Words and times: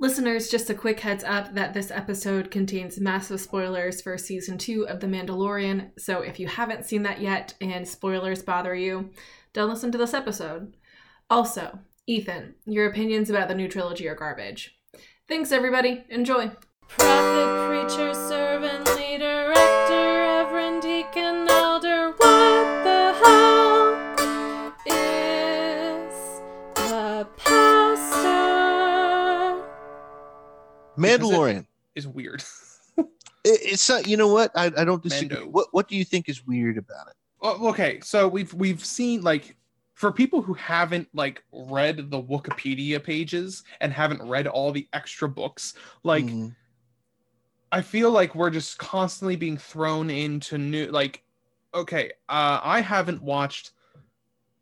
Listeners, 0.00 0.48
just 0.48 0.70
a 0.70 0.74
quick 0.74 1.00
heads 1.00 1.24
up 1.24 1.54
that 1.54 1.74
this 1.74 1.90
episode 1.90 2.52
contains 2.52 3.00
massive 3.00 3.40
spoilers 3.40 4.00
for 4.00 4.16
season 4.16 4.56
two 4.56 4.86
of 4.86 5.00
The 5.00 5.08
Mandalorian. 5.08 5.90
So 5.98 6.20
if 6.20 6.38
you 6.38 6.46
haven't 6.46 6.84
seen 6.84 7.02
that 7.02 7.20
yet 7.20 7.54
and 7.60 7.86
spoilers 7.86 8.40
bother 8.40 8.76
you, 8.76 9.10
don't 9.52 9.68
listen 9.68 9.90
to 9.90 9.98
this 9.98 10.14
episode. 10.14 10.76
Also, 11.28 11.80
Ethan, 12.06 12.54
your 12.64 12.86
opinions 12.86 13.28
about 13.28 13.48
the 13.48 13.56
new 13.56 13.66
trilogy 13.66 14.06
are 14.06 14.14
garbage. 14.14 14.78
Thanks, 15.26 15.50
everybody. 15.50 16.04
Enjoy. 16.10 16.52
Prophet, 16.86 17.68
preacher, 17.68 18.14
servant, 18.14 18.86
Mandalorian. 30.98 31.66
Is 31.94 32.06
weird. 32.06 32.42
It, 33.44 33.60
it's 33.62 33.88
not. 33.88 34.06
You 34.08 34.16
know 34.16 34.28
what? 34.32 34.50
I, 34.56 34.66
I 34.76 34.84
don't 34.84 35.02
disagree. 35.02 35.36
Mando. 35.36 35.50
What 35.50 35.68
What 35.70 35.88
do 35.88 35.96
you 35.96 36.04
think 36.04 36.28
is 36.28 36.44
weird 36.46 36.76
about 36.76 37.06
it? 37.08 37.14
Oh, 37.40 37.68
okay, 37.68 38.00
so 38.02 38.26
we've 38.26 38.52
we've 38.52 38.84
seen 38.84 39.22
like 39.22 39.56
for 39.94 40.10
people 40.12 40.42
who 40.42 40.54
haven't 40.54 41.08
like 41.14 41.44
read 41.52 42.10
the 42.10 42.20
Wikipedia 42.20 43.02
pages 43.02 43.62
and 43.80 43.92
haven't 43.92 44.22
read 44.22 44.46
all 44.48 44.72
the 44.72 44.88
extra 44.92 45.28
books, 45.28 45.74
like 46.02 46.24
Mhm. 46.24 46.54
I 47.70 47.82
feel 47.82 48.10
like 48.10 48.34
we're 48.34 48.50
just 48.50 48.78
constantly 48.78 49.36
being 49.36 49.56
thrown 49.56 50.10
into 50.10 50.58
new 50.58 50.86
like 50.86 51.22
okay, 51.74 52.10
uh 52.28 52.60
I 52.62 52.80
haven't 52.80 53.22
watched 53.22 53.70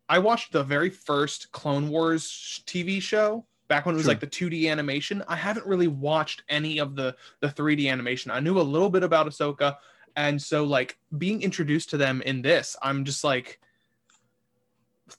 I 0.09 0.19
watched 0.19 0.51
the 0.53 0.63
very 0.63 0.89
first 0.89 1.51
Clone 1.51 1.89
Wars 1.89 2.61
TV 2.67 3.01
show 3.01 3.45
back 3.67 3.85
when 3.85 3.95
it 3.95 3.97
was 3.97 4.05
Sure. 4.05 4.11
like 4.11 4.19
the 4.19 4.27
2D 4.27 4.69
animation. 4.69 5.23
I 5.27 5.35
haven't 5.35 5.65
really 5.65 5.87
watched 5.87 6.43
any 6.49 6.79
of 6.79 6.95
the 6.95 7.15
the 7.39 7.49
3D 7.49 7.89
animation. 7.89 8.31
I 8.31 8.39
knew 8.39 8.59
a 8.59 8.61
little 8.61 8.89
bit 8.89 9.03
about 9.03 9.27
Ahsoka 9.27 9.77
and 10.15 10.41
so 10.41 10.63
like 10.63 10.97
being 11.17 11.41
introduced 11.43 11.91
to 11.91 11.97
them 11.97 12.21
in 12.23 12.41
this, 12.41 12.75
I'm 12.81 13.05
just 13.05 13.23
like 13.23 13.59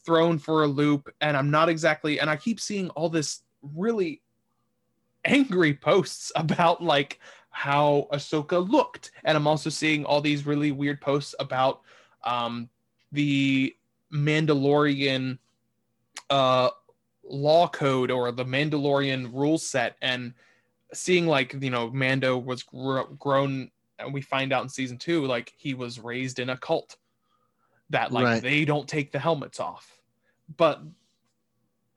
thrown 0.05 0.39
for 0.39 0.64
a 0.64 0.67
loop 0.67 1.08
and 1.20 1.36
I'm 1.36 1.50
not 1.50 1.69
exactly 1.69 2.20
and 2.20 2.28
I 2.28 2.36
keep 2.36 2.61
seeing 2.61 2.91
all 2.91 3.08
this 3.08 3.42
really 3.62 4.23
angry 5.25 5.75
posts 5.75 6.33
about 6.36 6.83
like 6.83 7.20
how 7.51 8.08
Ahsoka 8.12 8.69
looked. 8.70 9.11
And 9.25 9.36
I'm 9.36 9.47
also 9.47 9.70
seeing 9.70 10.05
all 10.05 10.20
these 10.20 10.47
really 10.47 10.70
weird 10.73 11.01
posts 11.01 11.34
about 11.41 11.80
um, 12.25 12.69
the 13.12 13.75
Mandalorian 14.12 15.39
uh, 16.30 16.70
law 17.29 17.69
code 17.69 18.11
or 18.11 18.33
the 18.33 18.45
Mandalorian 18.45 19.33
rule 19.33 19.59
set 19.59 19.97
and 20.03 20.34
seeing 20.93 21.27
like, 21.27 21.55
you 21.61 21.70
know, 21.70 21.91
Mando 21.91 22.37
was 22.39 22.62
gr- 22.62 23.03
grown 23.19 23.70
and 23.98 24.15
we 24.15 24.20
find 24.20 24.53
out 24.53 24.62
in 24.62 24.69
season 24.69 24.97
two, 24.97 25.27
like 25.27 25.53
he 25.57 25.75
was 25.75 25.98
raised 25.98 26.39
in 26.39 26.51
a 26.51 26.57
cult 26.57 26.97
that 27.91 28.12
like 28.12 28.25
Right. 28.25 28.43
they 28.43 28.65
don't 28.65 28.89
take 28.89 29.12
the 29.12 29.19
helmets 29.19 29.61
off. 29.61 30.01
But 30.57 30.83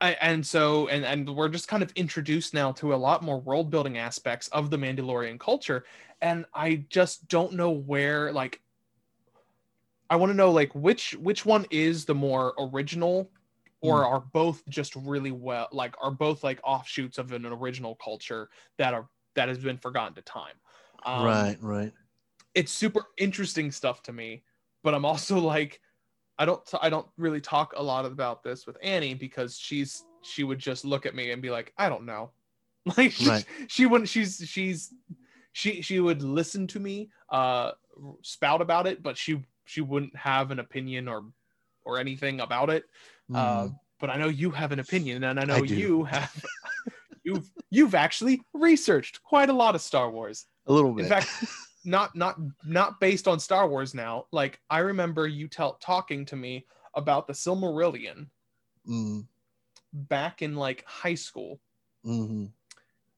I, 0.00 0.12
and 0.20 0.44
so 0.44 0.88
and 0.88 1.04
and 1.04 1.34
we're 1.34 1.48
just 1.48 1.68
kind 1.68 1.82
of 1.82 1.92
introduced 1.94 2.54
now 2.54 2.72
to 2.72 2.92
a 2.92 2.96
lot 2.96 3.22
more 3.22 3.40
world 3.40 3.70
building 3.70 3.98
aspects 3.98 4.48
of 4.48 4.68
the 4.68 4.76
Mandalorian 4.76 5.38
culture 5.38 5.84
and 6.20 6.44
I 6.52 6.84
just 6.88 7.28
don't 7.28 7.52
know 7.52 7.70
where 7.70 8.32
like 8.32 8.60
I 10.10 10.16
want 10.16 10.30
to 10.30 10.36
know 10.36 10.50
like 10.50 10.74
which 10.74 11.12
which 11.12 11.46
one 11.46 11.66
is 11.70 12.04
the 12.04 12.16
more 12.16 12.52
original 12.58 13.30
or 13.82 14.06
are 14.06 14.20
both 14.20 14.62
just 14.68 14.94
really 14.96 15.32
well 15.32 15.68
like 15.72 15.94
are 16.00 16.10
both 16.10 16.42
like 16.44 16.60
offshoots 16.64 17.18
of 17.18 17.32
an 17.32 17.44
original 17.44 17.96
culture 17.96 18.48
that 18.78 18.94
are 18.94 19.08
that 19.34 19.48
has 19.48 19.58
been 19.58 19.76
forgotten 19.78 20.14
to 20.14 20.22
time. 20.22 20.54
Um, 21.04 21.24
right. 21.24 21.56
Right. 21.60 21.92
it's 22.54 22.70
super 22.72 23.06
interesting 23.18 23.72
stuff 23.72 24.02
to 24.04 24.12
me 24.12 24.44
but 24.84 24.94
i'm 24.94 25.04
also 25.04 25.38
like 25.38 25.80
i 26.38 26.44
don't 26.44 26.62
i 26.80 26.88
don't 26.88 27.08
really 27.18 27.40
talk 27.40 27.72
a 27.76 27.82
lot 27.82 28.04
about 28.04 28.42
this 28.42 28.66
with 28.66 28.76
annie 28.82 29.14
because 29.14 29.58
she's 29.58 30.04
she 30.22 30.44
would 30.44 30.58
just 30.60 30.84
look 30.84 31.04
at 31.06 31.14
me 31.14 31.32
and 31.32 31.42
be 31.42 31.50
like 31.50 31.72
i 31.76 31.88
don't 31.88 32.06
know 32.06 32.30
like 32.96 33.10
she, 33.10 33.28
Right. 33.28 33.44
she 33.66 33.86
wouldn't 33.86 34.08
she's 34.08 34.42
she's 34.46 34.94
she 35.52 35.82
she 35.82 35.98
would 36.00 36.22
listen 36.22 36.66
to 36.68 36.78
me 36.80 37.10
uh 37.30 37.72
spout 38.22 38.60
about 38.62 38.86
it 38.86 39.02
but 39.02 39.16
she 39.18 39.42
she 39.64 39.80
wouldn't 39.80 40.14
have 40.16 40.50
an 40.50 40.60
opinion 40.60 41.08
or 41.08 41.24
or 41.84 41.98
anything 41.98 42.40
about 42.40 42.70
it 42.70 42.84
uh 43.34 43.68
Mhm. 43.68 43.78
but 44.00 44.10
i 44.10 44.16
know 44.16 44.28
you 44.28 44.50
have 44.50 44.72
an 44.72 44.80
opinion 44.80 45.24
and 45.24 45.40
i 45.40 45.44
know 45.44 45.62
I 45.62 45.66
you 45.66 46.04
have 46.04 46.44
you've 47.24 47.50
you've 47.70 47.94
actually 47.94 48.42
researched 48.54 49.22
quite 49.22 49.48
a 49.48 49.52
lot 49.52 49.74
of 49.74 49.80
star 49.80 50.10
wars 50.10 50.46
a 50.66 50.72
little 50.72 50.92
bit. 50.94 51.04
in 51.04 51.08
fact, 51.08 51.28
not 51.84 52.14
not 52.16 52.36
not 52.64 53.00
based 53.00 53.26
on 53.28 53.40
Star 53.40 53.68
Wars 53.68 53.94
now. 53.94 54.26
Like 54.32 54.60
I 54.70 54.78
remember 54.80 55.26
you 55.26 55.48
tell 55.48 55.74
talking 55.74 56.24
to 56.26 56.36
me 56.36 56.66
about 56.94 57.26
the 57.26 57.32
Silmarillion 57.32 58.28
Mm, 58.86 59.26
back 59.92 60.42
in 60.42 60.54
like 60.56 60.84
high 60.86 61.14
school. 61.14 61.60
mhm. 62.04 62.52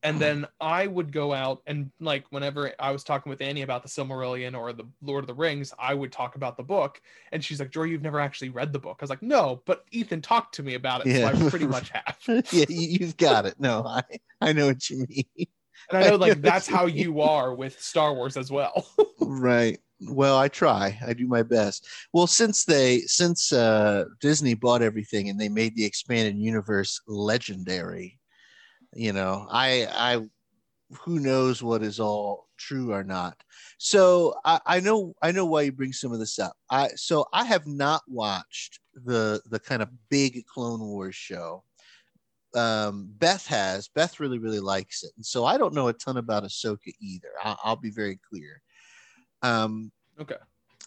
And 0.04 0.20
then 0.20 0.46
I 0.60 0.86
would 0.86 1.12
go 1.12 1.32
out 1.32 1.62
and 1.66 1.90
like 1.98 2.26
whenever 2.28 2.72
I 2.78 2.90
was 2.90 3.02
talking 3.02 3.30
with 3.30 3.40
Annie 3.40 3.62
about 3.62 3.82
the 3.82 3.88
Silmarillion 3.88 4.56
or 4.56 4.74
the 4.74 4.84
Lord 5.02 5.24
of 5.24 5.28
the 5.28 5.34
Rings, 5.34 5.72
I 5.78 5.94
would 5.94 6.12
talk 6.12 6.36
about 6.36 6.58
the 6.58 6.62
book. 6.62 7.00
And 7.32 7.42
she's 7.42 7.58
like, 7.58 7.70
Jory, 7.70 7.90
you've 7.90 8.02
never 8.02 8.20
actually 8.20 8.50
read 8.50 8.72
the 8.74 8.78
book. 8.78 8.98
I 9.00 9.02
was 9.02 9.10
like, 9.10 9.22
no, 9.22 9.62
but 9.64 9.86
Ethan 9.92 10.20
talked 10.20 10.54
to 10.56 10.62
me 10.62 10.74
about 10.74 11.06
it. 11.06 11.08
Yeah. 11.08 11.32
So 11.32 11.46
I 11.46 11.50
pretty 11.50 11.66
much 11.66 11.90
have. 11.90 12.18
yeah, 12.52 12.66
you, 12.68 12.98
you've 13.00 13.16
got 13.16 13.46
it. 13.46 13.54
No, 13.58 13.82
I 13.86 14.02
I 14.42 14.52
know 14.52 14.66
what 14.66 14.90
you 14.90 15.06
mean. 15.08 15.46
And 15.90 16.04
I 16.04 16.10
know 16.10 16.16
like 16.16 16.42
that's 16.42 16.66
how 16.66 16.84
you 16.86 17.22
are 17.22 17.54
with 17.54 17.80
Star 17.80 18.12
Wars 18.12 18.36
as 18.36 18.50
well. 18.50 18.86
right. 19.20 19.78
Well, 20.00 20.36
I 20.36 20.48
try. 20.48 20.98
I 21.06 21.14
do 21.14 21.26
my 21.26 21.42
best. 21.42 21.86
Well, 22.12 22.26
since 22.26 22.64
they 22.64 23.00
since 23.00 23.52
uh 23.52 24.04
Disney 24.20 24.52
bought 24.52 24.82
everything 24.82 25.30
and 25.30 25.40
they 25.40 25.48
made 25.48 25.76
the 25.76 25.84
expanded 25.84 26.36
universe 26.36 27.00
legendary, 27.06 28.18
you 28.94 29.12
know, 29.12 29.46
I 29.50 29.86
I 29.90 30.28
who 30.98 31.18
knows 31.18 31.62
what 31.62 31.82
is 31.82 31.98
all 32.00 32.48
true 32.56 32.92
or 32.92 33.02
not. 33.04 33.36
So 33.78 34.34
I, 34.44 34.60
I 34.66 34.80
know 34.80 35.14
I 35.22 35.32
know 35.32 35.44
why 35.46 35.62
you 35.62 35.72
bring 35.72 35.92
some 35.92 36.12
of 36.12 36.18
this 36.18 36.38
up. 36.38 36.54
I 36.70 36.88
so 36.96 37.26
I 37.32 37.44
have 37.44 37.66
not 37.66 38.02
watched 38.08 38.80
the 38.94 39.40
the 39.50 39.58
kind 39.58 39.82
of 39.82 39.90
big 40.10 40.44
Clone 40.46 40.80
Wars 40.80 41.14
show. 41.14 41.64
Um, 42.54 43.08
Beth 43.18 43.46
has. 43.46 43.88
Beth 43.88 44.20
really 44.20 44.38
really 44.38 44.60
likes 44.60 45.02
it, 45.02 45.12
and 45.16 45.26
so 45.26 45.44
I 45.44 45.58
don't 45.58 45.74
know 45.74 45.88
a 45.88 45.92
ton 45.92 46.16
about 46.18 46.44
Ahsoka 46.44 46.92
either. 47.00 47.30
I, 47.42 47.56
I'll 47.64 47.76
be 47.76 47.90
very 47.90 48.18
clear. 48.30 48.62
Um, 49.42 49.90
okay. 50.20 50.36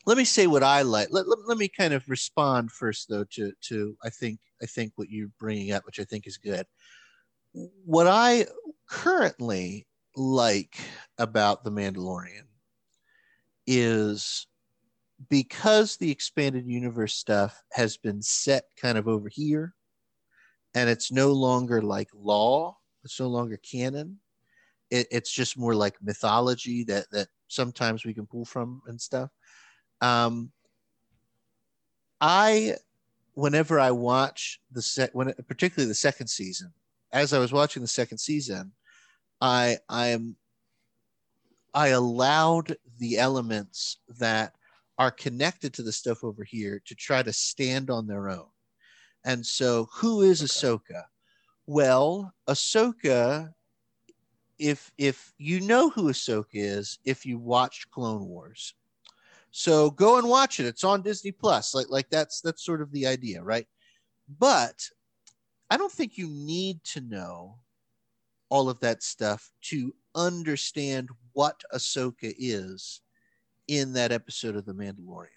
let 0.05 0.17
me 0.17 0.23
say 0.25 0.47
what 0.47 0.63
I 0.63 0.81
like. 0.81 1.09
Let, 1.11 1.27
let, 1.27 1.39
let 1.47 1.57
me 1.57 1.67
kind 1.67 1.93
of 1.93 2.07
respond 2.09 2.71
first, 2.71 3.09
though, 3.09 3.25
to 3.31 3.51
to 3.63 3.97
I 4.03 4.09
think 4.09 4.39
I 4.63 4.65
think 4.65 4.93
what 4.95 5.09
you're 5.09 5.29
bringing 5.39 5.73
up, 5.73 5.85
which 5.85 5.99
I 5.99 6.05
think 6.05 6.25
is 6.25 6.37
good. 6.37 6.65
What 7.85 8.07
I 8.07 8.45
currently 8.89 9.87
like 10.15 10.77
about 11.17 11.63
the 11.63 11.71
Mandalorian 11.71 12.43
is 13.65 14.47
because 15.29 15.97
the 15.97 16.11
expanded 16.11 16.67
universe 16.67 17.15
stuff 17.15 17.63
has 17.71 17.97
been 17.97 18.21
set 18.21 18.65
kind 18.79 18.97
of 18.97 19.07
over 19.07 19.29
here, 19.29 19.73
and 20.75 20.89
it's 20.89 21.11
no 21.11 21.31
longer 21.31 21.81
like 21.81 22.09
law. 22.13 22.77
It's 23.03 23.19
no 23.19 23.27
longer 23.27 23.57
canon. 23.57 24.19
It, 24.91 25.07
it's 25.11 25.31
just 25.31 25.57
more 25.57 25.75
like 25.75 25.95
mythology 26.01 26.83
that 26.85 27.07
that 27.11 27.27
sometimes 27.47 28.05
we 28.05 28.13
can 28.13 28.27
pull 28.27 28.45
from 28.45 28.81
and 28.87 28.99
stuff. 28.99 29.29
Um, 30.01 30.51
I, 32.21 32.75
whenever 33.33 33.79
I 33.79 33.91
watch 33.91 34.59
the 34.71 34.81
set, 34.81 35.13
when 35.15 35.33
particularly 35.47 35.87
the 35.87 35.95
second 35.95 36.27
season, 36.27 36.73
as 37.11 37.33
I 37.33 37.39
was 37.39 37.53
watching 37.53 37.81
the 37.81 37.87
second 37.87 38.17
season, 38.17 38.71
I 39.41 39.77
I 39.89 40.07
am 40.07 40.35
I 41.73 41.89
allowed 41.89 42.75
the 42.99 43.17
elements 43.17 43.97
that 44.19 44.53
are 44.97 45.11
connected 45.11 45.73
to 45.75 45.83
the 45.83 45.91
stuff 45.91 46.23
over 46.23 46.43
here 46.43 46.81
to 46.85 46.95
try 46.95 47.21
to 47.21 47.31
stand 47.31 47.89
on 47.89 48.07
their 48.07 48.29
own. 48.29 48.47
And 49.25 49.45
so, 49.45 49.87
who 49.93 50.21
is 50.21 50.41
Ahsoka? 50.41 51.03
Well, 51.67 52.33
Ahsoka, 52.47 53.53
if 54.57 54.91
if 54.97 55.33
you 55.37 55.59
know 55.59 55.89
who 55.89 56.09
Ahsoka 56.09 56.47
is, 56.53 56.97
if 57.05 57.25
you 57.25 57.37
watched 57.37 57.91
Clone 57.91 58.25
Wars, 58.25 58.73
so 59.51 59.91
go 59.91 60.17
and 60.17 60.29
watch 60.29 60.59
it. 60.59 60.65
It's 60.65 60.83
on 60.83 61.01
Disney 61.01 61.31
Plus. 61.31 61.75
Like 61.75 61.87
like 61.89 62.09
that's 62.09 62.41
that's 62.41 62.63
sort 62.63 62.81
of 62.81 62.91
the 62.91 63.05
idea, 63.05 63.43
right? 63.43 63.67
But 64.39 64.89
I 65.69 65.77
don't 65.77 65.91
think 65.91 66.17
you 66.17 66.27
need 66.27 66.83
to 66.85 67.01
know 67.01 67.55
all 68.49 68.69
of 68.69 68.79
that 68.79 69.03
stuff 69.03 69.51
to 69.61 69.93
understand 70.15 71.09
what 71.33 71.61
Ahsoka 71.73 72.33
is 72.37 73.01
in 73.67 73.93
that 73.93 74.11
episode 74.11 74.55
of 74.55 74.65
The 74.65 74.73
Mandalorian. 74.73 75.27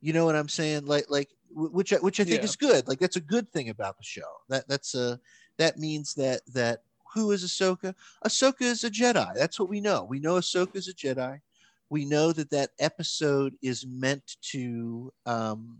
You 0.00 0.12
know 0.12 0.24
what 0.24 0.36
I'm 0.36 0.48
saying? 0.48 0.86
Like 0.86 1.06
like 1.08 1.30
which 1.50 1.92
I- 1.92 1.98
which 1.98 2.20
I 2.20 2.24
think 2.24 2.38
Yeah. 2.38 2.44
is 2.44 2.56
good. 2.56 2.86
Like 2.86 2.98
that's 2.98 3.16
a 3.16 3.20
good 3.20 3.50
thing 3.52 3.68
about 3.70 3.96
the 3.96 4.04
show. 4.04 4.30
That 4.48 4.68
that's 4.68 4.94
a 4.94 5.20
that 5.56 5.78
means 5.78 6.14
that 6.14 6.42
that 6.52 6.82
who 7.14 7.30
is 7.32 7.44
Ahsoka? 7.44 7.94
Ahsoka 8.24 8.62
is 8.62 8.84
a 8.84 8.90
Jedi. 8.90 9.34
That's 9.34 9.58
what 9.58 9.68
we 9.68 9.80
know. 9.80 10.04
We 10.04 10.18
know 10.20 10.34
Ahsoka 10.34 10.76
is 10.76 10.88
a 10.88 10.94
Jedi. 10.94 11.40
We 11.88 12.04
know 12.04 12.32
that 12.32 12.50
that 12.50 12.70
episode 12.78 13.56
is 13.62 13.86
meant 13.86 14.36
to 14.52 15.12
um, 15.26 15.78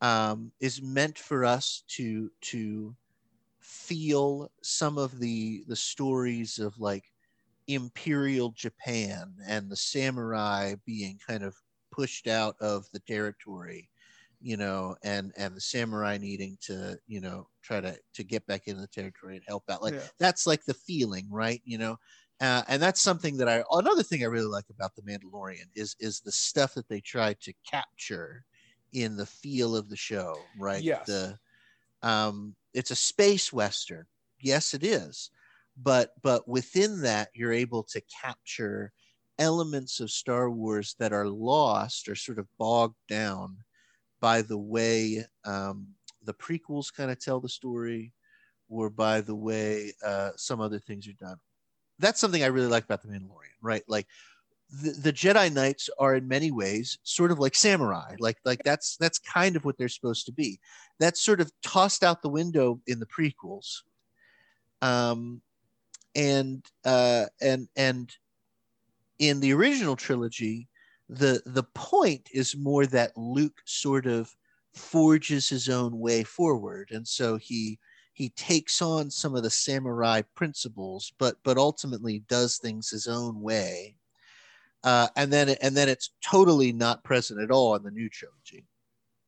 um, 0.00 0.52
is 0.60 0.82
meant 0.82 1.18
for 1.18 1.44
us 1.44 1.84
to 1.88 2.30
to 2.42 2.96
feel 3.60 4.50
some 4.62 4.98
of 4.98 5.18
the 5.20 5.64
the 5.68 5.76
stories 5.76 6.58
of 6.58 6.78
like 6.78 7.12
imperial 7.68 8.50
Japan 8.52 9.36
and 9.46 9.70
the 9.70 9.76
samurai 9.76 10.76
being 10.86 11.18
kind 11.26 11.42
of 11.42 11.56
pushed 11.90 12.26
out 12.26 12.56
of 12.60 12.86
the 12.92 13.00
territory 13.00 13.90
you 14.40 14.56
know, 14.56 14.96
and 15.02 15.32
and 15.36 15.56
the 15.56 15.60
samurai 15.60 16.16
needing 16.16 16.56
to, 16.62 16.98
you 17.06 17.20
know, 17.20 17.48
try 17.62 17.80
to 17.80 17.98
to 18.14 18.22
get 18.24 18.46
back 18.46 18.68
into 18.68 18.80
the 18.80 18.86
territory 18.88 19.34
and 19.36 19.44
help 19.48 19.64
out. 19.68 19.82
Like 19.82 19.94
Yeah. 19.94 20.08
that's 20.18 20.46
like 20.46 20.64
the 20.64 20.74
feeling, 20.74 21.28
right? 21.30 21.60
You 21.64 21.78
know, 21.78 21.96
uh, 22.40 22.62
and 22.68 22.80
that's 22.80 23.02
something 23.02 23.36
that 23.38 23.48
I 23.48 23.64
another 23.72 24.04
thing 24.04 24.22
I 24.22 24.26
really 24.26 24.46
like 24.46 24.70
about 24.70 24.94
the 24.94 25.02
Mandalorian 25.02 25.66
is 25.74 25.96
is 25.98 26.20
the 26.20 26.30
stuff 26.32 26.74
that 26.74 26.88
they 26.88 27.00
try 27.00 27.34
to 27.34 27.52
capture 27.68 28.44
in 28.92 29.16
the 29.16 29.26
feel 29.26 29.76
of 29.76 29.88
the 29.88 29.96
show, 29.96 30.36
right? 30.58 30.82
Yes. 30.82 31.06
The 31.06 31.38
um, 32.02 32.54
it's 32.74 32.90
a 32.90 32.96
space 32.96 33.52
western. 33.52 34.06
Yes, 34.40 34.74
it 34.74 34.84
is, 34.84 35.30
but 35.76 36.12
but 36.22 36.46
within 36.46 37.02
that, 37.02 37.30
you're 37.34 37.52
able 37.52 37.82
to 37.84 38.02
capture 38.22 38.92
elements 39.38 40.00
of 40.00 40.10
Star 40.10 40.50
Wars 40.50 40.94
that 40.98 41.12
are 41.12 41.28
lost 41.28 42.08
or 42.08 42.14
sort 42.14 42.38
of 42.38 42.46
bogged 42.58 42.96
down 43.08 43.58
by 44.20 44.42
the 44.42 44.58
way 44.58 45.24
um, 45.44 45.88
the 46.24 46.34
prequels 46.34 46.92
kind 46.92 47.10
of 47.10 47.20
tell 47.20 47.40
the 47.40 47.48
story 47.48 48.12
or 48.68 48.90
by 48.90 49.20
the 49.20 49.34
way 49.34 49.92
uh, 50.04 50.30
some 50.36 50.60
other 50.60 50.78
things 50.78 51.06
are 51.08 51.12
done. 51.12 51.36
That's 51.98 52.20
something 52.20 52.42
I 52.42 52.46
really 52.46 52.66
like 52.68 52.84
about 52.84 53.02
The 53.02 53.08
Mandalorian, 53.08 53.58
right? 53.62 53.82
Like 53.88 54.06
the, 54.70 54.90
the 54.90 55.12
Jedi 55.12 55.52
Knights 55.52 55.88
are 55.98 56.14
in 56.16 56.28
many 56.28 56.50
ways 56.50 56.98
sort 57.02 57.30
of 57.30 57.38
like 57.38 57.54
samurai. 57.54 58.16
Like 58.18 58.38
like 58.44 58.62
that's 58.64 58.96
that's 58.96 59.18
kind 59.18 59.56
of 59.56 59.64
what 59.64 59.78
they're 59.78 59.88
supposed 59.88 60.26
to 60.26 60.32
be. 60.32 60.60
That's 61.00 61.22
sort 61.22 61.40
of 61.40 61.50
tossed 61.62 62.04
out 62.04 62.22
the 62.22 62.28
window 62.28 62.80
in 62.86 63.00
the 63.00 63.06
prequels. 63.06 63.82
Um, 64.82 65.40
and 66.14 66.64
uh, 66.84 67.26
and 67.40 67.68
and 67.76 68.12
in 69.18 69.40
the 69.40 69.52
original 69.52 69.96
trilogy, 69.96 70.68
the 71.08 71.42
the 71.46 71.64
point 71.74 72.28
is 72.32 72.56
more 72.56 72.86
that 72.86 73.16
Luke 73.16 73.60
sort 73.64 74.06
of 74.06 74.34
forges 74.74 75.48
his 75.48 75.68
own 75.68 75.98
way 75.98 76.24
forward, 76.24 76.90
and 76.90 77.06
so 77.06 77.36
he 77.36 77.78
he 78.12 78.30
takes 78.30 78.82
on 78.82 79.10
some 79.10 79.34
of 79.34 79.42
the 79.42 79.50
samurai 79.50 80.22
principles, 80.34 81.12
but 81.18 81.36
but 81.42 81.56
ultimately 81.56 82.20
does 82.28 82.58
things 82.58 82.90
his 82.90 83.06
own 83.06 83.40
way. 83.40 83.94
Uh, 84.84 85.08
and 85.16 85.32
then 85.32 85.50
and 85.60 85.76
then 85.76 85.88
it's 85.88 86.10
totally 86.24 86.72
not 86.72 87.04
present 87.04 87.40
at 87.40 87.50
all 87.50 87.74
in 87.74 87.82
the 87.82 87.90
new 87.90 88.08
trilogy. 88.08 88.64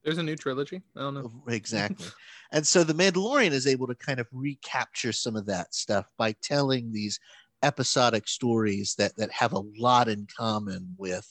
There's 0.05 0.19
a 0.19 0.23
new 0.23 0.37
trilogy. 0.37 0.83
I 0.97 1.01
don't 1.01 1.15
know. 1.15 1.31
Exactly. 1.49 2.07
and 2.53 2.67
so 2.67 2.85
the 2.85 2.95
Mandalorian 2.95 3.51
is 3.51 3.67
able 3.67 3.87
to 3.89 3.95
kind 3.95 4.21
of 4.21 4.29
recapture 4.33 5.13
some 5.13 5.37
of 5.37 5.47
that 5.47 5.75
stuff 5.75 6.07
by 6.17 6.35
telling 6.41 6.93
these 6.93 7.19
episodic 7.63 8.29
stories 8.29 8.95
that 8.97 9.17
that 9.17 9.31
have 9.33 9.53
a 9.53 9.63
lot 9.77 10.09
in 10.09 10.27
common 10.37 10.95
with 10.97 11.29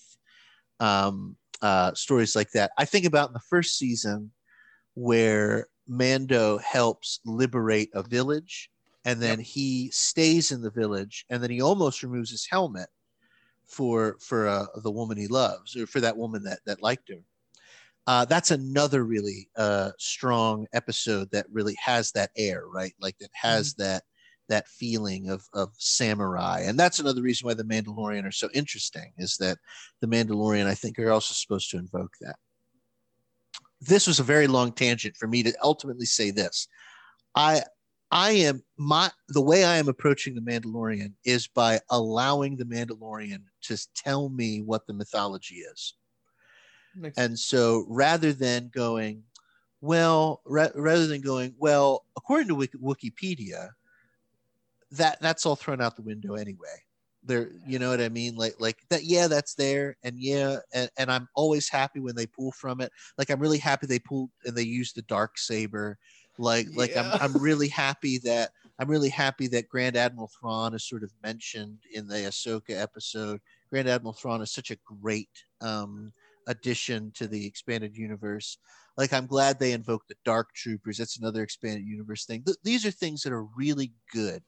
um, 0.80 1.36
uh, 1.62 1.94
stories 1.94 2.36
like 2.36 2.52
that. 2.52 2.72
I 2.78 2.86
think 2.86 3.06
about 3.06 3.30
in 3.30 3.34
the 3.34 3.40
first 3.50 3.78
season 3.78 4.32
where 4.94 5.68
Mando 5.88 6.58
helps 6.60 7.20
liberate 7.26 7.90
a 7.94 8.04
village, 8.04 8.70
and 9.06 9.22
then 9.22 9.40
he 9.40 9.90
stays 9.92 10.52
in 10.52 10.62
the 10.62 10.70
village, 10.70 11.26
and 11.30 11.42
then 11.42 11.50
he 11.50 11.62
almost 11.62 12.04
removes 12.04 12.30
his 12.30 12.48
helmet 12.50 12.90
for 13.70 14.18
for 14.20 14.48
uh, 14.48 14.66
the 14.84 14.92
woman 14.92 15.18
he 15.18 15.28
loves, 15.28 15.76
or 15.76 15.88
for 15.88 16.02
that 16.02 16.18
woman 16.18 16.44
that 16.44 16.60
that 16.66 16.82
liked 16.82 17.10
him. 17.10 17.24
Uh, 18.08 18.26
that's 18.26 18.52
another 18.52 19.04
really 19.04 19.48
uh, 19.56 19.92
strong 20.00 20.66
episode 20.74 21.30
that 21.32 21.46
really 21.52 21.76
has 21.80 22.12
that 22.12 22.32
air, 22.36 22.64
right? 22.68 22.94
Like 23.00 23.18
that 23.20 23.30
has 23.34 23.76
that 23.76 24.04
that 24.50 24.68
feeling 24.68 25.30
of 25.30 25.48
of 25.54 25.70
samurai, 25.78 26.62
and 26.62 26.78
that's 26.78 27.00
another 27.00 27.22
reason 27.22 27.46
why 27.46 27.54
the 27.54 27.64
Mandalorian 27.64 28.26
are 28.26 28.32
so 28.32 28.50
interesting. 28.54 29.14
Is 29.18 29.38
that 29.38 29.60
the 30.02 30.08
Mandalorian, 30.08 30.66
I 30.66 30.74
think, 30.74 30.98
are 30.98 31.12
also 31.12 31.34
supposed 31.34 31.70
to 31.72 31.78
invoke 31.78 32.14
that. 32.22 32.38
This 33.82 34.08
was 34.08 34.20
a 34.20 34.24
very 34.24 34.48
long 34.48 34.74
tangent 34.74 35.16
for 35.16 35.28
me 35.28 35.44
to 35.44 35.54
ultimately 35.64 36.06
say 36.06 36.32
this. 36.32 36.68
I 37.36 37.62
I 38.12 38.32
am 38.32 38.64
my 38.78 39.12
the 39.28 39.42
way 39.42 39.64
I 39.64 39.78
am 39.78 39.88
approaching 39.88 40.34
the 40.34 40.42
Mandalorian 40.42 41.14
is 41.26 41.48
by 41.48 41.80
allowing 41.90 42.56
the 42.56 42.66
Mandalorian 42.66 43.44
to 43.64 43.88
tell 43.94 44.30
me 44.30 44.62
what 44.62 44.88
the 44.88 44.94
mythology 44.94 45.58
is. 45.58 45.94
Makes 46.96 47.18
And 47.18 47.38
so 47.38 47.86
rather 47.88 48.34
than 48.34 48.72
going, 48.74 49.24
well, 49.82 50.42
ra- 50.46 50.70
rather 50.76 51.08
than 51.08 51.22
going, 51.22 51.54
well, 51.58 52.06
according 52.18 52.48
to 52.48 52.56
Wik- 52.56 52.82
Wikipedia, 52.82 53.70
that 54.92 55.20
that's 55.22 55.46
all 55.46 55.56
thrown 55.56 55.82
out 55.82 55.96
the 55.96 56.02
window 56.02 56.34
anyway. 56.34 56.84
There, 57.24 57.52
you 57.68 57.80
know 57.80 57.90
what 57.90 58.02
I 58.02 58.10
mean? 58.10 58.36
Like, 58.36 58.56
like 58.60 58.78
that. 58.90 59.04
Yeah, 59.04 59.28
that's 59.28 59.54
there, 59.54 59.98
and 60.04 60.18
yeah, 60.18 60.58
and, 60.74 60.90
and 60.98 61.12
I'm 61.12 61.28
always 61.36 61.70
happy 61.70 62.00
when 62.00 62.16
they 62.16 62.26
pull 62.26 62.52
from 62.54 62.82
it. 62.82 62.92
Like, 63.18 63.30
I'm 63.30 63.42
really 63.42 63.58
happy 63.58 63.88
they 63.88 64.00
pulled 64.00 64.32
and 64.46 64.56
they 64.56 64.64
used 64.64 64.96
the 64.96 65.02
dark 65.04 65.38
saber. 65.38 66.00
Like, 66.40 66.68
like 66.74 66.92
Yeah. 66.92 67.12
I'm, 67.22 67.34
I'm 67.34 67.34
really 67.42 67.68
happy 67.68 68.18
that 68.20 68.52
I'm 68.80 68.90
really 68.90 69.10
happy 69.10 69.48
that 69.50 69.68
Grand 69.68 69.98
Admiral 69.98 70.32
Thrawn 70.40 70.74
is 70.74 70.88
sort 70.88 71.04
of 71.04 71.12
mentioned 71.22 71.80
in 71.94 72.08
the 72.08 72.16
Ahsoka 72.16 72.82
episode. 72.82 73.42
Grand 73.70 73.90
Admiral 73.90 74.14
Thrawn 74.14 74.42
is 74.42 74.52
such 74.52 74.72
a 74.72 74.78
great 74.86 75.30
um, 75.60 76.14
addition 76.48 77.12
to 77.16 77.28
the 77.28 77.46
expanded 77.46 77.98
universe. 77.98 78.58
Like 78.96 79.12
I'm 79.12 79.28
glad 79.28 79.60
they 79.60 79.74
invoked 79.74 80.08
the 80.08 80.16
Dark 80.24 80.54
Troopers. 80.54 80.98
That's 80.98 81.20
another 81.20 81.44
expanded 81.44 81.86
universe 81.86 82.26
thing. 82.26 82.44
Th- 82.44 82.58
these 82.64 82.86
are 82.86 82.92
things 82.92 83.22
that 83.24 83.34
are 83.34 83.44
really 83.44 83.92
good, 84.14 84.44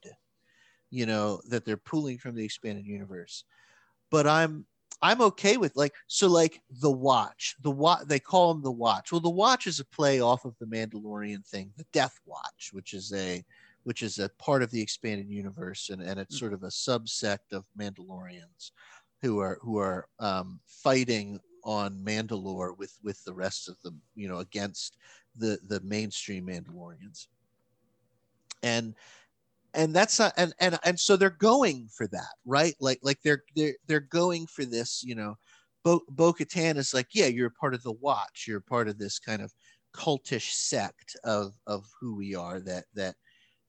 you 0.89 1.05
know, 1.05 1.41
that 1.49 1.65
they're 1.65 1.75
pulling 1.75 2.17
from 2.17 2.35
the 2.35 2.45
expanded 2.45 2.85
universe. 2.85 3.43
But 4.09 4.27
I'm 4.27 4.65
I'm 5.01 5.21
okay 5.21 5.57
with 5.57 5.75
like 5.75 5.93
so 6.07 6.27
like 6.27 6.61
the 6.81 6.91
Watch. 6.91 7.55
The 7.61 7.71
watch 7.71 8.03
they 8.05 8.19
call 8.19 8.53
them 8.53 8.63
the 8.63 8.71
Watch. 8.71 9.11
Well, 9.11 9.21
the 9.21 9.29
Watch 9.29 9.67
is 9.67 9.79
a 9.79 9.85
play 9.85 10.21
off 10.21 10.45
of 10.45 10.55
the 10.59 10.65
Mandalorian 10.65 11.45
thing, 11.45 11.71
the 11.77 11.85
Death 11.91 12.19
Watch, 12.25 12.69
which 12.71 12.93
is 12.93 13.11
a 13.13 13.43
which 13.83 14.03
is 14.03 14.19
a 14.19 14.29
part 14.37 14.61
of 14.61 14.69
the 14.69 14.81
expanded 14.81 15.27
universe 15.27 15.89
and, 15.89 16.03
and 16.03 16.19
it's 16.19 16.37
sort 16.37 16.53
of 16.53 16.63
a 16.63 16.67
subsect 16.67 17.51
of 17.51 17.65
Mandalorians 17.77 18.71
who 19.21 19.39
are 19.39 19.57
who 19.61 19.77
are 19.77 20.07
um, 20.19 20.59
fighting 20.67 21.39
on 21.63 21.99
Mandalore 22.03 22.77
with 22.77 22.97
with 23.03 23.23
the 23.23 23.33
rest 23.33 23.69
of 23.69 23.81
them, 23.81 24.01
you 24.15 24.27
know, 24.27 24.37
against 24.37 24.97
the 25.35 25.59
the 25.67 25.79
mainstream 25.81 26.47
Mandalorians. 26.47 27.27
And 28.63 28.93
and 29.73 29.95
that's 29.95 30.19
not 30.19 30.33
and 30.37 30.53
and 30.59 30.77
and 30.83 30.99
so 30.99 31.15
they're 31.15 31.29
going 31.29 31.87
for 31.95 32.07
that, 32.07 32.33
right? 32.45 32.75
Like 32.79 32.99
like 33.03 33.19
they're 33.23 33.43
they're 33.55 33.75
they're 33.87 33.99
going 33.99 34.47
for 34.47 34.65
this, 34.65 35.03
you 35.03 35.15
know. 35.15 35.35
Bo 35.83 36.01
Bo 36.09 36.31
Katan 36.31 36.77
is 36.77 36.93
like, 36.93 37.07
yeah, 37.13 37.25
you're 37.25 37.47
a 37.47 37.51
part 37.51 37.73
of 37.73 37.81
the 37.81 37.93
Watch. 37.93 38.45
You're 38.47 38.59
a 38.59 38.61
part 38.61 38.87
of 38.87 38.99
this 38.99 39.17
kind 39.17 39.41
of 39.41 39.51
cultish 39.95 40.51
sect 40.51 41.15
of 41.23 41.53
of 41.67 41.85
who 41.99 42.15
we 42.15 42.35
are 42.35 42.59
that 42.61 42.85
that 42.93 43.15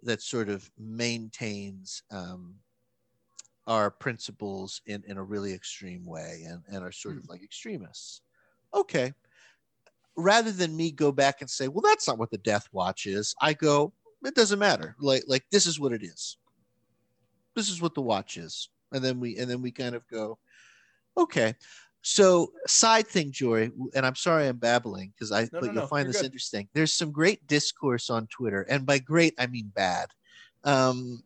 that 0.03 0.21
sort 0.21 0.49
of 0.49 0.71
maintains 0.79 2.03
um, 2.11 2.57
our 3.67 3.91
principles 3.91 4.83
in, 4.87 5.03
in 5.07 5.17
a 5.17 5.23
really 5.23 5.55
extreme 5.55 6.05
way 6.05 6.45
and, 6.47 6.63
and 6.69 6.85
are 6.85 6.93
sort 6.93 7.17
of 7.17 7.29
like 7.29 7.43
extremists. 7.43 8.23
Okay. 8.75 9.13
Rather 10.17 10.51
than 10.51 10.77
me 10.77 10.91
go 10.91 11.13
back 11.13 11.41
and 11.41 11.49
say, 11.49 11.69
well, 11.69 11.83
that's 11.83 12.09
not 12.09 12.19
what 12.19 12.31
the 12.31 12.39
Death 12.39 12.69
Watch 12.73 13.07
is, 13.07 13.35
I 13.41 13.55
go, 13.55 13.93
it 14.25 14.35
doesn't 14.35 14.59
matter. 14.59 14.97
Like 15.01 15.25
like 15.27 15.45
this 15.51 15.67
is 15.67 15.79
what 15.81 15.93
it 15.93 16.03
is. 16.03 16.37
This 17.55 17.69
is 17.69 17.83
what 17.83 17.95
the 17.95 18.03
watch 18.03 18.37
is. 18.37 18.69
And 18.93 19.03
then 19.03 19.21
we 19.21 19.37
and 19.39 19.51
then 19.51 19.63
we 19.63 19.71
kind 19.71 19.95
of 19.95 20.07
go, 20.09 20.39
okay. 21.17 21.55
So 22.05 22.53
side 22.67 23.07
thing, 23.07 23.31
Jory, 23.31 23.71
and 23.95 24.05
I'm 24.05 24.17
sorry 24.17 24.49
I'm 24.49 24.57
babbling 24.57 25.13
because 25.15 25.31
I 25.31 25.43
No, 25.43 25.49
but 25.53 25.67
no, 25.67 25.73
you'll 25.73 25.83
no, 25.83 25.87
find 25.87 26.09
this 26.09 26.17
good. 26.17 26.27
interesting. 26.27 26.69
There's 26.75 26.93
some 26.93 27.13
great 27.13 27.47
discourse 27.47 28.11
on 28.11 28.27
Twitter, 28.27 28.63
and 28.63 28.85
by 28.85 28.99
great 28.99 29.35
I 29.39 29.47
mean 29.47 29.71
bad. 29.75 30.09
Um, 30.65 31.23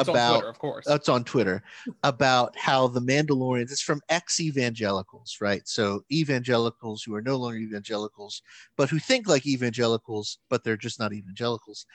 It's 0.00 0.08
about- 0.08 0.34
on 0.34 0.40
Twitter, 0.40 0.48
of 0.50 0.58
course. 0.58 0.84
that's 0.86 1.08
on 1.08 1.24
Twitter 1.24 1.62
about 2.02 2.56
how 2.58 2.88
the 2.88 3.00
Mandalorians, 3.00 3.70
it's 3.70 3.80
from 3.82 4.00
ex 4.08 4.40
evangelicals, 4.40 5.38
right? 5.40 5.66
So 5.66 6.04
evangelicals 6.10 7.02
who 7.02 7.14
are 7.14 7.22
no 7.22 7.36
longer 7.36 7.58
evangelicals, 7.58 8.42
but 8.76 8.90
who 8.90 8.98
think 8.98 9.28
like 9.28 9.46
evangelicals, 9.46 10.38
but 10.48 10.64
they're 10.64 10.76
just 10.76 10.98
not 10.98 11.12
evangelicals, 11.12 11.86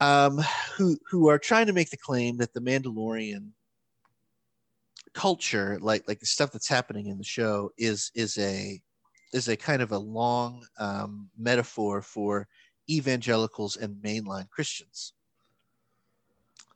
um, 0.00 0.38
who, 0.76 0.96
who 1.10 1.28
are 1.28 1.38
trying 1.38 1.66
to 1.66 1.72
make 1.72 1.90
the 1.90 1.96
claim 1.96 2.36
that 2.38 2.52
the 2.54 2.60
Mandalorian 2.60 3.50
culture, 5.12 5.78
like, 5.80 6.06
like 6.08 6.20
the 6.20 6.26
stuff 6.26 6.52
that's 6.52 6.68
happening 6.68 7.06
in 7.06 7.18
the 7.18 7.24
show, 7.24 7.70
is, 7.78 8.10
is 8.14 8.38
a 8.38 8.80
is 9.32 9.48
a 9.48 9.56
kind 9.56 9.82
of 9.82 9.90
a 9.90 9.98
long 9.98 10.64
um, 10.78 11.28
metaphor 11.36 12.00
for 12.00 12.46
evangelicals 12.88 13.76
and 13.76 13.96
mainline 13.96 14.48
Christians 14.48 15.12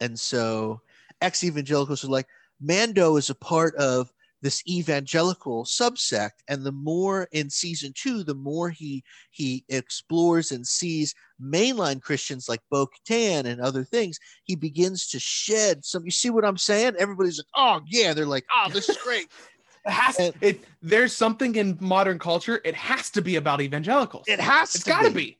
and 0.00 0.18
so 0.18 0.80
ex 1.20 1.42
evangelicals 1.44 2.04
are 2.04 2.08
like, 2.08 2.26
Mando 2.60 3.16
is 3.16 3.30
a 3.30 3.34
part 3.34 3.74
of 3.76 4.10
this 4.40 4.62
evangelical 4.68 5.64
subsect 5.64 6.30
and 6.48 6.64
the 6.64 6.70
more 6.72 7.26
in 7.32 7.50
season 7.50 7.92
two 7.96 8.22
the 8.22 8.34
more 8.36 8.70
he 8.70 9.02
he 9.32 9.64
explores 9.68 10.52
and 10.52 10.64
sees 10.64 11.12
mainline 11.42 12.00
christians 12.00 12.48
like 12.48 12.60
bo-katan 12.70 13.46
and 13.46 13.60
other 13.60 13.82
things 13.82 14.16
he 14.44 14.54
begins 14.54 15.08
to 15.08 15.18
shed 15.18 15.84
some 15.84 16.04
you 16.04 16.12
see 16.12 16.30
what 16.30 16.44
i'm 16.44 16.56
saying 16.56 16.92
everybody's 17.00 17.38
like 17.38 17.46
oh 17.56 17.80
yeah 17.88 18.14
they're 18.14 18.26
like 18.26 18.44
oh 18.54 18.70
this 18.72 18.88
is 18.88 18.96
great 18.98 19.26
It 19.86 19.90
has 19.92 20.18
And- 20.20 20.34
it. 20.40 20.64
There's 20.82 21.14
something 21.16 21.54
in 21.54 21.78
modern 21.80 22.18
culture. 22.18 22.60
It 22.64 22.74
has 22.74 23.10
to 23.10 23.22
be 23.22 23.36
about 23.36 23.60
evangelicals. 23.60 24.24
it 24.28 24.38
has 24.40 24.74
it's 24.74 24.84
to 24.84 24.90
got 24.90 25.02
to 25.02 25.10
be. 25.10 25.14
be. 25.14 25.38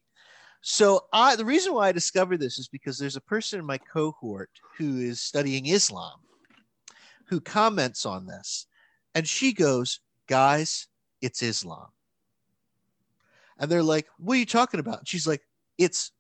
So 0.61 1.07
I 1.13 1.37
the 1.37 1.45
reason 1.45 1.73
why 1.73 1.89
I 1.89 1.93
discovered 1.93 2.39
this 2.39 2.59
is 2.59 2.69
because 2.69 2.99
there's 2.99 3.17
a 3.17 3.21
person 3.21 3.59
in 3.59 3.67
my 3.67 3.79
cohort 3.79 4.51
who 4.77 4.99
is 4.99 5.21
studying 5.21 5.67
Islam 5.67 6.19
who 7.27 7.41
comments 7.41 8.07
on 8.07 8.27
this 8.27 8.67
and 9.15 9.27
she 9.29 9.53
goes, 9.53 10.01
"Guys, 10.27 10.89
it's 11.21 11.43
Islam." 11.43 11.89
And 13.59 13.71
they're 13.71 13.83
like, 13.83 14.07
"What 14.19 14.35
are 14.35 14.39
you 14.39 14.47
talking 14.47 14.81
about?" 14.81 15.01
And 15.01 15.09
she's 15.09 15.27
like, 15.27 15.43
"It's 15.79 16.13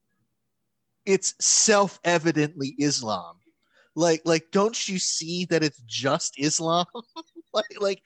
it's 1.04 1.34
self-evidently 1.40 2.74
Islam." 2.78 3.36
Like 3.94 4.22
like 4.24 4.50
don't 4.52 4.88
you 4.88 4.98
see 4.98 5.44
that 5.46 5.64
it's 5.64 5.82
just 5.86 6.38
Islam? 6.38 6.86
like 7.52 7.80
like 7.80 8.02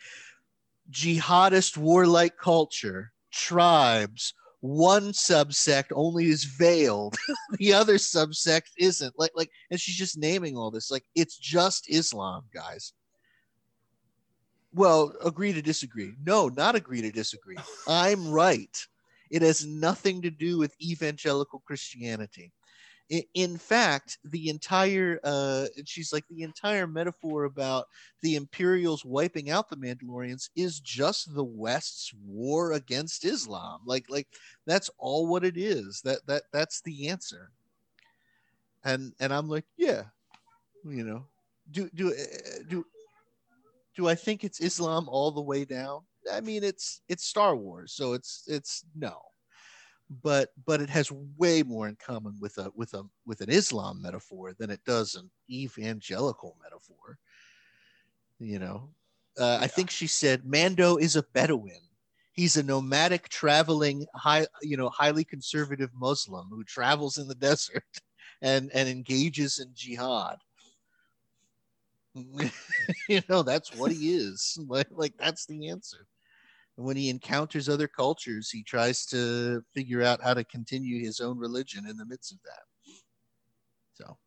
jihadist 0.91 1.77
warlike 1.77 2.37
culture, 2.37 3.13
tribes, 3.31 4.35
one 4.63 5.11
subsect 5.11 5.87
only 5.93 6.27
is 6.27 6.45
veiled 6.45 7.17
the 7.59 7.73
other 7.73 7.97
subsect 7.97 8.69
isn't 8.79 9.13
like 9.19 9.33
like 9.35 9.51
and 9.73 9.81
she's 9.81 9.97
just 9.97 10.17
naming 10.17 10.57
all 10.57 10.71
this 10.71 10.89
like 10.89 11.05
it's 11.17 11.37
just 11.37 11.91
islam 11.91 12.45
guys. 12.55 12.93
Well 14.73 15.15
agree 15.23 15.53
to 15.53 15.61
disagree. 15.61 16.15
No 16.25 16.49
not 16.49 16.77
agree 16.77 17.03
to 17.03 17.11
disagree. 17.11 17.57
I'm 17.89 18.31
right. 18.31 18.75
It 19.33 19.43
has 19.43 19.67
nothing 19.67 20.23
to 20.23 20.31
do 20.31 20.59
with 20.59 20.81
evangelical 20.81 21.63
christianity 21.67 22.53
in 23.35 23.59
fact 23.59 24.19
the 24.25 24.49
entire 24.49 25.21
uh 25.23 25.67
she's 25.85 26.13
like 26.13 26.25
the 26.29 26.43
entire 26.43 26.87
metaphor 26.87 27.45
about 27.45 27.87
the 28.23 28.37
imperials 28.37 29.05
wiping 29.05 29.51
out 29.51 29.69
the 29.69 29.77
mandalorians 29.77 30.49
is 30.57 30.81
just 30.81 31.35
the 31.35 31.45
west's 31.45 32.13
war 32.27 32.73
against 32.73 33.25
islam. 33.25 33.81
Like 33.85 34.07
like 34.09 34.29
that's 34.67 34.91
all 34.99 35.27
what 35.27 35.45
it 35.45 35.59
is. 35.59 36.01
That 36.03 36.27
that 36.27 36.45
that's 36.53 36.81
the 36.81 37.09
answer. 37.09 37.51
And 38.85 39.13
and 39.21 39.33
i'm 39.33 39.49
like 39.49 39.65
yeah 39.77 40.05
you 40.85 41.05
know 41.05 41.25
do 41.71 41.89
do 41.95 42.13
uh, 42.13 42.63
do 42.69 42.85
do 43.95 44.09
i 44.09 44.15
think 44.15 44.43
it's 44.43 44.61
islam 44.61 45.09
all 45.09 45.31
the 45.31 45.41
way 45.41 45.65
down? 45.65 46.01
I 46.33 46.41
mean 46.41 46.65
it's 46.65 47.03
it's 47.09 47.25
star 47.25 47.55
wars 47.55 47.93
so 47.93 48.15
it's 48.15 48.45
it's 48.49 48.85
no 48.95 49.21
but 50.23 50.51
but 50.67 50.81
it 50.81 50.91
has 50.91 51.11
way 51.39 51.63
more 51.63 51.89
in 51.89 51.97
common 51.97 52.37
with 52.41 52.59
a 52.59 52.71
with 52.75 52.93
a 52.95 53.03
with 53.25 53.41
an 53.41 53.51
islam 53.51 54.03
metaphor 54.03 54.53
than 54.59 54.71
it 54.71 54.81
does 54.85 55.15
an 55.15 55.31
evangelical 55.51 56.57
metaphor 56.63 57.19
you 58.39 58.59
know? 58.59 58.91
Uh, 59.39 59.59
i 59.61 59.67
think 59.67 59.91
she 59.91 60.07
said 60.07 60.45
mando 60.45 60.97
is 60.97 61.17
a 61.17 61.23
bedouin. 61.33 61.81
He's 62.35 62.57
a 62.57 62.63
nomadic 62.63 63.29
traveling 63.29 64.07
high 64.15 64.47
you 64.61 64.77
know 64.77 64.89
highly 64.91 65.25
conservative 65.25 65.91
muslim 65.95 66.49
who 66.51 66.65
travels 66.65 67.19
in 67.19 67.29
the 67.29 67.35
desert 67.49 67.85
and 68.43 68.71
and 68.75 68.89
engages 68.89 69.59
in 69.59 69.71
jihad. 69.75 70.39
You 73.09 73.23
know 73.29 73.43
that's 73.43 73.75
what 73.75 73.93
he 73.93 74.15
is. 74.15 74.59
Like, 74.69 74.89
like 74.91 75.15
that's 75.17 75.47
the 75.47 75.69
answer 75.69 76.07
and 76.83 76.87
when 76.89 76.97
he 76.97 77.09
encounters 77.11 77.69
other 77.69 77.87
cultures 77.87 78.51
he 78.51 78.65
tries 78.65 79.07
to 79.07 79.63
figure 79.73 80.03
out 80.03 80.21
how 80.21 80.35
to 80.35 80.43
continue 80.43 80.99
his 80.99 81.21
own 81.21 81.39
religion 81.39 81.87
in 81.89 81.97
the 81.97 82.05
midst 82.05 82.33
of 82.33 82.39
that. 82.45 82.93
So 83.93 84.19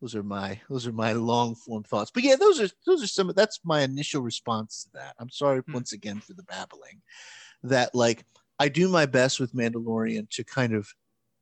those 0.00 0.14
are 0.14 0.22
my 0.22 0.58
those 0.70 0.86
are 0.86 0.92
my 0.92 1.12
long 1.12 1.54
form 1.54 1.82
thoughts. 1.82 2.10
But 2.10 2.22
yeah 2.22 2.36
those 2.36 2.60
are 2.62 2.68
those 2.86 3.02
are 3.02 3.06
some 3.06 3.28
of 3.28 3.36
that's 3.36 3.60
my 3.62 3.82
initial 3.82 4.22
response 4.22 4.84
to 4.84 4.90
that. 4.94 5.16
I'm 5.18 5.28
sorry 5.28 5.60
Hmm. 5.66 5.74
once 5.74 5.92
again 5.92 6.18
for 6.20 6.32
the 6.32 6.44
babbling 6.44 7.02
that 7.62 7.94
like 7.94 8.24
i 8.58 8.68
do 8.68 8.88
my 8.88 9.04
best 9.04 9.38
with 9.38 9.52
mandalorian 9.52 10.30
to 10.30 10.44
kind 10.44 10.72
of 10.72 10.88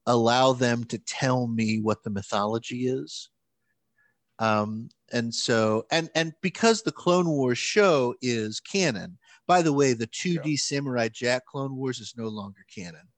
allow 0.06 0.52
them 0.52 0.82
to 0.84 0.98
tell 0.98 1.46
me 1.46 1.80
what 1.80 2.02
the 2.02 2.10
mythology 2.10 2.88
is. 2.88 3.30
Um 4.40 4.88
and 5.12 5.32
so 5.32 5.86
and 5.92 6.10
and 6.16 6.32
because 6.42 6.82
the 6.82 6.90
clone 6.90 7.28
wars 7.28 7.58
show 7.58 8.16
is 8.20 8.58
canon 8.58 9.16
by 9.46 9.62
the 9.62 9.72
way 9.72 9.92
the 9.92 10.06
2d 10.06 10.58
samurai 10.58 11.08
jack 11.08 11.44
clone 11.46 11.76
wars 11.76 12.00
is 12.00 12.14
no 12.16 12.28
longer 12.28 12.64
canon 12.74 13.08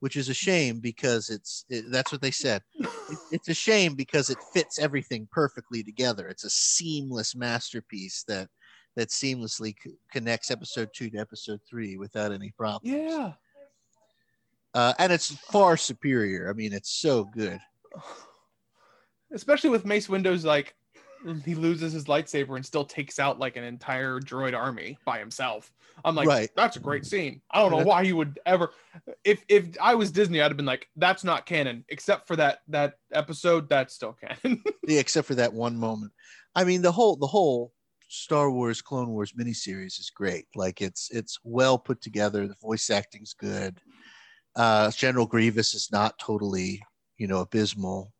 which 0.00 0.16
is 0.16 0.28
a 0.28 0.34
shame 0.34 0.78
because 0.80 1.30
it's 1.30 1.64
it, 1.68 1.86
that's 1.90 2.12
what 2.12 2.20
they 2.20 2.30
said. 2.30 2.62
It, 2.78 2.88
it's 3.32 3.48
a 3.48 3.54
shame 3.54 3.94
because 3.94 4.30
it 4.30 4.38
fits 4.52 4.78
everything 4.78 5.28
perfectly 5.32 5.82
together. 5.82 6.28
It's 6.28 6.44
a 6.44 6.50
seamless 6.50 7.34
masterpiece 7.34 8.24
that 8.28 8.48
that 8.96 9.08
seamlessly 9.08 9.74
co- 9.82 9.92
connects 10.10 10.50
episode 10.50 10.90
2 10.94 11.10
to 11.10 11.18
episode 11.18 11.60
3 11.68 11.98
without 11.98 12.32
any 12.32 12.52
problems. 12.56 12.96
Yeah. 12.96 13.32
uh, 14.74 14.94
and 14.98 15.12
it's 15.12 15.34
far 15.34 15.76
superior. 15.76 16.48
I 16.50 16.52
mean 16.52 16.72
it's 16.72 16.90
so 16.90 17.24
good. 17.24 17.60
Especially 19.32 19.70
with 19.70 19.84
Mace 19.84 20.06
Windu, 20.06 20.44
like 20.44 20.76
he 21.44 21.54
loses 21.54 21.92
his 21.92 22.04
lightsaber 22.04 22.56
and 22.56 22.64
still 22.64 22.84
takes 22.84 23.18
out 23.18 23.38
like 23.38 23.56
an 23.56 23.64
entire 23.64 24.20
droid 24.20 24.56
army 24.56 24.98
by 25.04 25.18
himself. 25.18 25.72
I'm 26.04 26.14
like, 26.14 26.28
Right. 26.28 26.50
that's 26.54 26.76
a 26.76 26.80
great 26.80 27.06
scene. 27.06 27.40
I 27.50 27.60
don't 27.60 27.70
know 27.70 27.84
why 27.84 28.02
you 28.02 28.16
would 28.16 28.38
ever. 28.46 28.72
If 29.24 29.42
if 29.48 29.68
I 29.80 29.94
was 29.94 30.10
Disney, 30.10 30.40
I'd 30.40 30.50
have 30.50 30.56
been 30.56 30.66
like, 30.66 30.88
that's 30.96 31.24
not 31.24 31.46
canon, 31.46 31.84
except 31.88 32.26
for 32.26 32.36
that 32.36 32.60
that 32.68 32.94
episode. 33.12 33.68
That's 33.68 33.94
still 33.94 34.12
canon. 34.14 34.62
yeah, 34.86 35.00
except 35.00 35.26
for 35.26 35.34
that 35.36 35.52
one 35.52 35.76
moment. 35.76 36.12
I 36.54 36.64
mean, 36.64 36.82
the 36.82 36.92
whole 36.92 37.16
the 37.16 37.26
whole 37.26 37.72
Star 38.08 38.50
Wars 38.50 38.82
Clone 38.82 39.08
Wars 39.08 39.32
miniseries 39.32 39.98
is 39.98 40.10
great. 40.14 40.46
Like 40.54 40.80
it's 40.82 41.10
it's 41.10 41.38
well 41.42 41.78
put 41.78 42.00
together. 42.02 42.46
The 42.46 42.54
voice 42.62 42.88
acting's 42.90 43.32
good. 43.32 43.80
Uh, 44.54 44.90
General 44.90 45.26
Grievous 45.26 45.74
is 45.74 45.88
not 45.90 46.18
totally 46.18 46.82
you 47.18 47.26
know 47.26 47.40
abysmal. 47.40 48.12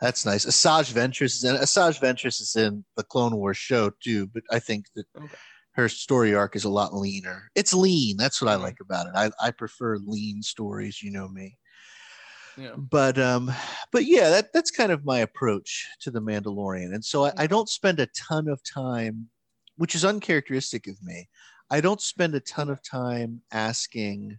That's 0.00 0.24
nice. 0.24 0.44
Asajj 0.46 0.92
Ventress 0.92 1.34
is 1.34 1.44
in 1.44 1.56
Asajj 1.56 2.00
Ventress 2.00 2.40
is 2.40 2.54
in 2.56 2.84
the 2.96 3.02
Clone 3.02 3.36
Wars 3.36 3.56
show 3.56 3.90
too, 4.02 4.26
but 4.28 4.42
I 4.50 4.58
think 4.58 4.86
that 4.94 5.06
Okay. 5.16 5.36
her 5.72 5.88
story 5.88 6.34
arc 6.34 6.54
is 6.56 6.64
a 6.64 6.68
lot 6.68 6.94
leaner. 6.94 7.50
It's 7.54 7.74
lean. 7.74 8.16
That's 8.16 8.40
what 8.40 8.50
I 8.50 8.56
Mhm. 8.56 8.62
like 8.62 8.80
about 8.80 9.06
it. 9.06 9.12
I, 9.14 9.30
I 9.40 9.50
prefer 9.50 9.96
lean 9.98 10.42
stories. 10.42 11.02
You 11.02 11.10
know 11.10 11.28
me 11.28 11.56
yeah. 12.56 12.74
but 12.76 13.18
um 13.18 13.50
but 13.92 14.04
yeah 14.04 14.28
that 14.30 14.52
that's 14.52 14.70
kind 14.72 14.90
of 14.90 15.04
my 15.04 15.20
approach 15.20 15.86
to 16.00 16.10
the 16.10 16.20
mandalorian 16.20 16.92
and 16.92 17.04
so 17.04 17.24
I, 17.26 17.32
I 17.36 17.46
don't 17.46 17.68
spend 17.68 18.00
a 18.00 18.08
ton 18.28 18.48
of 18.48 18.60
time 18.64 19.28
which 19.76 19.94
is 19.94 20.04
uncharacteristic 20.04 20.88
of 20.88 21.00
me 21.02 21.28
i 21.70 21.80
don't 21.80 22.00
spend 22.00 22.34
a 22.34 22.40
ton 22.40 22.68
of 22.68 22.82
time 22.82 23.42
asking 23.52 24.38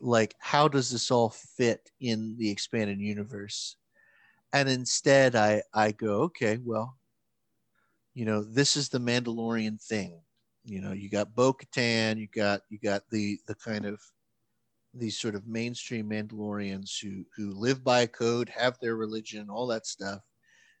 like 0.00 0.34
how 0.40 0.66
does 0.66 0.90
this 0.90 1.10
all 1.12 1.30
fit 1.56 1.88
in 2.00 2.34
the 2.36 2.50
expanded 2.50 2.98
universe 2.98 3.76
and 4.56 4.68
instead 4.68 5.34
i 5.34 5.62
i 5.74 5.92
go 5.92 6.22
okay 6.22 6.58
well 6.64 6.96
you 8.14 8.24
know 8.24 8.42
this 8.42 8.76
is 8.76 8.88
the 8.88 8.98
mandalorian 8.98 9.80
thing 9.82 10.20
you 10.64 10.80
know 10.80 10.92
you 10.92 11.08
got 11.08 11.34
bo-katan 11.34 12.18
you 12.18 12.28
got 12.34 12.60
you 12.70 12.78
got 12.78 13.02
the 13.10 13.38
the 13.46 13.54
kind 13.54 13.84
of 13.84 14.00
these 14.98 15.18
sort 15.18 15.34
of 15.34 15.46
mainstream 15.46 16.08
Mandalorians 16.08 17.00
who 17.00 17.24
who 17.36 17.52
live 17.52 17.84
by 17.84 18.00
a 18.00 18.06
code, 18.06 18.48
have 18.48 18.78
their 18.80 18.96
religion, 18.96 19.48
all 19.50 19.66
that 19.68 19.86
stuff, 19.86 20.22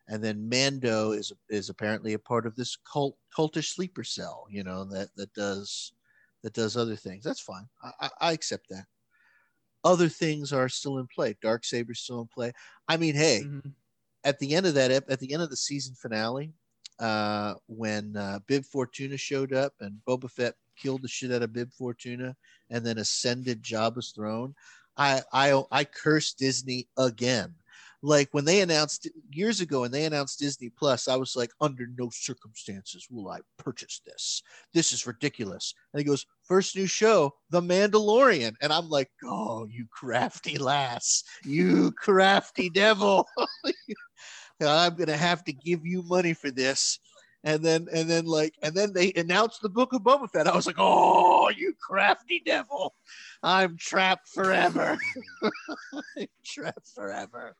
and 0.08 0.22
then 0.22 0.48
Mando 0.48 1.12
is 1.12 1.32
is 1.50 1.68
apparently 1.68 2.14
a 2.14 2.18
part 2.18 2.46
of 2.46 2.56
this 2.56 2.76
cult 2.90 3.16
cultish 3.36 3.74
sleeper 3.74 4.04
cell, 4.04 4.46
you 4.50 4.64
know 4.64 4.84
that 4.84 5.08
that 5.16 5.32
does 5.34 5.92
that 6.42 6.54
does 6.54 6.76
other 6.76 6.96
things. 6.96 7.24
That's 7.24 7.40
fine. 7.40 7.68
I, 7.82 7.92
I, 8.00 8.10
I 8.20 8.32
accept 8.32 8.68
that. 8.70 8.86
Other 9.86 10.08
things 10.08 10.52
are 10.52 10.68
still 10.68 10.98
in 10.98 11.06
play. 11.06 11.36
Dark 11.40 11.64
Saber's 11.64 12.00
still 12.00 12.20
in 12.20 12.26
play. 12.26 12.52
I 12.88 12.96
mean, 12.96 13.14
hey, 13.14 13.42
Mhm. 13.44 13.72
at 14.24 14.38
the 14.40 14.54
end 14.56 14.66
of 14.66 14.74
that 14.74 14.90
at 14.90 15.20
the 15.20 15.32
end 15.32 15.42
of 15.42 15.50
the 15.50 15.56
season 15.56 15.94
finale 15.94 16.52
uh 16.98 17.54
when 17.68 18.16
uh 18.16 18.38
bib 18.46 18.64
fortuna 18.64 19.16
showed 19.16 19.52
up 19.52 19.74
and 19.80 20.00
boba 20.08 20.30
fett 20.30 20.54
killed 20.76 21.02
the 21.02 21.08
shit 21.08 21.30
out 21.30 21.42
of 21.42 21.52
bib 21.52 21.70
fortuna 21.72 22.34
and 22.70 22.84
then 22.84 22.98
ascended 22.98 23.62
jabba's 23.62 24.12
throne 24.12 24.54
i 24.96 25.22
i 25.32 25.62
i 25.70 25.84
cursed 25.84 26.38
disney 26.38 26.88
again 26.96 27.54
like 28.02 28.28
when 28.32 28.46
they 28.46 28.62
announced 28.62 29.08
years 29.30 29.60
ago 29.60 29.84
and 29.84 29.92
they 29.92 30.06
announced 30.06 30.38
disney 30.38 30.70
plus 30.70 31.06
i 31.06 31.14
was 31.16 31.36
like 31.36 31.52
under 31.60 31.86
no 31.98 32.08
circumstances 32.10 33.06
will 33.10 33.28
i 33.28 33.40
purchase 33.58 34.00
this 34.06 34.42
this 34.72 34.92
is 34.94 35.06
ridiculous 35.06 35.74
and 35.92 36.00
he 36.00 36.04
goes 36.04 36.24
first 36.46 36.76
new 36.76 36.86
show 36.86 37.32
the 37.50 37.60
mandalorian 37.60 38.54
and 38.60 38.72
i'm 38.72 38.88
like 38.88 39.10
oh 39.24 39.66
you 39.70 39.86
crafty 39.90 40.58
lass 40.58 41.24
you 41.44 41.92
crafty 41.92 42.70
devil 42.70 43.26
I'm 44.60 44.94
gonna 44.94 45.16
have 45.16 45.44
to 45.44 45.52
give 45.52 45.86
you 45.86 46.02
money 46.02 46.32
for 46.32 46.50
this. 46.50 46.98
And 47.44 47.62
then 47.62 47.86
and 47.92 48.10
then 48.10 48.24
like 48.24 48.54
and 48.62 48.74
then 48.74 48.92
they 48.92 49.12
announced 49.12 49.62
the 49.62 49.68
book 49.68 49.92
of 49.92 50.02
Boba 50.02 50.28
Fett. 50.30 50.48
I 50.48 50.56
was 50.56 50.66
like, 50.66 50.76
oh, 50.78 51.48
you 51.50 51.74
crafty 51.80 52.42
devil. 52.44 52.94
I'm 53.42 53.76
trapped 53.76 54.28
forever. 54.28 54.98
Trapped 56.44 56.88
forever. 56.94 57.54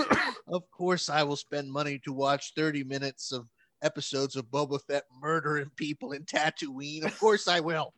of 0.48 0.70
course, 0.70 1.10
I 1.10 1.24
will 1.24 1.36
spend 1.36 1.70
money 1.70 2.00
to 2.04 2.12
watch 2.12 2.52
30 2.56 2.84
minutes 2.84 3.32
of 3.32 3.46
episodes 3.82 4.36
of 4.36 4.46
Boba 4.46 4.80
Fett 4.86 5.04
murdering 5.20 5.70
people 5.76 6.12
in 6.12 6.22
Tatooine. 6.24 7.04
Of 7.04 7.18
course, 7.18 7.48
I 7.48 7.60
will. 7.60 7.92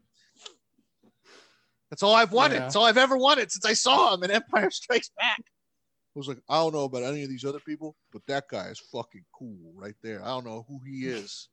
That's 1.90 2.02
all 2.02 2.14
I've 2.14 2.32
wanted. 2.32 2.54
Yeah. 2.54 2.60
That's 2.60 2.76
all 2.76 2.84
I've 2.84 2.96
ever 2.98 3.16
wanted 3.16 3.50
since 3.50 3.66
I 3.66 3.72
saw 3.72 4.14
him 4.14 4.22
in 4.22 4.30
Empire 4.30 4.70
Strikes 4.70 5.10
Back. 5.18 5.40
I 5.40 6.18
was 6.18 6.28
like, 6.28 6.38
I 6.48 6.56
don't 6.56 6.74
know 6.74 6.84
about 6.84 7.02
any 7.02 7.22
of 7.22 7.28
these 7.28 7.44
other 7.44 7.60
people, 7.60 7.96
but 8.12 8.22
that 8.26 8.48
guy 8.48 8.66
is 8.66 8.80
fucking 8.92 9.24
cool 9.32 9.72
right 9.74 9.94
there. 10.02 10.22
I 10.22 10.28
don't 10.28 10.46
know 10.46 10.64
who 10.68 10.80
he 10.84 11.06
is. 11.06 11.48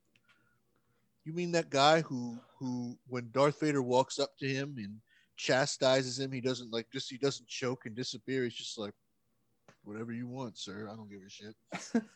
You 1.26 1.34
mean 1.34 1.52
that 1.52 1.70
guy 1.70 2.02
who 2.02 2.40
who 2.58 2.98
when 3.08 3.30
Darth 3.32 3.60
Vader 3.60 3.82
walks 3.82 4.18
up 4.18 4.38
to 4.40 4.48
him 4.48 4.76
and 4.78 4.98
chastises 5.36 6.20
him, 6.20 6.32
he 6.32 6.42
doesn't 6.42 6.72
like 6.72 6.88
just 6.92 7.12
he 7.12 7.18
doesn't 7.18 7.48
choke 7.48 7.86
and 7.86 7.96
disappear. 7.96 8.44
He's 8.44 8.54
just 8.54 8.78
like, 8.78 8.94
whatever 9.84 10.14
you 10.14 10.28
want, 10.28 10.58
sir. 10.58 10.88
I 10.92 10.96
don't 10.96 11.10
give 11.10 11.22
a 11.26 11.30
shit. 11.30 12.04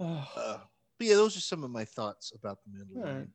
Uh, 0.00 0.58
but 0.96 1.06
yeah, 1.08 1.14
those 1.14 1.36
are 1.36 1.40
some 1.40 1.64
of 1.64 1.72
my 1.72 1.84
thoughts 1.84 2.32
about 2.32 2.58
the 2.64 2.70
Mandalorian. 2.70 3.08
Alright. 3.08 3.28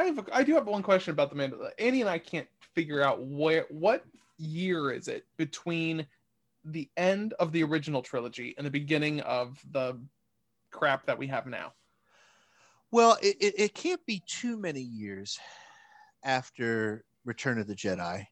I 0.00 0.04
have 0.04 0.18
a, 0.18 0.24
I 0.32 0.42
do 0.42 0.54
have 0.54 0.66
one 0.66 0.82
question 0.82 1.12
about 1.12 1.28
the 1.28 1.36
Mandalorian. 1.36 1.72
Annie 1.78 2.00
and 2.00 2.08
I 2.08 2.18
can't 2.18 2.48
figure 2.74 3.02
out 3.02 3.22
where 3.22 3.66
what 3.68 4.04
year 4.38 4.90
is 4.90 5.08
it 5.08 5.26
between 5.36 6.06
the 6.64 6.88
end 6.96 7.34
of 7.34 7.52
the 7.52 7.62
original 7.62 8.00
trilogy 8.00 8.54
and 8.56 8.66
the 8.66 8.70
beginning 8.70 9.20
of 9.20 9.60
the 9.72 9.98
crap 10.70 11.04
that 11.04 11.18
we 11.18 11.26
have 11.26 11.46
now. 11.46 11.72
Well, 12.90 13.18
it, 13.22 13.36
it, 13.40 13.54
it 13.58 13.74
can't 13.74 14.04
be 14.06 14.22
too 14.26 14.56
many 14.56 14.80
years 14.80 15.38
after 16.24 17.04
Return 17.26 17.58
of 17.58 17.66
the 17.66 17.74
Jedi. 17.74 18.26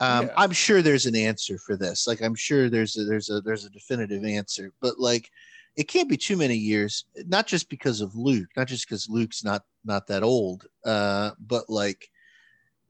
Um, 0.00 0.26
Yeah. 0.26 0.34
I'm 0.36 0.52
sure 0.52 0.80
there's 0.80 1.06
an 1.06 1.14
answer 1.14 1.58
for 1.58 1.76
this. 1.76 2.06
Like, 2.06 2.22
I'm 2.22 2.34
sure 2.34 2.70
there's 2.70 2.96
a, 2.96 3.04
there's 3.04 3.28
a 3.28 3.40
there's 3.42 3.64
a 3.64 3.70
definitive 3.70 4.24
answer, 4.24 4.72
but 4.80 4.98
like, 4.98 5.28
it 5.76 5.88
can't 5.88 6.08
be 6.08 6.16
too 6.16 6.36
many 6.36 6.56
years. 6.56 7.04
Not 7.26 7.46
just 7.46 7.68
because 7.68 8.00
of 8.00 8.14
Luke, 8.14 8.48
not 8.56 8.68
just 8.68 8.88
because 8.88 9.08
Luke's 9.08 9.44
not 9.44 9.62
not 9.84 10.06
that 10.06 10.22
old, 10.22 10.66
uh, 10.84 11.32
but 11.38 11.68
like 11.68 12.08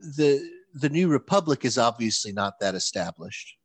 the 0.01 0.49
the 0.75 0.89
New 0.89 1.09
Republic 1.09 1.65
is 1.65 1.79
obviously 1.79 2.33
not 2.33 2.59
that 2.61 2.75
established 2.75 3.57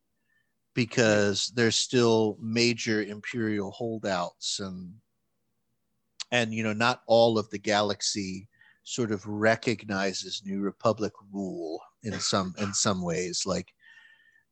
because 0.74 1.52
there's 1.56 1.76
still 1.76 2.38
major 2.40 3.02
Imperial 3.02 3.72
holdouts 3.72 4.60
and 4.60 4.94
and 6.32 6.54
you 6.54 6.64
know 6.64 6.74
not 6.74 7.02
all 7.08 7.38
of 7.38 7.50
the 7.50 7.58
galaxy 7.58 8.48
sort 8.84 9.12
of 9.12 9.26
recognizes 9.28 10.42
new 10.46 10.62
republic 10.62 11.14
rule 11.32 11.80
in 12.04 12.14
some 12.20 12.54
in 12.60 12.74
some 12.74 13.02
ways 13.02 13.44
like 13.46 13.74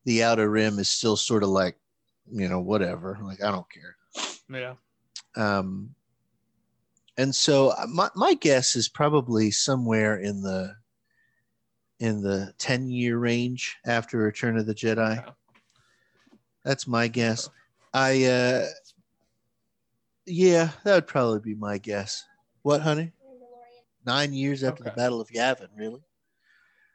the 0.04 0.22
outer 0.22 0.50
rim 0.50 0.78
is 0.78 0.88
still 0.88 1.16
sort 1.16 1.42
of 1.42 1.48
like 1.48 1.76
you 2.30 2.48
know 2.48 2.60
whatever 2.60 3.18
like 3.22 3.42
i 3.42 3.50
don't 3.50 3.70
care 3.70 3.96
Yeah. 4.50 4.74
um 5.36 5.94
and 7.18 7.34
so 7.34 7.70
uh, 7.70 7.86
my, 7.88 8.08
my 8.14 8.34
guess 8.34 8.76
is 8.76 8.88
probably 8.88 9.50
somewhere 9.50 10.16
in 10.16 10.40
the 10.40 10.76
in 12.00 12.22
the 12.22 12.54
10 12.58 12.88
year 12.90 13.18
range 13.18 13.76
after 13.84 14.18
return 14.18 14.56
of 14.56 14.66
the 14.66 14.74
jedi. 14.74 15.16
Yeah. 15.16 15.32
that's 16.64 16.86
my 16.86 17.08
guess. 17.08 17.50
I 17.92 18.24
uh 18.24 18.66
yeah 20.26 20.70
that 20.84 20.94
would 20.94 21.06
probably 21.06 21.40
be 21.40 21.54
my 21.54 21.78
guess. 21.78 22.24
What 22.62 22.82
honey? 22.82 23.12
Nine 24.06 24.32
years 24.32 24.62
after 24.62 24.84
the 24.84 24.90
battle 24.92 25.20
of 25.20 25.28
yavin 25.28 25.68
really? 25.76 26.00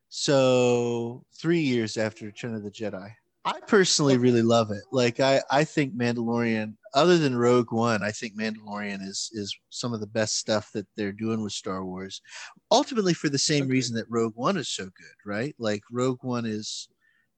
So 0.10 1.26
three 1.34 1.62
years 1.62 1.98
after 1.98 2.26
return 2.26 2.56
of 2.56 2.64
the 2.64 2.72
jedi 2.72 3.12
i 3.46 3.60
personally 3.68 4.18
really 4.18 4.42
love 4.42 4.72
it 4.72 4.84
like 4.92 5.20
i 5.20 5.42
i 5.52 5.64
think 5.64 5.94
mandalorian 5.96 6.76
other 6.94 7.18
than 7.18 7.36
rogue 7.36 7.72
one 7.72 8.04
i 8.04 8.12
think 8.12 8.36
mandalorian 8.38 9.02
is 9.02 9.30
is 9.34 9.56
some 9.70 9.94
of 9.94 10.00
the 10.00 10.08
best 10.08 10.38
stuff 10.38 10.72
that 10.74 10.88
they're 10.96 11.12
doing 11.12 11.44
with 11.44 11.52
star 11.54 11.84
wars 11.86 12.22
ultimately 12.72 13.14
for 13.14 13.30
the 13.30 13.38
same 13.38 13.64
Agreed. 13.64 13.76
reason 13.76 13.96
that 13.96 14.10
rogue 14.10 14.34
one 14.36 14.58
is 14.58 14.70
so 14.70 14.86
good 14.86 15.16
right 15.26 15.56
like 15.60 15.82
rogue 15.92 16.20
one 16.24 16.46
is 16.46 16.88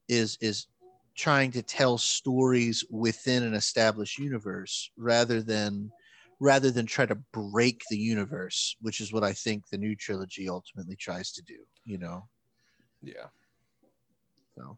is 0.08 0.38
is 0.42 0.68
trying 1.16 1.52
to 1.52 1.64
tell 1.64 1.98
stories 1.98 2.84
within 2.92 3.44
an 3.44 3.54
established 3.54 4.20
universe 4.20 4.92
rather 4.98 5.42
than 5.42 5.92
rather 6.40 6.70
than 6.72 6.86
try 6.86 7.06
to 7.06 7.16
break 7.34 7.82
the 7.90 7.98
universe 7.98 8.76
which 8.82 9.00
is 9.02 9.14
what 9.14 9.24
i 9.24 9.34
think 9.34 9.68
the 9.70 9.78
new 9.78 9.96
trilogy 9.96 10.50
ultimately 10.50 10.96
tries 10.96 11.32
to 11.32 11.42
do 11.44 11.66
you 11.86 11.98
know 11.98 12.28
Yeah. 13.02 13.30
so 14.56 14.78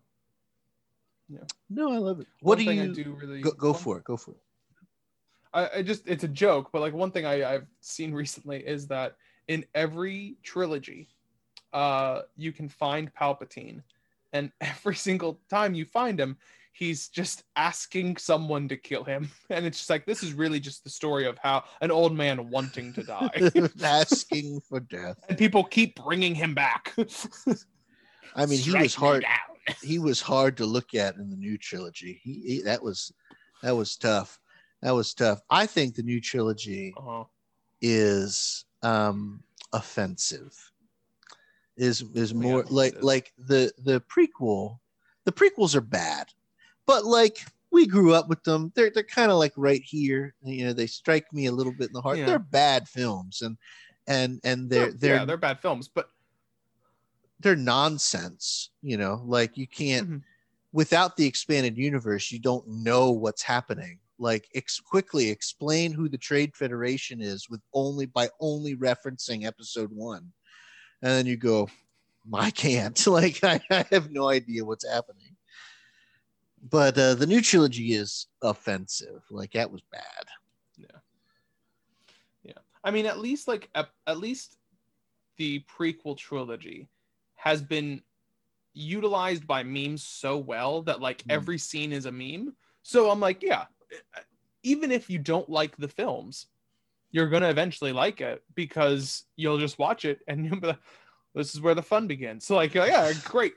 Yeah. 1.30 1.40
no 1.70 1.92
i 1.92 1.98
love 1.98 2.22
it 2.22 2.28
One 2.40 2.52
what 2.52 2.58
do 2.60 2.66
thing 2.66 2.78
you 2.78 2.84
I 2.84 2.88
do 2.88 3.18
really 3.20 3.42
go, 3.42 3.52
go 3.52 3.74
for 3.74 3.98
it 3.98 4.04
go 4.06 4.16
for 4.16 4.32
it 4.32 4.38
I, 5.54 5.70
I 5.78 5.82
just 5.82 6.08
it's 6.08 6.24
a 6.24 6.28
joke, 6.28 6.70
but 6.72 6.82
like 6.82 6.94
one 6.94 7.12
thing 7.12 7.26
I, 7.26 7.54
I've 7.56 7.68
seen 7.82 8.14
recently 8.24 8.60
is 8.60 8.88
that 8.88 9.16
in 9.48 9.66
every 9.74 10.38
trilogy, 10.44 11.10
uh, 11.74 12.22
you 12.36 12.52
can 12.52 12.70
find 12.70 13.14
Palpatine, 13.14 13.82
and 14.34 14.52
every 14.62 14.96
single 14.96 15.40
time 15.50 15.74
you 15.74 15.86
find 15.86 16.20
him, 16.20 16.38
he's 16.74 17.08
just 17.08 17.44
asking 17.56 18.18
someone 18.18 18.68
to 18.68 18.78
kill 18.78 19.04
him, 19.04 19.32
and 19.50 19.66
it's 19.66 19.80
just 19.80 19.90
like 19.90 20.06
this 20.06 20.22
is 20.24 20.34
really 20.34 20.60
just 20.60 20.84
the 20.84 20.90
story 20.90 21.26
of 21.26 21.38
how 21.40 21.64
an 21.82 21.92
old 21.92 22.16
man 22.16 22.50
wanting 22.50 22.94
to 22.94 23.04
die, 23.04 23.50
asking 23.84 24.60
for 24.68 24.80
death 24.80 25.18
and 25.30 25.38
people 25.38 25.64
keep 25.64 25.96
bringing 25.96 26.36
him 26.36 26.54
back. 26.54 26.94
i 28.36 28.46
mean 28.46 28.60
he 28.60 28.70
Strike 28.70 28.84
was 28.84 28.98
me 29.00 29.08
hard 29.08 29.22
down. 29.24 29.57
He 29.82 30.00
was 30.00 30.22
hard 30.22 30.58
to 30.58 30.66
look 30.66 30.94
at 30.94 31.16
in 31.16 31.30
the 31.30 31.36
new 31.36 31.58
trilogy. 31.58 32.20
He, 32.24 32.42
he 32.46 32.62
that 32.64 32.82
was 32.82 33.12
that 33.64 33.76
was 33.76 33.96
tough. 33.98 34.40
That 34.82 34.92
was 34.92 35.14
tough. 35.14 35.42
I 35.50 35.66
think 35.66 35.96
the 35.96 36.04
new 36.04 36.22
trilogy 36.22 36.94
Uh-huh. 36.98 37.24
is 37.82 38.66
um 38.84 39.44
offensive. 39.74 40.54
Is 41.76 42.04
is 42.16 42.34
Yeah, 42.34 42.40
more 42.40 42.64
like 42.70 42.94
it 42.94 42.98
is. 43.00 43.04
like 43.04 43.34
the 43.38 43.72
the 43.84 44.02
prequel 44.02 44.80
the 45.26 45.32
prequels 45.32 45.76
are 45.76 45.82
bad 45.82 46.28
but 46.86 47.06
like 47.06 47.40
we 47.70 47.86
grew 47.86 48.14
up 48.14 48.30
with 48.30 48.42
them. 48.44 48.72
They're 48.76 48.90
they're 48.90 49.04
kind 49.04 49.30
of 49.30 49.38
like 49.38 49.52
right 49.58 49.82
here. 49.84 50.34
You 50.42 50.66
know 50.66 50.74
they 50.74 50.88
strike 50.88 51.32
me 51.34 51.48
a 51.48 51.52
little 51.52 51.74
bit 51.74 51.88
in 51.88 51.94
the 51.94 52.02
heart. 52.02 52.18
Yeah. 52.18 52.26
they're 52.28 52.40
bad 52.40 52.88
films 52.88 53.42
and 53.42 53.58
and 54.08 54.40
and 54.46 54.70
they're 54.70 54.94
they're 54.94 55.16
yeah, 55.18 55.26
they're 55.26 55.38
bad 55.38 55.60
films, 55.60 55.90
but 55.90 56.10
they're 57.40 57.56
nonsense 57.56 58.72
you 58.82 58.98
know? 58.98 59.22
Like 59.26 59.58
you 59.58 59.68
can't 59.68 60.10
Mhm. 60.10 60.24
without 60.72 61.16
the 61.18 61.26
expanded 61.26 61.78
universe 61.78 62.32
you 62.32 62.40
don't 62.40 62.68
know 62.68 63.12
what's 63.12 63.42
happening. 63.44 64.00
Like 64.20 64.48
ex- 64.56 64.80
quickly 64.80 65.30
explain 65.30 65.92
who 65.94 66.10
the 66.10 66.18
trade 66.18 66.56
federation 66.56 67.22
is 67.22 67.50
with 67.50 67.62
only 67.74 68.06
by 68.08 68.30
only 68.40 68.76
referencing 68.76 69.46
episode 69.46 69.92
one. 69.92 70.34
And 71.02 71.12
then 71.12 71.26
you 71.26 71.38
go 71.38 71.70
i 72.34 72.50
can't. 72.52 72.98
Like 73.08 73.44
i, 73.44 73.60
I 73.72 73.86
have 73.92 74.12
no 74.12 74.30
idea 74.30 74.66
what's 74.66 74.88
happening. 74.88 75.36
But 76.70 76.98
uh, 76.98 77.14
the 77.16 77.28
new 77.28 77.40
trilogy 77.42 77.94
is 77.94 78.28
offensive. 78.42 79.24
Like 79.30 79.52
that 79.54 79.72
was 79.72 79.82
bad. 79.92 80.26
Yeah. 80.76 81.00
Yeah. 82.44 82.58
I 82.84 82.92
mean, 82.92 83.06
at 83.06 83.20
least 83.20 83.48
like 83.48 83.70
at, 83.76 83.90
at 84.08 84.18
least 84.18 84.58
the 85.38 85.64
prequel 85.78 86.18
trilogy 86.18 86.88
has 87.38 87.62
been 87.62 88.02
utilized 88.74 89.48
by 89.48 89.64
memes 89.64 90.04
so 90.04 90.38
well 90.38 90.84
that 90.84 91.02
like 91.02 91.24
Hmm. 91.24 91.30
every 91.32 91.58
scene 91.58 91.92
is 91.92 92.06
a 92.06 92.12
meme. 92.12 92.56
So 92.84 93.10
I'm 93.10 93.20
like, 93.20 93.42
yeah, 93.42 93.66
even 94.64 94.92
if 94.92 95.10
you 95.10 95.18
don't 95.20 95.50
like 95.50 95.76
the 95.78 95.88
films, 95.88 96.48
you're 97.12 97.30
gonna 97.30 97.50
eventually 97.50 97.92
like 97.94 98.22
it 98.22 98.44
because 98.56 99.24
you'll 99.36 99.60
just 99.60 99.80
watch 99.80 100.06
it 100.06 100.20
and 100.28 100.46
you'll 100.46 100.60
be 100.60 100.68
like, 100.68 100.80
this 101.34 101.54
is 101.56 101.62
where 101.62 101.76
the 101.76 101.82
fun 101.82 102.08
begins. 102.08 102.46
So 102.46 102.56
like, 102.56 102.74
yeah, 102.74 103.12
great. 103.26 103.54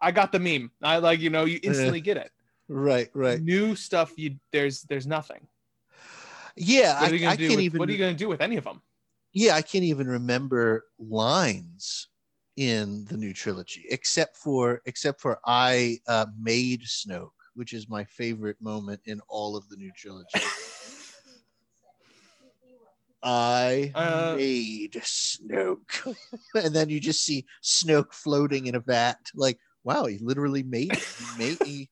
I 0.00 0.12
got 0.12 0.32
the 0.32 0.38
meme. 0.40 0.70
I 0.82 0.98
like, 0.98 1.20
you 1.20 1.30
know, 1.30 1.44
you 1.44 1.60
instantly 1.62 2.00
get 2.00 2.16
it. 2.16 2.30
right 2.68 3.08
right 3.14 3.40
New 3.42 3.76
stuff, 3.76 4.12
you 4.16 4.36
there's 4.52 4.82
there's 4.82 5.06
nothing. 5.06 5.46
yeah 6.56 6.96
What 6.98 7.10
are 7.12 7.16
you 7.16 7.26
I, 7.26 7.32
I 7.32 7.36
can't 7.36 7.52
With, 7.52 7.60
even 7.60 7.80
what 7.80 7.88
are 7.88 7.92
you 7.92 7.98
gonna 7.98 8.14
do 8.14 8.28
with 8.28 8.40
any 8.40 8.56
of 8.56 8.64
them? 8.64 8.82
yeah, 9.32 9.54
I 9.54 9.62
can't 9.62 9.84
even 9.84 10.06
remember 10.06 10.84
lines 10.98 12.08
in 12.56 13.04
the 13.06 13.16
new 13.16 13.32
trilogy 13.34 13.84
except 13.90 14.36
for 14.36 14.80
except 14.86 15.20
for 15.20 15.38
I 15.46 15.98
uh, 16.08 16.26
made 16.40 16.82
Snoke, 16.82 17.30
which 17.54 17.72
is 17.72 17.88
my 17.88 18.04
favorite 18.04 18.56
moment 18.60 19.00
in 19.04 19.20
all 19.28 19.56
of 19.56 19.68
the 19.68 19.76
new 19.76 19.92
trilogy. 19.96 20.40
I 23.22 23.92
Uh, 23.94 24.36
made 24.36 24.92
Snoke, 25.02 26.16
and 26.54 26.74
then 26.74 26.88
you 26.88 27.00
just 27.00 27.22
see 27.24 27.46
Snoke 27.62 28.12
floating 28.12 28.66
in 28.66 28.74
a 28.74 28.80
vat. 28.80 29.18
Like, 29.34 29.58
wow, 29.84 30.04
he 30.06 30.18
literally 30.18 30.62
made 30.62 30.96
it. 30.96 31.08
He 31.16 31.28
made 31.34 31.58
he, 31.62 31.90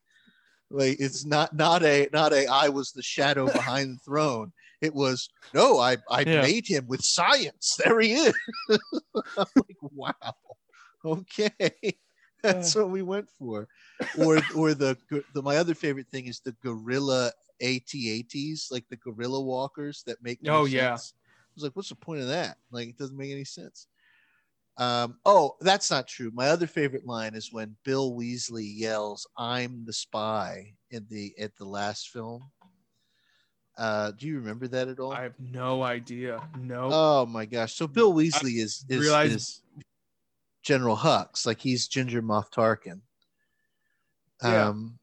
Like 0.70 0.96
it's 1.00 1.24
not 1.26 1.54
not 1.56 1.82
a 1.84 2.08
not 2.12 2.32
a 2.32 2.46
I 2.46 2.68
was 2.68 2.92
the 2.92 3.02
shadow 3.02 3.48
behind 3.50 3.94
the 3.94 4.00
throne. 4.04 4.52
It 4.80 4.94
was 4.94 5.28
no, 5.54 5.78
I 5.78 5.98
I 6.10 6.26
Yeah. 6.26 6.40
made 6.40 6.66
him 6.66 6.86
with 6.88 7.02
science. 7.04 7.76
There 7.84 8.00
he 8.00 8.12
is. 8.14 8.34
I'm 9.36 9.46
like, 9.56 9.78
wow. 9.82 10.34
Okay. 11.14 11.98
That's 12.42 12.74
what 12.74 12.90
we 12.90 13.02
went 13.02 13.28
for. 13.38 13.68
Or 14.18 14.38
or 14.54 14.74
the, 14.74 14.96
the 15.34 15.42
my 15.42 15.56
other 15.56 15.74
favorite 15.74 16.08
thing 16.10 16.26
is 16.26 16.40
the 16.40 16.52
gorilla 16.62 17.30
AT-ATs, 17.62 18.68
like 18.70 18.86
the 18.90 18.96
gorilla 18.96 19.40
walkers 19.40 20.02
that 20.06 20.22
make 20.22 20.42
no 20.42 20.58
Oh, 20.60 20.64
yeah. 20.66 20.96
sense. 20.96 21.14
I 21.16 21.50
was 21.54 21.62
like, 21.64 21.76
what's 21.76 21.88
the 21.88 21.94
point 21.94 22.20
of 22.20 22.28
that? 22.28 22.58
Like 22.70 22.88
it 22.88 22.98
doesn't 22.98 23.16
make 23.16 23.30
any 23.32 23.44
sense. 23.44 23.86
Um, 24.76 25.18
oh, 25.24 25.54
that's 25.60 25.90
not 25.90 26.08
true. 26.08 26.32
My 26.34 26.48
other 26.48 26.66
favorite 26.66 27.06
line 27.06 27.34
is 27.34 27.52
when 27.52 27.76
Bill 27.84 28.12
Weasley 28.12 28.70
yells, 28.76 29.26
"I'm 29.38 29.84
the 29.86 29.92
spy" 29.92 30.74
in 30.90 31.06
the 31.08 31.32
at 31.38 31.54
the 31.56 31.64
last 31.64 32.10
film. 32.10 32.42
Uh, 33.78 34.10
do 34.12 34.26
you 34.26 34.36
remember 34.38 34.66
that 34.68 34.88
at 34.88 34.98
all? 34.98 35.12
I 35.12 35.22
have 35.22 35.38
no 35.38 35.82
idea. 35.82 36.42
No. 36.58 36.88
Oh 36.92 37.26
my 37.26 37.44
gosh! 37.46 37.74
So 37.74 37.86
Bill 37.86 38.12
Weasley 38.12 38.58
is 38.60 38.84
is, 38.88 39.00
realized- 39.00 39.34
is 39.36 39.62
General 40.64 40.96
Hux, 40.96 41.46
like 41.46 41.60
he's 41.60 41.86
Ginger 41.88 42.22
Moff 42.22 42.50
Tarkin. 42.50 43.00
Yeah. 44.42 44.68
Um, 44.68 44.98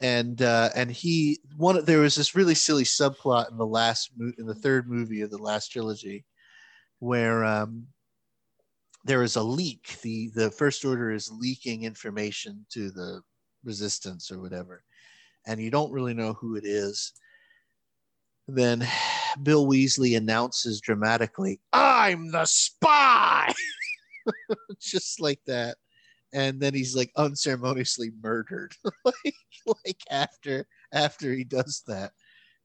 and 0.00 0.40
uh, 0.40 0.70
and 0.76 0.90
he 0.90 1.40
one 1.56 1.84
there 1.84 1.98
was 1.98 2.14
this 2.14 2.36
really 2.36 2.54
silly 2.54 2.84
subplot 2.84 3.50
in 3.50 3.56
the 3.56 3.66
last 3.66 4.10
mo- 4.16 4.32
in 4.38 4.46
the 4.46 4.54
third 4.54 4.88
movie 4.88 5.22
of 5.22 5.30
the 5.30 5.38
last 5.38 5.72
trilogy, 5.72 6.24
where 7.00 7.44
um, 7.44 7.88
there 9.04 9.24
is 9.24 9.34
a 9.34 9.42
leak. 9.42 9.98
the 10.02 10.30
The 10.34 10.52
First 10.52 10.84
Order 10.84 11.10
is 11.10 11.32
leaking 11.32 11.82
information 11.82 12.64
to 12.70 12.90
the 12.92 13.22
Resistance 13.64 14.30
or 14.30 14.40
whatever, 14.40 14.84
and 15.46 15.60
you 15.60 15.70
don't 15.72 15.90
really 15.90 16.14
know 16.14 16.34
who 16.34 16.54
it 16.54 16.64
is 16.64 17.12
then 18.48 18.86
Bill 19.42 19.66
Weasley 19.66 20.16
announces 20.16 20.80
dramatically, 20.80 21.60
I'm 21.72 22.32
the 22.32 22.46
spy. 22.46 23.52
Just 24.80 25.20
like 25.20 25.40
that. 25.46 25.76
And 26.32 26.60
then 26.60 26.74
he's 26.74 26.94
like 26.94 27.10
unceremoniously 27.16 28.10
murdered. 28.22 28.74
like, 29.04 29.34
like 29.66 30.00
after 30.10 30.66
after 30.92 31.32
he 31.32 31.44
does 31.44 31.82
that. 31.86 32.12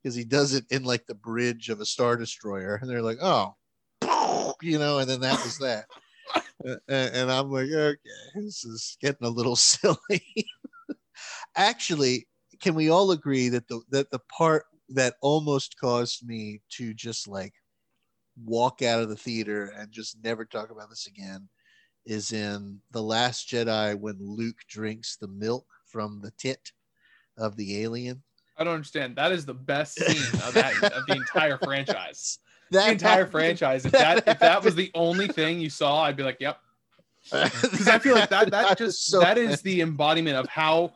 Because 0.01 0.15
he 0.15 0.25
does 0.25 0.53
it 0.53 0.65
in 0.69 0.83
like 0.83 1.05
the 1.05 1.15
bridge 1.15 1.69
of 1.69 1.79
a 1.79 1.85
star 1.85 2.17
destroyer. 2.17 2.75
And 2.75 2.89
they're 2.89 3.01
like, 3.01 3.19
oh, 3.21 3.55
you 4.61 4.77
know, 4.79 4.99
and 4.99 5.09
then 5.09 5.21
that 5.21 5.41
was 5.43 5.57
that. 5.59 5.85
And, 6.63 6.79
and 7.15 7.31
I'm 7.31 7.49
like, 7.51 7.69
okay, 7.69 7.97
this 8.35 8.65
is 8.65 8.97
getting 9.01 9.25
a 9.25 9.29
little 9.29 9.55
silly. 9.55 10.47
Actually, 11.55 12.27
can 12.61 12.75
we 12.75 12.89
all 12.89 13.11
agree 13.11 13.49
that 13.49 13.67
the 13.67 13.81
that 13.89 14.11
the 14.11 14.19
part 14.35 14.65
that 14.89 15.15
almost 15.21 15.75
caused 15.79 16.25
me 16.27 16.61
to 16.71 16.93
just 16.93 17.27
like 17.27 17.53
walk 18.41 18.81
out 18.81 19.01
of 19.01 19.09
the 19.09 19.15
theater 19.15 19.73
and 19.77 19.91
just 19.91 20.17
never 20.23 20.45
talk 20.45 20.69
about 20.71 20.89
this 20.89 21.07
again 21.07 21.47
is 22.05 22.31
in 22.33 22.79
the 22.91 23.01
last 23.01 23.47
jedi 23.47 23.97
when 23.97 24.15
luke 24.19 24.57
drinks 24.67 25.15
the 25.17 25.27
milk 25.27 25.65
from 25.85 26.19
the 26.21 26.31
tit 26.37 26.71
of 27.37 27.55
the 27.57 27.81
alien 27.81 28.21
I 28.55 28.63
don't 28.63 28.75
understand. 28.75 29.15
That 29.15 29.31
is 29.31 29.47
the 29.47 29.53
best 29.55 29.95
scene 29.95 30.39
of 30.41 30.53
that 30.53 30.75
of 30.83 31.07
the 31.07 31.15
entire 31.15 31.57
franchise. 31.57 32.37
that 32.71 32.85
The 32.85 32.91
entire 32.91 33.11
happened- 33.11 33.31
franchise. 33.31 33.83
If 33.85 33.93
that 33.93 34.27
if 34.27 34.37
that 34.37 34.63
was 34.63 34.75
the 34.75 34.91
only 34.95 35.27
thing 35.27 35.59
you 35.59 35.71
saw, 35.71 36.03
I'd 36.03 36.15
be 36.15 36.21
like, 36.21 36.37
yep. 36.39 36.59
Because 37.31 37.87
I 37.87 37.97
feel 37.97 38.13
like 38.13 38.29
that 38.29 38.51
that 38.51 38.77
just 38.77 39.07
so 39.07 39.21
that 39.21 39.39
is 39.39 39.63
the 39.63 39.81
embodiment 39.81 40.37
of 40.37 40.47
how 40.49 40.93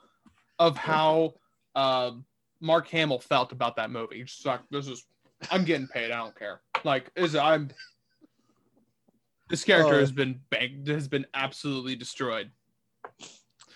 of 0.60 0.78
how 0.78 1.34
um, 1.73 2.26
Mark 2.62 2.88
Hamill 2.89 3.17
felt 3.19 3.52
about 3.52 3.76
that 3.78 3.89
movie. 3.89 4.21
Just 4.23 4.45
like 4.45 4.60
this 4.69 4.88
is 4.88 5.04
I'm 5.52 5.63
getting 5.63 5.88
paid. 5.88 6.12
I 6.12 6.17
don't 6.17 6.38
care. 6.38 6.62
Like 6.84 7.12
is 7.15 7.36
I'm 7.36 7.69
this 9.50 9.63
character 9.63 9.95
Oh. 9.95 10.00
has 10.00 10.12
been 10.12 10.39
banked 10.50 10.88
has 10.89 11.08
been 11.08 11.26
absolutely 11.34 11.95
destroyed. 11.95 12.52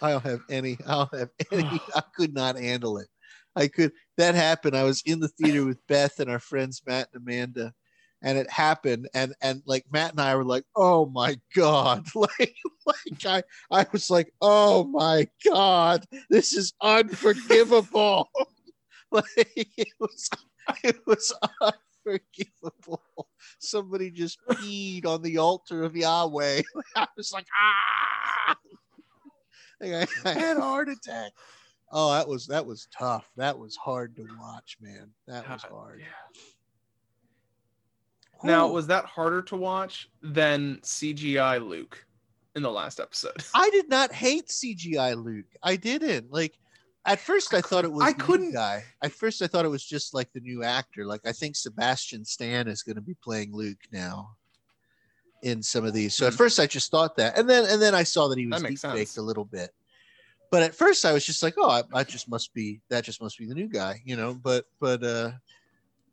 I 0.02 0.12
don't 0.12 0.24
have 0.24 0.41
any. 0.50 0.78
I 0.88 0.91
don't 0.93 1.15
have 1.15 1.30
any. 1.52 1.82
I 1.95 2.02
could 2.15 2.34
not 2.34 2.58
handle 2.58 2.97
it. 2.97 3.08
I 3.56 3.67
could. 3.67 3.91
That 4.17 4.36
happened. 4.36 4.76
I 4.76 4.84
was 4.84 5.02
in 5.06 5.19
the 5.19 5.28
theater 5.28 5.65
with 5.65 5.86
Beth 5.88 6.19
and 6.19 6.30
our 6.30 6.39
friends 6.39 6.82
Matt 6.88 7.10
and 7.13 7.21
Amanda, 7.21 7.74
and 8.21 8.38
it 8.38 8.50
happened. 8.50 9.08
And 9.13 9.34
and 9.41 9.62
like 9.65 9.86
Matt 9.91 10.12
and 10.12 10.21
I 10.21 10.36
were 10.36 10.45
like, 10.45 10.63
"Oh 10.76 11.06
my 11.08 11.38
god!" 11.56 12.06
Like 12.15 12.56
like 12.86 13.26
I 13.26 13.43
I 13.82 13.86
was 13.91 14.10
like, 14.10 14.34
"Oh 14.41 14.86
my 14.86 15.28
god, 15.45 16.06
this 16.30 16.54
is 16.54 16.74
unforgivable." 16.82 18.30
like 19.12 19.26
it 19.78 19.88
was 20.00 20.30
it 20.84 20.97
was 21.05 21.34
unforgivable. 21.62 23.27
Somebody 23.60 24.12
just 24.12 24.39
peed 24.49 25.05
on 25.05 25.21
the 25.21 25.38
altar 25.38 25.84
of 25.84 25.95
Yahweh. 25.95 26.62
I 26.95 27.07
was 27.15 27.31
like, 27.31 27.47
ah. 27.60 28.55
Like, 29.79 30.10
I, 30.25 30.29
I 30.29 30.34
had 30.34 30.57
a 30.57 30.62
heart 30.62 30.89
attack. 30.89 31.31
Oh, 31.91 32.13
that 32.13 32.27
was 32.27 32.47
that 32.47 32.65
was 32.65 32.88
tough. 32.97 33.29
That 33.36 33.57
was 33.57 33.75
hard 33.75 34.15
to 34.15 34.27
watch, 34.39 34.77
man. 34.79 35.10
That 35.27 35.49
was 35.49 35.63
hard. 35.63 35.99
yeah. 35.99 36.05
Now, 38.43 38.67
was 38.69 38.88
that 38.88 39.05
harder 39.05 39.41
to 39.43 39.55
watch 39.55 40.10
than 40.21 40.77
CGI 40.84 41.65
Luke 41.65 42.03
in 42.55 42.63
the 42.63 42.71
last 42.71 42.99
episode? 42.99 43.43
I 43.53 43.69
did 43.69 43.88
not 43.89 44.12
hate 44.12 44.47
CGI 44.47 45.21
Luke. 45.21 45.45
I 45.62 45.75
didn't 45.75 46.31
like. 46.31 46.57
At 47.05 47.19
first, 47.19 47.53
I, 47.53 47.61
thought 47.61 47.83
it 47.83 47.91
was 47.91 48.03
I 48.03 48.13
couldn't- 48.13 48.51
guy. 48.53 48.83
At 49.01 49.11
first, 49.11 49.41
I 49.41 49.47
thought 49.47 49.65
it 49.65 49.69
was 49.69 49.83
just 49.83 50.13
like 50.13 50.31
the 50.33 50.39
new 50.39 50.63
actor. 50.63 51.05
Like 51.05 51.21
I 51.25 51.31
think 51.31 51.55
Sebastian 51.55 52.23
Stan 52.23 52.67
is 52.67 52.83
going 52.83 52.95
to 52.95 53.01
be 53.01 53.15
playing 53.23 53.53
Luke 53.53 53.79
now 53.91 54.35
in 55.41 55.63
some 55.63 55.83
of 55.83 55.93
these. 55.93 56.13
So 56.15 56.27
at 56.27 56.33
Hmm. 56.33 56.37
first, 56.37 56.59
I 56.59 56.67
just 56.67 56.91
thought 56.91 57.15
that, 57.17 57.37
and 57.37 57.49
then 57.49 57.65
and 57.65 57.81
then 57.81 57.95
I 57.95 58.03
saw 58.03 58.27
that 58.27 58.37
he 58.37 58.45
was 58.45 58.61
That 58.61 58.67
deep 58.69 58.79
faked 58.79 59.17
a 59.17 59.21
little 59.23 59.45
bit. 59.45 59.71
But 60.51 60.61
at 60.63 60.75
first, 60.75 61.05
I 61.05 61.13
was 61.13 61.25
just 61.25 61.41
like, 61.41 61.55
oh, 61.57 61.69
I, 61.69 61.83
I 61.93 62.03
just 62.03 62.29
must 62.29 62.53
be 62.53 62.81
that 62.89 63.03
just 63.03 63.21
must 63.21 63.37
be 63.39 63.47
the 63.47 63.55
new 63.55 63.67
guy, 63.67 64.01
you 64.05 64.15
know. 64.15 64.35
But 64.35 64.65
but 64.79 65.03
uh, 65.03 65.31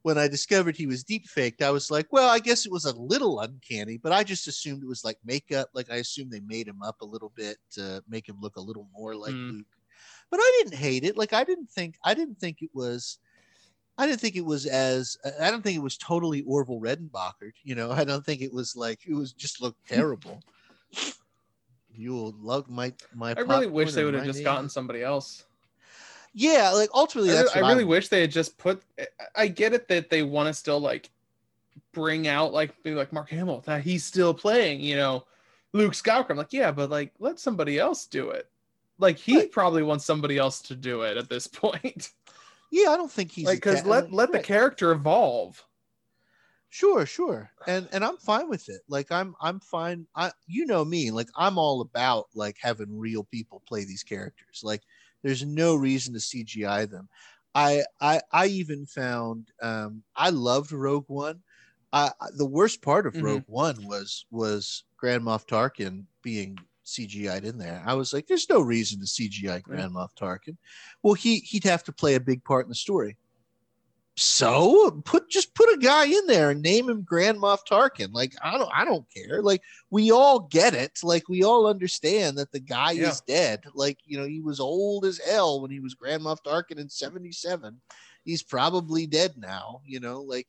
when 0.02 0.16
I 0.16 0.26
discovered 0.26 0.74
he 0.76 0.86
was 0.86 1.04
deep 1.04 1.26
faked, 1.26 1.60
I 1.60 1.70
was 1.70 1.90
like, 1.90 2.06
well, 2.12 2.30
I 2.30 2.38
guess 2.38 2.64
it 2.64 2.72
was 2.72 2.86
a 2.86 2.96
little 2.96 3.40
uncanny, 3.40 3.98
but 3.98 4.12
I 4.12 4.24
just 4.24 4.48
assumed 4.48 4.82
it 4.82 4.88
was 4.88 5.04
like 5.04 5.18
makeup. 5.22 5.68
Like 5.74 5.90
I 5.90 5.96
assumed 5.96 6.30
they 6.30 6.40
made 6.40 6.66
him 6.66 6.82
up 6.82 7.02
a 7.02 7.04
little 7.04 7.32
bit 7.36 7.58
to 7.72 8.02
make 8.08 8.26
him 8.26 8.36
look 8.40 8.56
a 8.56 8.60
little 8.62 8.88
more 8.96 9.14
like 9.14 9.34
Hmm. 9.34 9.50
Luke. 9.50 9.66
But 10.30 10.40
I 10.40 10.60
didn't 10.62 10.78
hate 10.78 11.04
it. 11.04 11.16
Like 11.16 11.32
I 11.32 11.44
didn't 11.44 11.70
think 11.70 11.98
I 12.04 12.14
didn't 12.14 12.38
think 12.38 12.62
it 12.62 12.70
was. 12.74 13.18
I 13.96 14.06
didn't 14.06 14.20
think 14.20 14.36
it 14.36 14.44
was 14.44 14.66
as 14.66 15.16
I 15.40 15.50
don't 15.50 15.62
think 15.62 15.76
it 15.76 15.82
was 15.82 15.96
totally 15.96 16.42
Orville 16.42 16.80
Redenbacher. 16.80 17.52
You 17.64 17.74
know, 17.74 17.90
I 18.00 18.04
don't 18.04 18.24
think 18.24 18.42
it 18.42 18.52
was 18.52 18.76
like 18.76 19.00
it 19.06 19.14
was 19.14 19.32
just 19.32 19.60
looked 19.62 19.86
terrible. 19.88 20.42
You'll 21.92 22.34
love 22.40 22.68
my 22.68 22.92
my. 23.14 23.34
I 23.36 23.40
really 23.40 23.66
wish 23.66 23.92
they 23.92 24.04
would 24.04 24.14
have 24.14 24.24
just 24.24 24.38
name. 24.38 24.44
gotten 24.44 24.68
somebody 24.68 25.02
else. 25.02 25.44
Yeah, 26.32 26.70
like 26.70 26.90
ultimately, 26.94 27.30
I, 27.30 27.34
that's 27.34 27.56
I 27.56 27.60
really 27.60 27.80
I'm- 27.80 27.88
wish 27.88 28.08
they 28.08 28.20
had 28.20 28.30
just 28.30 28.56
put. 28.58 28.82
I- 28.98 29.06
I 29.34 29.48
get 29.48 29.72
it 29.72 29.88
that 29.88 30.10
they 30.10 30.22
want 30.22 30.46
to 30.46 30.54
still 30.54 30.78
like 30.78 31.10
bring 31.92 32.28
out 32.28 32.52
like 32.52 32.80
be 32.84 32.92
like 32.94 33.12
Mark 33.12 33.30
Hamill 33.30 33.62
that 33.66 33.82
he's 33.82 34.04
still 34.04 34.32
playing, 34.32 34.80
you 34.80 34.94
know, 34.94 35.24
Luke 35.72 35.94
Skywalker. 35.94 36.30
I'm 36.30 36.36
like, 36.36 36.52
yeah, 36.52 36.70
but 36.70 36.90
like 36.90 37.12
let 37.18 37.40
somebody 37.40 37.78
else 37.78 38.06
do 38.06 38.30
it. 38.30 38.48
Like 38.98 39.18
he 39.18 39.42
Right. 39.42 39.50
probably 39.50 39.82
wants 39.82 40.04
somebody 40.04 40.38
else 40.38 40.60
to 40.62 40.76
do 40.76 41.02
it 41.02 41.16
at 41.16 41.28
this 41.28 41.46
point. 41.46 42.10
Yeah, 42.70 42.90
I 42.90 42.96
don't 42.96 43.10
think 43.12 43.30
he's 43.32 43.52
like 43.52 43.60
because 43.60 43.84
let 43.84 44.10
let 44.12 44.32
the 44.32 44.40
character 44.40 44.92
evolve. 44.92 45.66
Sure, 46.70 47.06
sure. 47.06 47.50
And 47.66 47.88
and 47.92 48.04
I'm 48.04 48.18
fine 48.18 48.48
with 48.48 48.68
it. 48.68 48.82
Like 48.88 49.10
I'm 49.10 49.34
I'm 49.40 49.60
fine. 49.60 50.06
I 50.14 50.32
you 50.46 50.66
know 50.66 50.84
me, 50.84 51.10
like 51.10 51.28
I'm 51.36 51.56
all 51.58 51.80
about 51.80 52.26
like 52.34 52.56
having 52.60 52.98
real 52.98 53.24
people 53.24 53.62
play 53.66 53.84
these 53.84 54.02
characters. 54.02 54.60
Like 54.62 54.82
there's 55.22 55.44
no 55.44 55.74
reason 55.76 56.12
to 56.14 56.20
CGI 56.20 56.84
them. 56.86 57.08
I 57.54 57.84
I 58.00 58.20
I 58.32 58.46
even 58.48 58.84
found 58.86 59.50
um 59.62 60.04
I 60.14 60.28
loved 60.30 60.70
Rogue 60.72 61.08
One. 61.08 61.42
I 61.92 62.12
the 62.36 62.46
worst 62.46 62.82
part 62.82 63.06
of 63.06 63.14
Mhm. 63.14 63.22
Rogue 63.22 63.44
One 63.46 63.86
was 63.86 64.26
was 64.30 64.84
Grand 64.98 65.22
Moff 65.24 65.46
Tarkin 65.46 66.06
being 66.22 66.67
CGI'd 66.88 67.44
in 67.44 67.58
there. 67.58 67.82
I 67.86 67.94
was 67.94 68.12
like, 68.12 68.26
there's 68.26 68.48
no 68.48 68.60
reason 68.60 68.98
to 69.00 69.06
CGI 69.06 69.62
Grand 69.62 69.92
Moff 69.92 70.10
Tarkin. 70.18 70.56
Well, 71.02 71.14
he 71.14 71.36
he'd 71.40 71.64
have 71.64 71.84
to 71.84 71.92
play 71.92 72.14
a 72.14 72.20
big 72.20 72.42
part 72.44 72.64
in 72.66 72.68
the 72.70 72.74
story. 72.74 73.16
So 74.16 75.00
put 75.04 75.30
just 75.30 75.54
put 75.54 75.72
a 75.72 75.78
guy 75.78 76.06
in 76.06 76.26
there 76.26 76.50
and 76.50 76.60
name 76.60 76.88
him 76.88 77.02
Grand 77.02 77.38
Moff 77.38 77.60
Tarkin. 77.70 78.08
Like 78.12 78.34
I 78.42 78.58
don't 78.58 78.70
I 78.74 78.84
don't 78.84 79.06
care. 79.14 79.42
Like 79.42 79.62
we 79.90 80.10
all 80.10 80.40
get 80.40 80.74
it. 80.74 80.98
Like 81.04 81.28
we 81.28 81.44
all 81.44 81.68
understand 81.68 82.36
that 82.38 82.50
the 82.50 82.58
guy 82.58 82.92
Yeah. 82.92 83.10
is 83.10 83.20
dead. 83.20 83.62
Like 83.74 83.98
you 84.04 84.18
know 84.18 84.26
he 84.26 84.40
was 84.40 84.58
old 84.58 85.04
as 85.04 85.18
hell 85.18 85.60
when 85.60 85.70
he 85.70 85.78
was 85.78 85.94
Grand 85.94 86.22
Moff 86.22 86.38
Tarkin 86.44 86.78
in 86.80 86.88
'77. 86.88 87.80
He's 88.24 88.42
probably 88.42 89.06
dead 89.06 89.34
now. 89.36 89.82
You 89.86 90.00
know 90.00 90.22
like 90.22 90.48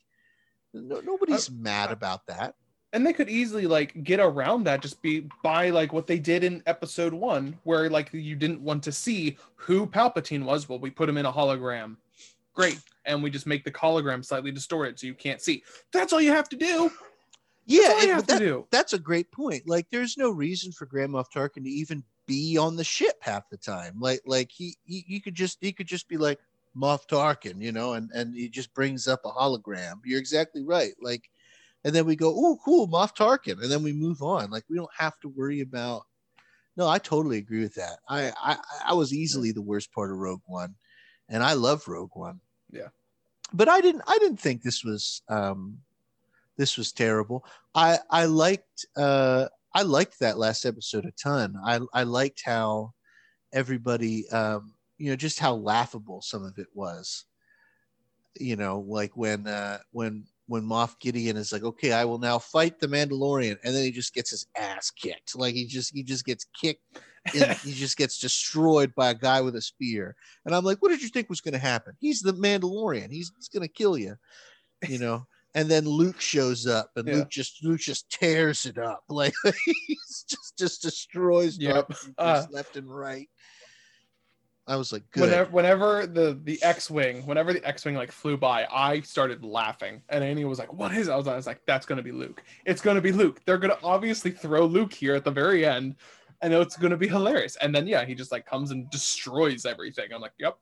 no, 0.74 1.00
nobody's 1.02 1.52
mad 1.52 1.92
about 1.92 2.26
that. 2.26 2.56
And 2.94 3.06
they 3.06 3.14
could 3.14 3.30
easily 3.30 3.68
like 3.68 4.04
get 4.04 4.20
around 4.20 4.64
that 4.64 4.82
just 4.82 5.02
be 5.02 5.28
by 5.44 5.70
like 5.70 5.94
what 5.94 6.08
they 6.08 6.20
did 6.20 6.44
in 6.44 6.64
episode 6.66 7.14
one 7.14 7.58
where 7.64 7.90
like 7.90 8.12
you 8.14 8.36
didn't 8.36 8.62
want 8.62 8.82
to 8.84 8.92
see 8.92 9.38
who 9.56 9.86
palpatine 9.86 10.44
was 10.44 10.68
well 10.68 10.80
we 10.80 10.90
put 10.90 11.08
him 11.10 11.18
in 11.18 11.26
a 11.26 11.32
hologram 11.32 11.96
great 12.54 12.80
and 13.06 13.22
we 13.22 13.30
just 13.30 13.46
make 13.48 13.64
the 13.64 13.72
hologram 13.72 14.24
slightly 14.26 14.52
distorted 14.52 15.00
so 15.00 15.06
you 15.08 15.14
can't 15.14 15.42
see 15.42 15.64
that's 15.94 16.14
all 16.14 16.22
you 16.22 16.32
have 16.32 16.50
to 16.50 16.56
do 16.58 16.92
Yeah, 17.66 17.88
that's 17.90 18.04
it- 18.04 18.08
you 18.08 18.14
have 18.14 18.28
that- 18.28 18.40
to 18.40 18.46
do 18.46 18.68
that's 18.72 18.94
a 18.94 19.00
great 19.00 19.32
point. 19.32 19.68
Like, 19.68 19.88
there's 19.92 20.18
no 20.18 20.32
reason 20.32 20.72
for 20.72 20.86
Grand 20.88 21.12
Moff 21.12 21.28
Tarkin 21.34 21.64
to 21.64 21.70
even 21.70 22.04
be 22.26 22.58
on 22.58 22.76
the 22.76 22.84
ship 22.84 23.18
half 23.22 23.48
the 23.50 23.58
time. 23.58 23.96
Like, 24.00 24.22
like 24.26 24.50
he, 24.52 24.76
he, 24.86 25.06
he 25.08 25.20
could 25.20 25.36
just, 25.36 25.60
he 25.62 25.72
could 25.72 25.86
just 25.88 26.08
be 26.08 26.18
like 26.18 26.40
Moff 26.76 27.08
Tarkin, 27.08 27.62
you 27.62 27.72
know, 27.72 27.94
and 27.94 28.10
and 28.16 28.36
he 28.36 28.50
just 28.50 28.74
brings 28.74 29.08
up 29.08 29.22
a 29.26 29.30
hologram. 29.30 29.96
You're 30.04 30.20
exactly 30.20 30.64
right. 30.64 30.94
Like, 31.02 31.30
and 31.84 31.94
then 31.96 32.06
we 32.06 32.16
go, 32.16 32.34
oh, 32.36 32.58
cool, 32.64 32.88
Moff 32.88 33.16
Tarkin, 33.16 33.62
and 33.62 33.72
then 33.72 33.84
we 33.84 33.94
move 33.94 34.22
on. 34.22 34.50
Like, 34.50 34.64
we 34.70 34.76
don't 34.76 34.90
have 34.98 35.20
to 35.22 35.30
worry 35.30 35.62
about. 35.62 36.04
No, 36.78 36.88
I 36.88 37.00
totally 37.00 37.38
agree 37.38 37.62
with 37.62 37.76
that. 37.76 38.00
I, 38.08 38.32
I, 38.42 38.58
I 38.88 38.94
was 38.94 39.14
easily 39.14 39.52
the 39.52 39.62
worst 39.62 39.92
part 39.94 40.12
of 40.12 40.18
Rogue 40.18 40.42
One, 40.46 40.76
and 41.30 41.44
I 41.44 41.54
love 41.54 41.88
Rogue 41.88 42.12
One. 42.14 42.40
Yeah. 42.72 42.90
but 43.54 43.68
I 43.68 43.82
didn't, 43.82 44.04
I 44.08 44.18
didn't 44.20 44.40
think 44.40 44.62
this 44.62 44.84
was, 44.84 45.22
um, 45.30 45.80
this 46.60 46.78
was 46.78 46.92
terrible. 46.92 47.46
I 47.74 48.00
I 48.12 48.26
liked 48.26 48.86
uh 48.98 49.48
I 49.74 49.84
liked 49.84 50.20
that 50.20 50.38
last 50.38 50.66
episode 50.66 51.06
a 51.06 51.12
ton. 51.12 51.56
I 51.66 51.80
I 51.94 52.04
liked 52.04 52.42
how 52.46 52.92
everybody 53.54 54.30
um 54.30 54.74
you 54.98 55.10
know 55.10 55.16
just 55.16 55.40
how 55.40 55.54
laughable 55.56 56.22
some 56.22 56.44
of 56.44 56.58
it 56.60 56.68
was. 56.74 57.24
You 58.38 58.58
know, 58.58 58.82
like 58.86 59.16
when 59.16 59.48
uh 59.48 59.80
when 59.92 60.26
when 60.50 60.64
Moff 60.64 61.00
Gideon 61.00 61.38
is 61.38 61.54
like, 61.54 61.64
okay, 61.64 61.92
I 61.94 62.04
will 62.06 62.18
now 62.18 62.40
fight 62.40 62.80
the 62.80 62.88
Mandalorian, 62.88 63.58
and 63.64 63.76
then 63.76 63.84
he 63.84 63.92
just 63.92 64.16
gets 64.16 64.32
his 64.32 64.48
ass 64.58 64.90
kicked. 64.90 65.36
Like 65.36 65.54
he 65.54 65.66
just 65.66 65.94
he 65.94 66.02
just 66.02 66.26
gets 66.26 66.46
kicked, 66.60 67.00
and 67.36 67.52
he 67.64 67.72
just 67.72 67.98
gets 67.98 68.18
destroyed 68.20 68.94
by 68.96 69.12
a 69.12 69.14
guy 69.14 69.42
with 69.42 69.56
a 69.56 69.62
spear. 69.62 70.16
And 70.46 70.56
I'm 70.56 70.66
like, 70.66 70.80
what 70.82 70.90
did 70.90 71.04
you 71.04 71.10
think 71.10 71.30
was 71.30 71.40
going 71.40 71.54
to 71.54 71.60
happen? 71.60 71.94
He's 72.00 72.22
the 72.22 72.34
Mandalorian. 72.34 73.12
He's, 73.12 73.32
he's 73.38 73.48
going 73.48 73.62
to 73.62 73.68
kill 73.72 73.96
you, 73.98 74.16
you 74.88 74.98
know. 74.98 75.28
And 75.54 75.70
then 75.70 75.86
Luke 75.86 76.20
shows 76.20 76.66
up, 76.66 76.92
and 76.96 77.08
Yeah. 77.08 77.16
Luke 77.16 77.30
just 77.30 77.64
Luke 77.64 77.80
just 77.80 78.10
tears 78.10 78.66
it 78.66 78.80
up, 78.80 79.04
like 79.10 79.34
he's 79.44 80.26
just 80.28 80.58
just 80.58 80.82
destroys 80.82 81.60
Yep. 81.60 81.92
Uh, 82.18 82.46
left 82.50 82.76
and 82.76 82.90
right. 82.90 83.30
I 84.70 84.76
was 84.76 84.94
like, 84.94 85.02
good. 85.10 85.22
whenever 85.22 85.50
whenever 85.50 86.06
the 86.06 86.40
the 86.44 86.62
x-wing 86.62 87.26
whenever 87.26 87.52
the 87.54 87.68
x-wing 87.68 87.96
like 87.96 88.12
flew 88.12 88.38
by 88.38 88.68
i 88.72 89.02
started 89.02 89.44
laughing. 89.44 90.04
And 90.10 90.24
annie 90.24 90.46
was 90.46 90.60
like 90.60 90.72
what 90.72 90.94
is 90.94 91.08
it? 91.08 91.12
I 91.12 91.16
was, 91.16 91.28
I 91.28 91.36
was 91.36 91.48
like 91.48 91.62
that's 91.66 91.88
gonna 91.88 92.04
be 92.04 92.12
luke. 92.12 92.44
It's 92.66 92.82
gonna 92.82 93.02
be 93.02 93.12
luke. 93.12 93.42
They're 93.46 93.58
gonna 93.58 93.80
obviously 93.84 94.30
throw 94.30 94.66
luke 94.66 94.94
here 94.94 95.16
at 95.16 95.26
the 95.26 95.32
very 95.32 95.66
end. 95.66 95.96
And 96.42 96.54
it's 96.54 96.78
gonna 96.78 96.98
be 96.98 97.08
hilarious. 97.08 97.56
And 97.56 97.74
then 97.74 97.88
yeah 97.88 98.06
he 98.06 98.14
just 98.14 98.32
like 98.32 98.46
comes 98.46 98.70
and 98.70 98.88
destroys 98.92 99.66
everything. 99.66 100.14
I'm 100.14 100.22
like 100.22 100.34
yep 100.38 100.58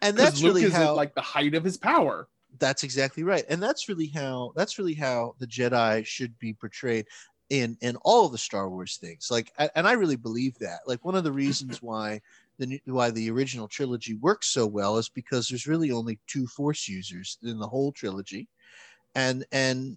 and 0.00 0.16
that's 0.16 0.40
luke 0.40 0.54
really 0.54 0.66
is 0.66 0.72
how 0.72 0.90
at 0.92 0.96
like 0.96 1.14
the 1.16 1.20
height 1.20 1.54
of 1.54 1.64
his 1.64 1.76
power. 1.76 2.28
That's 2.60 2.84
exactly 2.84 3.24
right. 3.24 3.44
And 3.48 3.60
that's 3.60 3.88
really 3.88 4.06
how 4.06 4.52
that's 4.54 4.78
really 4.78 4.94
how 4.94 5.34
the 5.40 5.46
jedi 5.46 6.06
should 6.06 6.38
be 6.38 6.54
portrayed 6.54 7.06
in 7.48 7.76
in 7.80 7.96
all 8.02 8.26
of 8.26 8.32
the 8.32 8.38
star 8.38 8.70
wars 8.70 8.96
things. 8.96 9.28
Like 9.28 9.52
and 9.74 9.86
i 9.86 9.92
really 9.92 10.16
believe 10.16 10.56
that. 10.58 10.80
Like 10.86 11.04
one 11.04 11.16
of 11.16 11.24
the 11.24 11.32
reasons 11.32 11.82
why 11.82 12.20
the 12.60 12.80
why 12.86 13.10
the 13.10 13.30
original 13.30 13.66
trilogy 13.66 14.14
works 14.14 14.48
so 14.48 14.66
well 14.66 14.98
is 14.98 15.08
because 15.08 15.48
there's 15.48 15.66
really 15.66 15.90
only 15.90 16.18
two 16.26 16.46
force 16.46 16.88
users 16.88 17.38
in 17.42 17.58
the 17.58 17.66
whole 17.66 17.92
trilogy. 17.92 18.48
And 19.14 19.44
and 19.50 19.96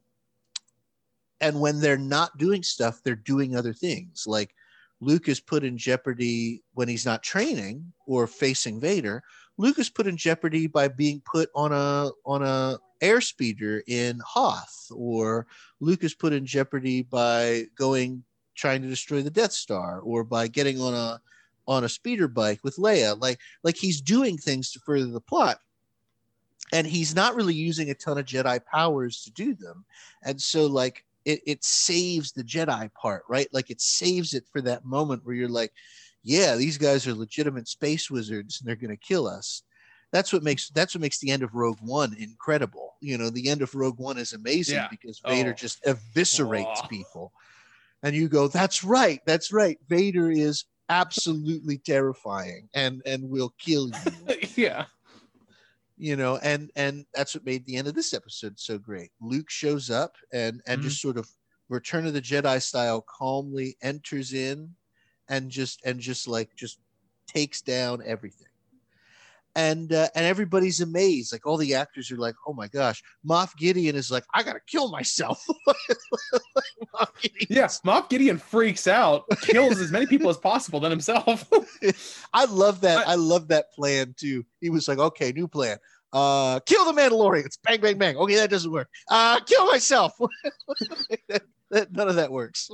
and 1.41 1.59
when 1.59 1.79
they're 1.79 1.97
not 1.97 2.37
doing 2.37 2.63
stuff 2.63 3.01
they're 3.03 3.15
doing 3.15 3.55
other 3.55 3.73
things. 3.73 4.23
Like 4.25 4.55
luke 5.01 5.27
is 5.27 5.39
put 5.39 5.63
in 5.63 5.77
jeopardy 5.77 6.63
when 6.73 6.87
he's 6.87 7.05
not 7.05 7.21
training 7.21 7.93
or 8.07 8.25
facing 8.25 8.79
vader. 8.79 9.21
Luke 9.57 9.77
is 9.77 9.89
put 9.89 10.07
in 10.07 10.17
jeopardy 10.17 10.65
by 10.65 10.87
being 10.87 11.21
put 11.25 11.49
on 11.53 11.71
a 11.71 12.09
on 12.25 12.41
a 12.41 12.79
airspeeder 13.03 13.81
in 13.87 14.19
Hoth, 14.25 14.87
or 14.91 15.45
Luke 15.79 16.03
is 16.03 16.15
put 16.15 16.33
in 16.33 16.45
jeopardy 16.45 17.03
by 17.03 17.65
going 17.77 18.23
trying 18.55 18.81
to 18.81 18.87
destroy 18.87 19.21
the 19.21 19.29
Death 19.29 19.51
Star, 19.51 19.99
or 19.99 20.23
by 20.23 20.47
getting 20.47 20.79
on 20.79 20.93
a 20.93 21.21
on 21.67 21.83
a 21.83 21.89
speeder 21.89 22.27
bike 22.27 22.59
with 22.63 22.77
Leia. 22.77 23.19
Like 23.19 23.39
like 23.63 23.77
he's 23.77 24.01
doing 24.01 24.37
things 24.37 24.71
to 24.71 24.79
further 24.79 25.07
the 25.07 25.21
plot. 25.21 25.59
And 26.71 26.87
he's 26.87 27.13
not 27.13 27.35
really 27.35 27.53
using 27.53 27.89
a 27.89 27.93
ton 27.93 28.17
of 28.17 28.25
Jedi 28.25 28.63
powers 28.65 29.23
to 29.23 29.31
do 29.31 29.53
them. 29.53 29.85
And 30.23 30.41
so 30.41 30.65
like 30.65 31.05
it, 31.25 31.41
it 31.45 31.63
saves 31.63 32.31
the 32.31 32.43
Jedi 32.43 32.91
part, 32.93 33.23
right? 33.29 33.47
Like 33.53 33.69
it 33.69 33.79
saves 33.79 34.33
it 34.33 34.45
for 34.51 34.59
that 34.61 34.83
moment 34.85 35.25
where 35.25 35.35
you're 35.35 35.47
like, 35.49 35.71
yeah, 36.23 36.55
these 36.55 36.77
guys 36.77 37.05
are 37.07 37.13
legitimate 37.13 37.67
space 37.67 38.09
wizards 38.09 38.59
and 38.59 38.67
they're 38.67 38.75
going 38.75 38.89
to 38.89 38.97
kill 38.97 39.27
us. 39.27 39.63
That's 40.11 40.31
what 40.33 40.43
makes 40.43 40.69
that's 40.69 40.93
what 40.95 41.01
makes 41.01 41.19
the 41.19 41.31
end 41.31 41.43
of 41.43 41.53
Rogue 41.55 41.79
One 41.81 42.15
incredible. 42.19 42.95
You 43.01 43.17
know, 43.17 43.29
the 43.29 43.49
end 43.49 43.61
of 43.61 43.73
Rogue 43.75 43.99
One 43.99 44.17
is 44.17 44.33
amazing 44.33 44.75
Yeah. 44.75 44.87
because 44.89 45.19
Vader 45.19 45.51
Oh. 45.51 45.53
just 45.53 45.83
eviscerates 45.83 46.81
Oh. 46.83 46.87
people. 46.87 47.33
And 48.03 48.15
you 48.15 48.27
go, 48.27 48.47
that's 48.47 48.83
right, 48.83 49.21
that's 49.25 49.51
right. 49.51 49.79
Vader 49.87 50.29
is 50.29 50.65
absolutely 50.93 51.77
terrifying 51.77 52.69
and 52.73 53.01
and 53.05 53.29
will 53.29 53.53
kill 53.59 53.87
you. 53.89 54.35
yeah 54.55 54.85
you 55.97 56.15
know, 56.15 56.37
and 56.37 56.71
and 56.75 57.05
that's 57.13 57.35
what 57.35 57.45
made 57.45 57.65
the 57.65 57.75
end 57.77 57.87
of 57.87 57.93
this 57.93 58.13
episode 58.15 58.59
so 58.59 58.79
great. 58.79 59.11
Luke 59.21 59.49
shows 59.49 59.89
up 59.91 60.15
and 60.33 60.59
and 60.65 60.81
Mhm. 60.81 60.85
just 60.85 61.01
sort 61.01 61.17
of 61.17 61.29
Return 61.69 62.05
of 62.05 62.13
the 62.13 62.21
Jedi 62.21 62.61
style 62.61 63.01
calmly 63.01 63.77
enters 63.81 64.33
in 64.33 64.75
and 65.29 65.49
just 65.49 65.79
and 65.85 65.99
just 65.99 66.27
like 66.27 66.49
just 66.55 66.79
takes 67.27 67.61
down 67.61 68.01
everything. 68.05 68.52
And 69.55 69.93
uh, 69.93 70.07
and 70.15 70.25
everybody's 70.25 70.81
amazed. 70.81 71.31
Like 71.31 71.45
all 71.45 71.57
the 71.57 71.75
actors 71.75 72.11
are 72.11 72.17
like, 72.17 72.33
"Oh 72.47 72.53
my 72.53 72.67
gosh!" 72.67 73.03
Moff 73.23 73.55
Gideon 73.55 73.95
is 73.95 74.09
like, 74.09 74.23
"I 74.33 74.41
gotta 74.41 74.59
kill 74.65 74.89
myself." 74.89 75.45
Moff 76.95 77.09
yeah 77.49 77.65
moff 77.85 78.09
gideon 78.09 78.37
freaks 78.37 78.87
out 78.87 79.23
kills 79.41 79.79
as 79.79 79.91
many 79.91 80.05
people 80.05 80.29
as 80.29 80.37
possible 80.37 80.79
than 80.79 80.91
himself 80.91 81.49
I 82.33 82.45
love 82.45 82.81
that. 82.81 83.07
I 83.07 83.15
love 83.15 83.47
that 83.49 83.71
plan 83.73 84.13
too. 84.17 84.45
He 84.61 84.69
was 84.69 84.87
like, 84.87 84.99
okay, 84.99 85.31
new 85.31 85.47
plan. 85.47 85.77
Uh, 86.11 86.59
kill 86.61 86.85
the 86.85 86.99
Mandalorians. 86.99 87.57
Bang, 87.63 87.81
bang, 87.81 87.97
bang. 87.97 88.17
Okay, 88.17 88.35
that 88.35 88.49
doesn't 88.49 88.71
work. 88.71 88.89
Uh, 89.09 89.39
kill 89.41 89.65
myself. 89.67 90.13
That- 91.29 91.43
that- 91.71 91.91
none 91.91 92.07
of 92.09 92.15
that 92.15 92.31
works. 92.31 92.69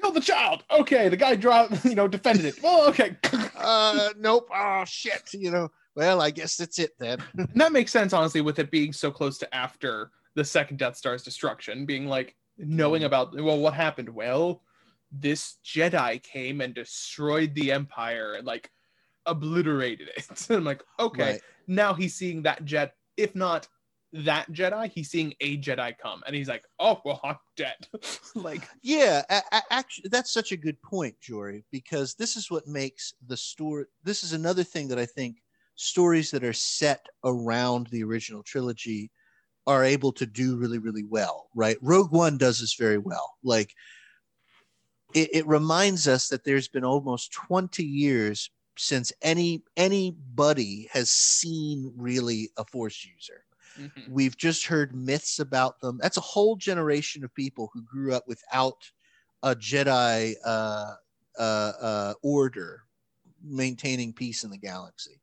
kill 0.00 0.10
the 0.10 0.20
child 0.20 0.64
okay 0.70 1.08
the 1.08 1.16
guy 1.16 1.36
dropped 1.36 1.84
you 1.84 1.94
know 1.94 2.08
defended 2.08 2.44
it 2.44 2.60
Well, 2.62 2.88
okay 2.88 3.16
Uh, 3.56 4.10
nope. 4.18 4.48
Oh 4.54 4.84
shit. 4.86 5.32
You 5.32 5.50
know. 5.50 5.68
Well, 5.96 6.20
I 6.20 6.30
guess 6.30 6.56
that's 6.56 6.78
it 6.78 6.92
then. 6.98 7.18
And 7.38 7.48
that 7.54 7.72
makes 7.72 7.92
sense, 7.92 8.12
honestly, 8.12 8.40
with 8.40 8.58
it 8.58 8.70
being 8.70 8.92
so 8.92 9.10
close 9.10 9.38
to 9.38 9.54
after 9.54 10.10
the 10.34 10.44
second 10.44 10.78
Death 10.78 10.96
Star's 10.96 11.22
destruction, 11.22 11.86
being 11.86 12.06
like 12.06 12.34
knowing 12.58 13.02
mm. 13.02 13.06
about 13.06 13.34
well, 13.40 13.58
what 13.58 13.74
happened? 13.74 14.08
Well, 14.08 14.62
this 15.12 15.56
Jedi 15.64 16.22
came 16.22 16.60
and 16.60 16.74
destroyed 16.74 17.54
the 17.54 17.72
Empire 17.72 18.34
and 18.34 18.46
like 18.46 18.70
obliterated 19.26 20.08
it. 20.16 20.46
I'm 20.50 20.64
like, 20.64 20.82
okay, 20.98 21.32
Right. 21.32 21.40
now 21.66 21.94
he's 21.94 22.14
seeing 22.14 22.42
that 22.42 22.64
jet, 22.64 22.94
if 23.16 23.34
not 23.34 23.68
that 24.12 24.50
Jedi, 24.52 24.90
he's 24.92 25.10
seeing 25.10 25.34
a 25.40 25.58
Jedi 25.58 25.96
come, 25.98 26.22
and 26.26 26.36
he's 26.36 26.48
like, 26.48 26.64
oh 26.78 27.00
well, 27.04 27.20
I'm 27.24 27.36
dead. 27.56 27.76
like, 28.34 28.68
Yeah, 28.82 29.22
a- 29.28 29.42
a- 29.52 29.72
actually, 29.72 30.08
that's 30.08 30.32
such 30.32 30.52
a 30.52 30.56
good 30.56 30.80
point, 30.82 31.16
Jory, 31.20 31.64
because 31.72 32.14
this 32.14 32.36
is 32.36 32.50
what 32.50 32.66
makes 32.66 33.14
the 33.26 33.36
story. 33.36 33.86
This 34.04 34.22
is 34.22 34.32
another 34.32 34.62
thing 34.62 34.88
that 34.88 34.98
I 34.98 35.06
think 35.06 35.38
stories 35.76 36.30
that 36.30 36.44
are 36.44 36.52
set 36.52 37.06
around 37.24 37.88
the 37.88 38.02
original 38.04 38.42
trilogy 38.42 39.10
are 39.66 39.84
able 39.84 40.12
to 40.12 40.26
do 40.26 40.56
really, 40.56 40.78
really 40.78 41.04
well, 41.04 41.48
right? 41.54 41.76
Rogue 41.80 42.12
One 42.12 42.36
does 42.36 42.60
this 42.60 42.74
very 42.74 42.98
well. 42.98 43.36
Like, 43.42 43.74
it, 45.14 45.30
it 45.32 45.46
reminds 45.46 46.06
us 46.06 46.28
that 46.28 46.44
there's 46.44 46.68
been 46.68 46.84
almost 46.84 47.32
20 47.32 47.82
years 47.82 48.50
since 48.76 49.12
any 49.22 49.62
anybody 49.76 50.88
has 50.92 51.10
seen 51.10 51.92
really 51.96 52.50
a 52.56 52.64
force 52.64 53.04
user 53.04 53.44
mhm. 53.80 54.08
We've 54.08 54.36
just 54.36 54.66
heard 54.66 54.94
myths 54.94 55.38
about 55.38 55.80
them. 55.80 55.98
That's 56.02 56.16
a 56.16 56.22
whole 56.22 56.56
generation 56.56 57.24
of 57.24 57.32
people 57.34 57.70
who 57.72 57.82
grew 57.82 58.12
up 58.12 58.26
without 58.26 58.90
a 59.44 59.54
Jedi 59.54 60.34
uh, 60.44 60.94
uh, 61.38 61.72
uh, 61.80 62.14
order 62.22 62.82
maintaining 63.42 64.12
peace 64.12 64.42
in 64.44 64.50
the 64.50 64.58
galaxy. 64.58 65.20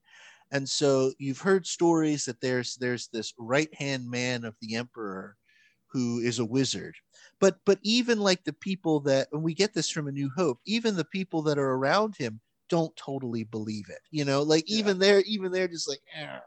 And 0.51 0.69
so 0.69 1.13
you've 1.19 1.41
heard 1.41 1.65
stories 1.67 2.25
that 2.25 2.41
there's 2.41 2.75
there's 2.77 3.07
this 3.09 3.33
right 3.37 3.73
hand 3.75 4.09
man 4.09 4.43
of 4.45 4.57
the 4.61 4.75
emperor 4.75 5.37
who 5.87 6.19
is 6.19 6.39
a 6.39 6.45
wizard. 6.45 6.95
But 7.39 7.59
but 7.65 7.79
even 7.83 8.19
like 8.19 8.43
the 8.43 8.53
people 8.53 8.99
that 9.01 9.29
and 9.31 9.43
we 9.43 9.53
get 9.53 9.73
this 9.73 9.89
from 9.89 10.07
A 10.07 10.11
New 10.11 10.29
Hope, 10.35 10.59
even 10.65 10.95
the 10.95 11.05
people 11.05 11.41
that 11.43 11.57
are 11.57 11.71
around 11.73 12.15
him 12.17 12.41
don't 12.69 12.95
totally 12.95 13.43
believe 13.43 13.89
it. 13.89 14.01
You 14.11 14.25
know, 14.25 14.43
like 14.43 14.65
Yeah. 14.67 14.69
even 14.69 14.99
they're 14.99 15.21
even 15.21 15.51
they're 15.51 15.67
just 15.67 15.87
like, 15.89 16.01
"Eh, 16.13 16.39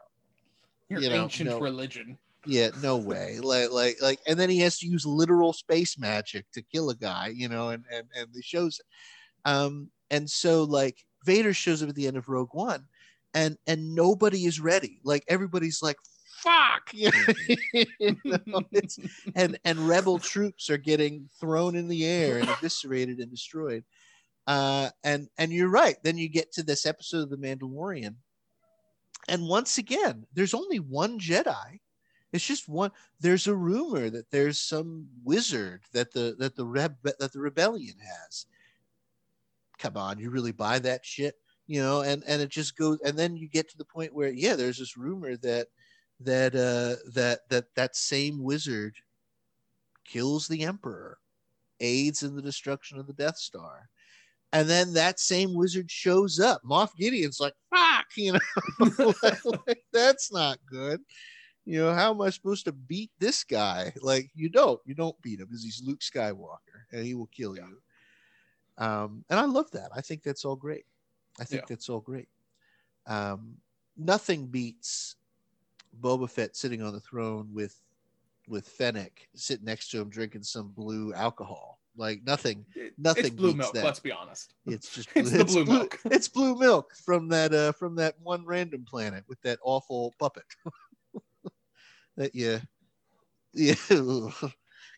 your 0.89 1.03
You 1.03 1.09
know, 1.09 1.31
ancient 1.31 1.37
no. 1.37 1.59
religion. 1.59 2.17
Yeah, 2.45 2.71
no 2.75 2.97
way. 2.97 3.39
Like, 3.39 3.71
like, 3.71 3.97
like, 4.01 4.19
and 4.27 4.39
then 4.39 4.49
he 4.49 4.59
has 4.59 4.79
to 4.79 4.87
use 4.87 5.05
literal 5.05 5.53
space 5.53 5.97
magic 5.97 6.51
to 6.53 6.63
kill 6.63 6.89
a 6.89 6.95
guy, 6.95 7.29
you 7.29 7.47
know, 7.49 7.69
and 7.69 7.85
and 7.91 8.09
and 8.15 8.33
the 8.33 8.41
shows, 8.43 8.81
um, 9.45 9.91
and 10.11 10.29
so 10.31 10.63
like 10.63 11.05
Vader 11.25 11.53
shows 11.53 11.83
up 11.83 11.89
at 11.89 11.95
the 11.95 12.07
end 12.07 12.17
of 12.17 12.29
Rogue 12.29 12.53
One, 12.53 12.87
and 13.35 13.57
and 13.67 13.93
nobody 13.93 14.45
is 14.45 14.59
ready. 14.59 15.01
Like 15.03 15.23
everybody's 15.27 15.83
like, 15.83 15.97
fuck, 16.37 16.89
you 16.93 17.11
know, 18.23 18.63
and 19.35 19.59
and 19.63 19.87
rebel 19.87 20.17
troops 20.17 20.69
are 20.69 20.77
getting 20.77 21.29
thrown 21.39 21.75
in 21.75 21.87
the 21.87 22.05
air 22.05 22.39
and 22.39 22.49
eviscerated 22.57 23.19
and 23.19 23.29
destroyed. 23.29 23.83
Uh, 24.47 24.89
and 25.03 25.27
and 25.37 25.51
you're 25.51 25.69
right. 25.69 25.97
Then 26.03 26.17
you 26.17 26.29
get 26.29 26.53
to 26.53 26.63
this 26.63 26.85
episode 26.85 27.23
of 27.23 27.29
The 27.29 27.37
Mandalorian, 27.37 28.15
and 29.27 29.47
once 29.47 29.77
again, 29.77 30.25
there's 30.33 30.53
only 30.53 30.79
one 30.79 31.19
Jedi. 31.19 31.79
It's 32.31 32.45
just 32.45 32.69
one. 32.69 32.91
There's 33.19 33.47
a 33.47 33.55
rumor 33.55 34.09
that 34.09 34.31
there's 34.31 34.59
some 34.59 35.07
wizard 35.23 35.81
that 35.93 36.13
the 36.13 36.35
that 36.39 36.55
the 36.55 36.65
reb 36.65 36.95
that 37.03 37.33
the 37.33 37.39
rebellion 37.39 37.95
has. 37.99 38.45
Come 39.77 39.97
on, 39.97 40.19
you 40.19 40.29
really 40.29 40.53
buy 40.53 40.79
that 40.79 41.05
shit? 41.05 41.35
You 41.67 41.81
know, 41.81 42.01
and 42.01 42.23
and 42.27 42.41
it 42.41 42.49
just 42.49 42.77
goes, 42.77 42.99
and 43.03 43.17
then 43.17 43.35
you 43.35 43.49
get 43.49 43.69
to 43.69 43.77
the 43.77 43.85
point 43.85 44.13
where 44.13 44.29
yeah, 44.29 44.55
there's 44.55 44.77
this 44.77 44.97
rumor 44.97 45.35
that 45.37 45.67
that 46.19 46.55
uh 46.55 47.01
that 47.13 47.39
that 47.49 47.65
that 47.75 47.95
same 47.95 48.43
wizard 48.43 48.93
kills 50.05 50.47
the 50.47 50.63
emperor, 50.63 51.17
aids 51.79 52.23
in 52.23 52.35
the 52.35 52.41
destruction 52.41 52.99
of 52.99 53.07
the 53.07 53.13
Death 53.13 53.37
Star 53.37 53.89
and 54.55 54.69
then 54.69 54.93
that 54.93 55.19
same 55.19 55.53
wizard 55.53 55.91
shows 55.91 56.39
up. 56.39 56.61
Moff 56.63 56.95
Gideon's 56.97 57.41
like, 57.41 57.53
fuck, 57.69 58.05
you 58.15 58.31
know, 58.31 58.39
like, 59.67 59.83
that's 59.91 60.31
not 60.31 60.59
good. 60.65 61.01
You 61.65 61.79
know, 61.79 61.93
how 61.93 62.11
am 62.11 62.21
I 62.21 62.29
supposed 62.29 62.63
to 62.65 62.71
beat 62.71 63.11
this 63.19 63.43
guy? 63.43 63.91
Like, 64.01 64.29
you 64.33 64.47
don't, 64.47 64.79
you 64.85 64.95
don't 64.95 65.21
beat 65.21 65.41
him 65.41 65.47
because 65.47 65.61
he's 65.61 65.83
Luke 65.85 65.99
Skywalker 65.99 66.85
and 66.93 67.05
he 67.05 67.15
will 67.15 67.29
kill 67.35 67.57
you. 67.57 67.79
Um, 68.77 69.25
and 69.29 69.37
I 69.37 69.43
love 69.43 69.69
that. 69.71 69.89
I 69.93 69.99
think 69.99 70.23
that's 70.23 70.45
all 70.45 70.55
great. 70.55 70.85
I 71.39 71.43
think 71.43 71.61
yeah. 71.61 71.65
that's 71.69 71.89
all 71.89 71.99
great. 71.99 72.29
Um, 73.07 73.55
nothing 73.97 74.47
beats 74.47 75.15
Boba 75.99 76.29
Fett 76.29 76.55
sitting 76.55 76.81
on 76.81 76.93
the 76.93 76.99
throne 76.99 77.49
with 77.53 77.79
with 78.47 78.67
Fennec 78.67 79.27
sitting 79.35 79.65
next 79.65 79.89
to 79.89 79.99
him 79.99 80.09
drinking 80.09 80.43
some 80.43 80.69
blue 80.69 81.13
alcohol 81.13 81.79
like 81.97 82.21
nothing, 82.25 82.65
nothing. 82.97 83.25
It's 83.25 83.35
blue 83.35 83.53
milk. 83.53 83.73
That. 83.73 83.85
Let's 83.85 83.99
be 83.99 84.11
honest. 84.11 84.53
It's 84.65 84.89
just 84.89 85.09
it's, 85.15 85.31
it's 85.31 85.37
the 85.37 85.45
blue, 85.45 85.65
blue, 85.65 85.77
milk. 85.79 85.99
It's 86.05 86.27
blue 86.27 86.57
milk 86.57 86.93
from 86.95 87.29
that 87.29 87.53
uh 87.53 87.71
from 87.71 87.95
that 87.95 88.15
one 88.21 88.45
random 88.45 88.85
planet 88.85 89.23
with 89.27 89.41
that 89.41 89.59
awful 89.63 90.13
puppet. 90.19 90.43
that 92.17 92.33
yeah, 92.33 92.59
yeah. 93.53 93.75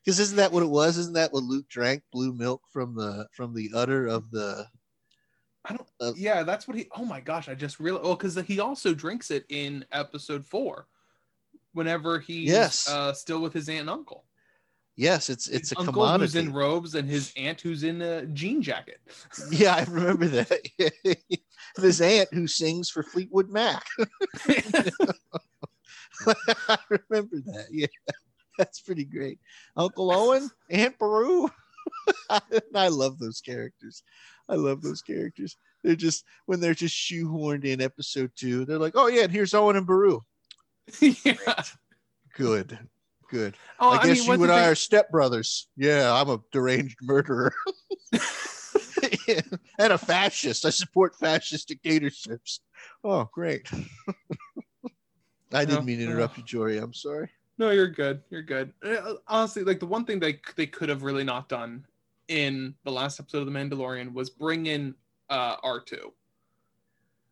Because 0.05 0.21
isn't 0.21 0.37
that 0.37 0.53
what 0.53 0.63
it 0.63 0.69
was? 0.69 0.97
Isn't 0.97 1.15
that 1.15 1.33
what 1.33 1.43
Luke 1.43 1.67
drank? 1.67 2.01
Blue 2.13 2.33
milk 2.33 2.61
from 2.71 2.95
the 2.95 3.27
from 3.33 3.53
the 3.53 3.69
udder 3.75 4.07
of 4.07 4.31
the. 4.31 4.65
I 5.67 5.73
don't. 5.73 5.89
Uh, 5.99 6.13
yeah, 6.15 6.43
that's 6.43 6.67
what 6.67 6.77
he. 6.77 6.87
Oh 6.95 7.05
my 7.05 7.19
gosh! 7.19 7.49
I 7.49 7.55
just 7.55 7.79
realized. 7.79 8.05
Well, 8.05 8.15
because 8.15 8.35
he 8.41 8.59
also 8.59 8.93
drinks 8.93 9.31
it 9.31 9.45
in 9.49 9.85
episode 9.91 10.45
four, 10.45 10.87
whenever 11.73 12.19
he's 12.19 12.49
yes. 12.49 12.89
uh, 12.89 13.13
still 13.13 13.41
with 13.41 13.53
his 13.53 13.69
aunt 13.69 13.81
and 13.81 13.89
uncle. 13.89 14.25
Yes, 14.97 15.29
it's 15.29 15.47
it's 15.47 15.69
his 15.69 15.73
a 15.73 15.79
uncle 15.79 15.93
commodity. 15.93 16.23
who's 16.23 16.35
in 16.35 16.51
robes 16.51 16.95
and 16.95 17.07
his 17.07 17.31
aunt 17.37 17.61
who's 17.61 17.83
in 17.83 18.01
a 18.01 18.25
jean 18.25 18.63
jacket. 18.63 18.99
yeah, 19.51 19.75
I 19.75 19.83
remember 19.83 20.25
that. 20.27 20.59
his 21.77 22.01
aunt 22.01 22.29
who 22.33 22.47
sings 22.47 22.89
for 22.89 23.03
Fleetwood 23.03 23.49
Mac. 23.49 23.85
I 24.47 24.89
remember 26.89 27.37
that. 27.45 27.67
Yeah, 27.69 27.85
that's 28.57 28.81
pretty 28.81 29.05
great. 29.05 29.39
Uncle 29.75 30.11
Owen, 30.11 30.49
Aunt 30.71 30.97
Beru. 30.97 31.47
I 32.75 32.87
love 32.87 33.19
those 33.19 33.41
characters. 33.41 34.03
I 34.49 34.55
love 34.55 34.81
those 34.81 35.01
characters. 35.01 35.57
They're 35.83 35.95
just 35.95 36.25
when 36.45 36.59
they're 36.59 36.73
just 36.73 36.95
shoehorned 36.95 37.65
in 37.65 37.81
episode 37.81 38.31
two. 38.35 38.65
They're 38.65 38.79
like, 38.79 38.93
oh 38.95 39.07
yeah, 39.07 39.23
and 39.23 39.31
here's 39.31 39.53
Owen 39.53 39.75
and 39.75 39.85
Beru. 39.85 40.21
yeah. 40.99 41.63
Good. 42.35 42.77
Good. 43.29 43.55
Oh, 43.79 43.89
I, 43.89 43.97
I 43.97 44.07
guess 44.07 44.27
mean, 44.27 44.37
you 44.39 44.43
and 44.43 44.51
I 44.51 44.67
are 44.67 44.73
stepbrothers. 44.73 45.65
Yeah, 45.75 46.13
I'm 46.13 46.29
a 46.29 46.39
deranged 46.51 46.99
murderer. 47.01 47.53
and 49.79 49.93
a 49.93 49.97
fascist. 49.97 50.65
I 50.65 50.69
support 50.69 51.15
fascist 51.15 51.67
dictatorships. 51.67 52.61
Oh, 53.03 53.29
great. 53.33 53.69
I 55.53 55.65
didn't 55.65 55.85
mean 55.85 55.99
to 55.99 56.05
interrupt 56.05 56.37
you, 56.37 56.43
Jory. 56.43 56.77
I'm 56.77 56.93
sorry. 56.93 57.29
No, 57.57 57.71
you're 57.71 57.87
good. 57.87 58.21
You're 58.29 58.43
good. 58.43 58.71
Uh, 58.83 59.15
honestly, 59.27 59.63
like 59.63 59.79
the 59.79 59.85
one 59.85 60.05
thing 60.05 60.19
they 60.19 60.39
they 60.55 60.67
could 60.67 60.89
have 60.89 61.03
really 61.03 61.23
not 61.23 61.49
done 61.49 61.85
in 62.27 62.75
the 62.83 62.91
last 62.91 63.19
episode 63.19 63.39
of 63.39 63.45
The 63.45 63.51
Mandalorian 63.51 64.13
was 64.13 64.29
bring 64.29 64.65
in 64.67 64.95
uh 65.29 65.57
R2. 65.57 65.97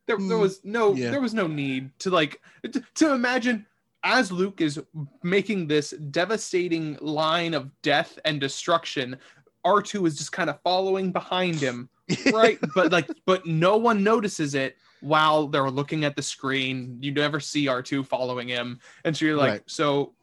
There, 0.08 0.18
there 0.18 0.18
hmm. 0.18 0.42
was 0.42 0.62
no 0.64 0.94
yeah. 0.94 1.12
there 1.12 1.22
was 1.22 1.34
no 1.34 1.48
need 1.48 1.92
to 2.00 2.10
like 2.10 2.42
to, 2.64 2.84
to 2.96 3.14
imagine 3.14 3.66
as 4.06 4.32
Luke 4.32 4.62
is 4.62 4.80
making 5.24 5.68
this 5.68 5.90
devastating 6.12 6.96
line 7.02 7.56
of 7.56 7.70
death 7.82 8.20
and 8.24 8.40
destruction, 8.40 9.18
R2 9.66 10.08
is 10.08 10.16
just 10.16 10.32
kind 10.32 10.50
of 10.50 10.62
following 10.62 11.12
behind 11.12 11.56
him, 11.56 11.90
right? 12.32 12.60
but 12.76 12.92
like, 12.92 13.10
but 13.26 13.46
no 13.48 13.78
one 13.78 14.04
notices 14.04 14.54
it 14.54 14.78
while 15.02 15.48
they're 15.48 15.72
looking 15.72 16.06
at 16.06 16.16
the 16.16 16.22
screen. 16.22 16.98
You 17.02 17.14
never 17.14 17.40
see 17.40 17.66
R2 17.66 18.06
following 18.06 18.48
him, 18.48 18.80
and 19.04 19.18
so 19.18 19.26
you're 19.26 19.36
like, 19.36 19.52
right. 19.52 19.64
so, 19.66 20.14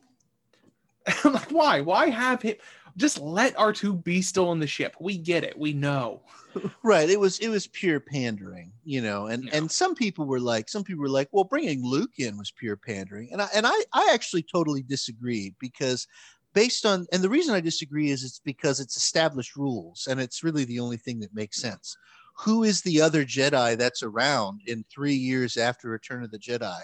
I'm 1.25 1.33
like, 1.33 1.51
why? 1.51 1.81
Why 1.81 2.09
have 2.09 2.41
him? 2.41 2.55
Just 2.97 3.21
let 3.21 3.57
R2 3.57 4.05
be 4.05 4.23
still 4.23 4.53
in 4.53 4.59
the 4.59 4.67
ship. 4.67 4.95
We 5.01 5.17
get 5.17 5.45
it. 5.45 5.59
We 5.59 5.73
know. 5.73 6.23
right 6.83 7.09
it 7.09 7.19
was 7.19 7.39
it 7.39 7.49
was 7.49 7.67
pure 7.69 8.01
pandering 8.01 8.73
you 8.85 9.01
know 9.01 9.27
and 9.27 9.45
yeah. 9.45 9.57
and 9.57 9.71
some 9.71 9.95
people 9.95 10.27
were 10.27 10.41
like 10.41 10.69
some 10.69 10.85
people 10.85 11.01
were 11.01 11.09
like 11.09 11.29
well 11.33 11.45
bringing 11.45 11.85
luke 11.85 12.19
in 12.19 12.37
was 12.37 12.51
pure 12.51 12.77
pandering 12.77 13.29
and 13.33 13.41
i 13.41 13.49
and 13.55 13.67
i 13.67 13.85
i 13.93 14.11
actually 14.13 14.43
totally 14.43 14.83
disagreed 14.83 15.55
because 15.59 16.07
based 16.55 16.85
on 16.85 17.07
and 17.13 17.23
the 17.23 17.29
reason 17.29 17.55
i 17.55 17.61
disagree 17.61 18.11
is 18.11 18.25
it's 18.25 18.41
because 18.41 18.81
it's 18.81 18.97
established 18.97 19.57
rules 19.57 20.07
and 20.11 20.21
it's 20.21 20.43
really 20.43 20.65
the 20.65 20.81
only 20.81 20.97
thing 20.97 21.21
that 21.21 21.35
makes 21.35 21.61
sense 21.61 21.97
who 22.37 22.65
is 22.65 22.83
the 22.83 23.01
other 23.01 23.25
jedi 23.25 23.77
that's 23.77 24.03
around 24.03 24.61
in 24.67 24.85
three 24.93 25.15
years 25.15 25.57
after 25.57 25.89
return 25.89 26.23
of 26.23 26.31
the 26.31 26.39
jedi 26.39 26.81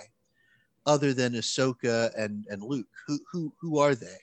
other 0.87 1.13
than 1.13 1.35
ahsoka 1.35 2.11
and 2.17 2.47
and 2.49 2.63
luke 2.63 2.87
who 3.07 3.19
who 3.31 3.53
who 3.61 3.79
are 3.79 3.95
they 3.95 4.19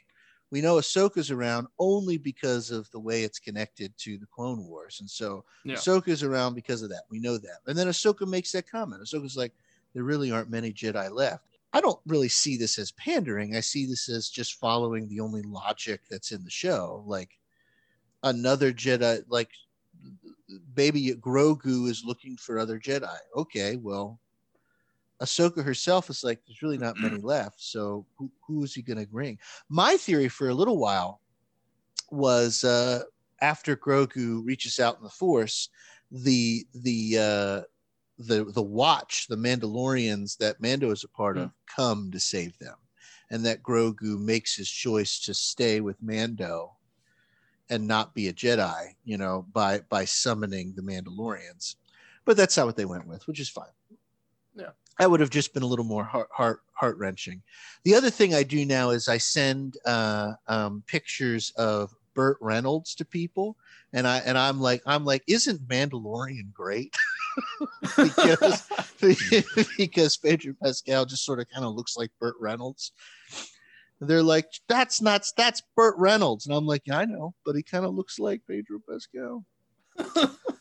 we 0.55 0.61
know 0.61 0.75
Ahsoka's 0.75 1.31
around 1.31 1.67
only 1.79 2.17
because 2.17 2.71
of 2.71 2.89
the 2.91 2.99
way 2.99 3.23
it's 3.23 3.39
connected 3.39 3.91
to 3.97 4.17
the 4.17 4.25
Clone 4.27 4.65
Wars. 4.65 5.01
And 5.01 5.09
so 5.09 5.43
yeah. 5.65 5.75
Ahsoka's 5.75 6.23
around 6.23 6.53
because 6.53 6.81
of 6.81 6.87
that. 6.91 7.03
We 7.09 7.19
know 7.19 7.37
that. 7.37 7.57
And 7.67 7.77
then 7.77 7.87
Ahsoka 7.87 8.25
makes 8.25 8.53
that 8.53 8.71
comment. 8.71 9.03
Ahsoka's 9.03 9.35
like, 9.35 9.51
there 9.93 10.05
really 10.05 10.31
aren't 10.31 10.49
many 10.49 10.71
Jedi 10.71 11.11
left. 11.11 11.57
I 11.73 11.81
don't 11.81 11.99
really 12.07 12.29
see 12.29 12.55
this 12.55 12.79
as 12.79 12.93
pandering. 12.93 13.57
I 13.57 13.59
see 13.59 13.85
this 13.85 14.07
as 14.07 14.29
just 14.29 14.53
following 14.53 15.09
the 15.09 15.19
only 15.19 15.41
logic 15.41 16.03
that's 16.09 16.31
in 16.31 16.41
the 16.45 16.49
show. 16.49 17.03
Like 17.05 17.37
another 18.23 18.71
Jedi, 18.71 19.25
like 19.27 19.49
baby 20.73 21.15
Grogu 21.15 21.89
is 21.89 22.05
looking 22.05 22.37
for 22.37 22.59
other 22.59 22.79
Jedi. 22.79 23.17
Okay, 23.35 23.75
well, 23.75 24.21
Ahsoka 25.21 25.63
herself 25.63 26.09
is 26.09 26.23
like, 26.23 26.41
there's 26.45 26.61
really 26.61 26.77
not 26.77 26.99
many 26.99 27.17
left. 27.17 27.61
So 27.61 28.05
who, 28.17 28.29
who 28.45 28.63
is 28.63 28.73
he 28.73 28.81
going 28.81 28.99
to 28.99 29.07
bring? 29.07 29.39
My 29.69 29.97
theory 29.97 30.27
for 30.27 30.49
a 30.49 30.53
little 30.53 30.77
while 30.77 31.21
was 32.11 32.63
uh, 32.63 33.03
after 33.41 33.75
Grogu 33.75 34.45
reaches 34.45 34.79
out 34.79 34.97
in 34.97 35.03
the 35.03 35.09
Force, 35.09 35.69
the 36.11 36.65
the 36.73 37.17
uh, 37.17 37.61
the 38.17 38.45
the 38.45 38.61
Watch, 38.61 39.27
the 39.27 39.35
Mandalorians 39.35 40.37
that 40.37 40.61
Mando 40.61 40.91
is 40.91 41.03
a 41.03 41.09
part 41.09 41.37
of, 41.37 41.45
hmm. 41.45 41.49
come 41.75 42.11
to 42.11 42.19
save 42.19 42.57
them, 42.59 42.75
and 43.29 43.45
that 43.45 43.63
Grogu 43.63 44.19
makes 44.19 44.55
his 44.55 44.69
choice 44.69 45.19
to 45.21 45.33
stay 45.33 45.81
with 45.81 46.01
Mando 46.01 46.73
and 47.69 47.87
not 47.87 48.13
be 48.13 48.27
a 48.27 48.33
Jedi, 48.33 48.95
you 49.03 49.17
know, 49.17 49.45
by 49.51 49.79
by 49.89 50.05
summoning 50.05 50.73
the 50.75 50.81
Mandalorians. 50.81 51.75
But 52.25 52.37
that's 52.37 52.57
not 52.57 52.65
what 52.65 52.75
they 52.75 52.85
went 52.85 53.07
with, 53.07 53.27
which 53.27 53.39
is 53.39 53.49
fine. 53.49 53.65
I 54.99 55.07
would 55.07 55.19
have 55.19 55.29
just 55.29 55.53
been 55.53 55.63
a 55.63 55.67
little 55.67 55.85
more 55.85 56.03
heart 56.03 56.29
heart 56.31 56.61
heart 56.73 56.97
wrenching. 56.97 57.41
The 57.83 57.95
other 57.95 58.09
thing 58.09 58.33
I 58.33 58.43
do 58.43 58.65
now 58.65 58.91
is 58.91 59.07
I 59.07 59.17
send 59.17 59.77
uh, 59.85 60.33
um, 60.47 60.83
pictures 60.87 61.51
of 61.57 61.93
Burt 62.13 62.37
Reynolds 62.41 62.95
to 62.95 63.05
people, 63.05 63.57
and 63.93 64.07
I 64.07 64.19
and 64.19 64.37
I'm 64.37 64.59
like 64.59 64.81
I'm 64.85 65.05
like, 65.05 65.23
isn't 65.27 65.67
Mandalorian 65.67 66.53
great? 66.53 66.95
because 67.97 68.67
because 69.77 70.17
Pedro 70.17 70.53
Pascal 70.61 71.05
just 71.05 71.25
sort 71.25 71.39
of 71.39 71.49
kind 71.49 71.65
of 71.65 71.75
looks 71.75 71.97
like 71.97 72.11
Burt 72.19 72.35
Reynolds. 72.39 72.93
they're 73.99 74.23
like, 74.23 74.47
that's 74.69 75.01
not 75.01 75.25
that's 75.35 75.61
Burt 75.75 75.95
Reynolds, 75.97 76.45
and 76.45 76.55
I'm 76.55 76.65
like, 76.65 76.83
yeah, 76.85 76.99
I 76.99 77.05
know, 77.05 77.33
but 77.45 77.55
he 77.55 77.63
kind 77.63 77.85
of 77.85 77.93
looks 77.93 78.17
like 78.17 78.41
Pedro 78.47 78.79
Pascal. 78.89 79.45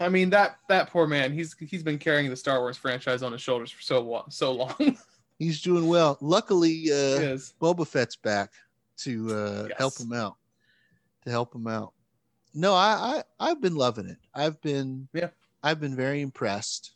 I 0.00 0.08
mean 0.08 0.30
that 0.30 0.58
that 0.68 0.90
poor 0.90 1.06
man. 1.06 1.32
He's 1.32 1.54
he's 1.58 1.82
been 1.82 1.98
carrying 1.98 2.28
the 2.30 2.36
Star 2.36 2.60
Wars 2.60 2.76
franchise 2.76 3.22
on 3.22 3.32
his 3.32 3.40
shoulders 3.40 3.70
for 3.70 3.82
so 3.82 4.00
long. 4.00 4.24
So 4.30 4.52
long. 4.52 4.98
He's 5.38 5.60
doing 5.60 5.86
well. 5.86 6.16
Luckily, 6.22 6.84
uh. 6.90 7.36
Boba 7.60 7.86
Fett's 7.86 8.16
back 8.16 8.52
to 8.98 9.34
uh, 9.34 9.68
help 9.76 9.98
him 9.98 10.12
out. 10.14 10.36
To 11.24 11.30
help 11.30 11.54
him 11.54 11.66
out. 11.66 11.92
No, 12.54 12.72
I, 12.72 13.22
I 13.38 13.50
I've 13.50 13.60
been 13.60 13.74
loving 13.74 14.06
it. 14.06 14.16
I've 14.34 14.60
been 14.62 15.08
Yeah. 15.12 15.28
I've 15.62 15.80
been 15.80 15.94
very 15.94 16.22
impressed, 16.22 16.92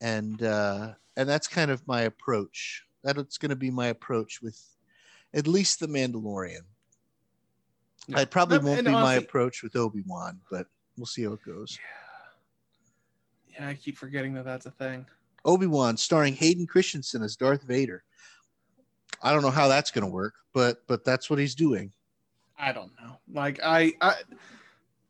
and 0.00 0.42
uh, 0.42 0.92
and 1.16 1.28
that's 1.28 1.48
kind 1.48 1.70
of 1.70 1.86
my 1.86 2.02
approach. 2.02 2.84
That's 3.04 3.36
going 3.36 3.50
to 3.50 3.56
be 3.56 3.70
my 3.70 3.88
approach 3.88 4.40
with 4.40 4.58
at 5.34 5.46
least 5.46 5.80
the 5.80 5.86
Mandalorian. 5.86 6.62
Yeah. 8.06 8.20
It 8.20 8.30
probably 8.30 8.58
won't 8.58 8.78
and 8.78 8.88
be 8.88 8.92
my 8.92 9.16
approach 9.16 9.62
with 9.62 9.76
Obi 9.76 10.02
Wan, 10.06 10.40
but 10.50 10.66
we'll 10.98 11.06
see 11.06 11.24
how 11.24 11.32
it 11.32 11.44
goes. 11.44 11.78
Yeah, 13.50 13.60
yeah 13.60 13.68
I 13.68 13.74
keep 13.74 13.96
forgetting 13.96 14.34
that 14.34 14.44
that's 14.44 14.66
a 14.66 14.70
thing. 14.70 15.06
Obi 15.44 15.66
Wan, 15.66 15.96
starring 15.96 16.34
Hayden 16.34 16.66
Christensen 16.66 17.22
as 17.22 17.36
Darth 17.36 17.62
Vader. 17.62 18.04
I 19.22 19.32
don't 19.32 19.42
know 19.42 19.50
how 19.50 19.68
that's 19.68 19.90
going 19.90 20.04
to 20.04 20.10
work, 20.10 20.34
but 20.52 20.86
but 20.86 21.04
that's 21.04 21.30
what 21.30 21.38
he's 21.38 21.54
doing. 21.54 21.92
I 22.58 22.72
don't 22.72 22.92
know. 23.00 23.18
Like 23.32 23.60
I, 23.64 23.92
I, 24.00 24.14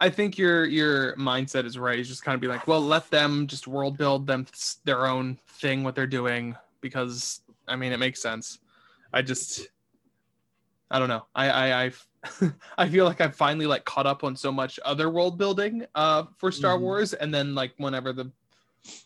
I 0.00 0.10
think 0.10 0.38
your 0.38 0.64
your 0.66 1.16
mindset 1.16 1.64
is 1.64 1.78
right. 1.78 1.98
It's 1.98 2.08
just 2.08 2.22
kind 2.22 2.34
of 2.34 2.40
be 2.40 2.46
like, 2.46 2.66
well, 2.66 2.80
let 2.80 3.10
them 3.10 3.46
just 3.46 3.66
world 3.66 3.96
build 3.96 4.26
them 4.26 4.46
their 4.84 5.06
own 5.06 5.38
thing, 5.48 5.82
what 5.82 5.94
they're 5.94 6.06
doing, 6.06 6.56
because 6.80 7.40
I 7.66 7.76
mean, 7.76 7.92
it 7.92 7.98
makes 7.98 8.22
sense. 8.22 8.60
I 9.12 9.22
just, 9.22 9.68
I 10.90 10.98
don't 10.98 11.08
know. 11.08 11.26
I 11.34 11.48
I 11.48 11.84
I, 11.84 11.90
I 12.78 12.88
feel 12.88 13.04
like 13.04 13.20
I've 13.20 13.36
finally 13.36 13.66
like 13.66 13.84
caught 13.84 14.06
up 14.06 14.24
on 14.24 14.34
so 14.36 14.50
much 14.50 14.78
other 14.84 15.08
world 15.10 15.38
building 15.38 15.86
uh 15.94 16.24
for 16.36 16.50
Star 16.50 16.76
Mhm. 16.76 16.80
Wars, 16.80 17.14
and 17.14 17.32
then 17.32 17.54
like 17.54 17.72
whenever 17.76 18.12
the 18.12 18.30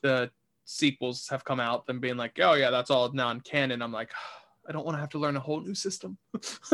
the 0.02 0.30
sequels 0.64 1.28
have 1.28 1.44
come 1.44 1.60
out, 1.60 1.86
then 1.86 1.98
being 1.98 2.16
like, 2.16 2.38
oh 2.40 2.54
yeah, 2.54 2.70
that's 2.70 2.90
all 2.90 3.10
non-canon. 3.12 3.82
I'm 3.82 3.92
like, 3.92 4.10
I 4.68 4.72
don't 4.72 4.84
want 4.84 4.96
to 4.96 5.00
have 5.00 5.10
to 5.10 5.18
learn 5.18 5.36
a 5.36 5.40
whole 5.40 5.60
new 5.60 5.74
system. 5.74 6.16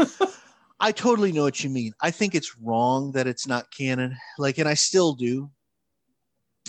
I 0.80 0.92
totally 0.92 1.32
know 1.32 1.42
what 1.42 1.64
you 1.64 1.70
mean. 1.70 1.92
I 2.00 2.10
think 2.10 2.34
it's 2.34 2.56
wrong 2.58 3.12
that 3.12 3.26
it's 3.26 3.46
not 3.46 3.70
canon. 3.72 4.16
Like, 4.38 4.58
and 4.58 4.68
I 4.68 4.74
still 4.74 5.14
do, 5.14 5.50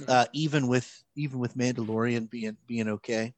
uh, 0.07 0.25
even 0.33 0.67
with 0.67 1.03
even 1.15 1.39
with 1.39 1.55
Mandalorian 1.57 2.29
being 2.29 2.57
being 2.65 2.87
okay. 2.89 3.33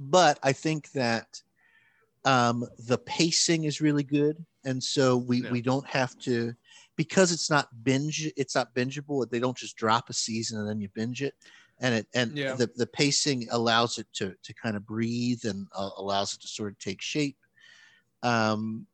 But 0.00 0.38
I 0.42 0.52
think 0.52 0.90
that 0.92 1.42
um, 2.24 2.66
the 2.86 2.98
pacing 2.98 3.64
is 3.64 3.80
really 3.80 4.02
good, 4.02 4.44
and 4.68 4.84
so 4.84 5.16
we 5.16 5.42
Yeah. 5.42 5.50
we 5.50 5.62
don't 5.62 5.86
have 5.86 6.18
to 6.18 6.54
because 6.96 7.32
it's 7.32 7.48
not 7.48 7.68
binge. 7.84 8.30
It's 8.36 8.54
not 8.54 8.74
bingeable. 8.74 9.28
They 9.28 9.40
don't 9.40 9.56
just 9.56 9.76
drop 9.76 10.10
a 10.10 10.12
season 10.12 10.58
and 10.58 10.68
then 10.68 10.80
you 10.80 10.88
binge 10.90 11.22
it. 11.22 11.34
And 11.80 11.94
it 11.94 12.06
and 12.14 12.36
Yeah. 12.36 12.54
the, 12.54 12.66
the 12.76 12.86
pacing 12.86 13.48
allows 13.50 13.98
it 13.98 14.08
to 14.18 14.34
to 14.42 14.52
kind 14.62 14.76
of 14.76 14.84
breathe 14.84 15.44
and 15.44 15.66
uh, 15.74 15.90
allows 15.96 16.34
it 16.34 16.40
to 16.42 16.48
sort 16.48 16.72
of 16.72 16.78
take 16.78 17.00
shape. 17.00 17.38
Um, 18.22 18.86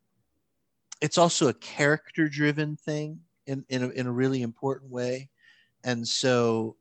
it's 1.00 1.18
also 1.18 1.48
a 1.48 1.54
character 1.54 2.28
driven 2.28 2.76
thing 2.76 3.20
in 3.46 3.64
in 3.68 3.82
a, 3.82 3.88
in 3.88 4.06
a 4.06 4.12
really 4.12 4.42
important 4.42 4.90
way 4.92 5.28
and 5.82 6.06
so 6.06 6.76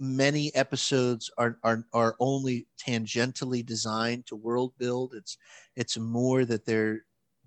many 0.00 0.54
episodes 0.54 1.28
are, 1.38 1.58
are 1.64 1.84
are 1.92 2.14
only 2.20 2.66
tangentially 2.78 3.66
designed 3.66 4.24
to 4.26 4.36
world 4.36 4.72
build 4.78 5.12
it's 5.12 5.38
it's 5.74 5.98
more 5.98 6.44
that 6.44 6.64
they're 6.64 7.04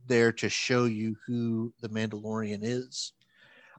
there 0.07 0.31
to 0.33 0.49
show 0.49 0.85
you 0.85 1.15
who 1.25 1.73
the 1.81 1.89
mandalorian 1.89 2.59
is. 2.61 3.13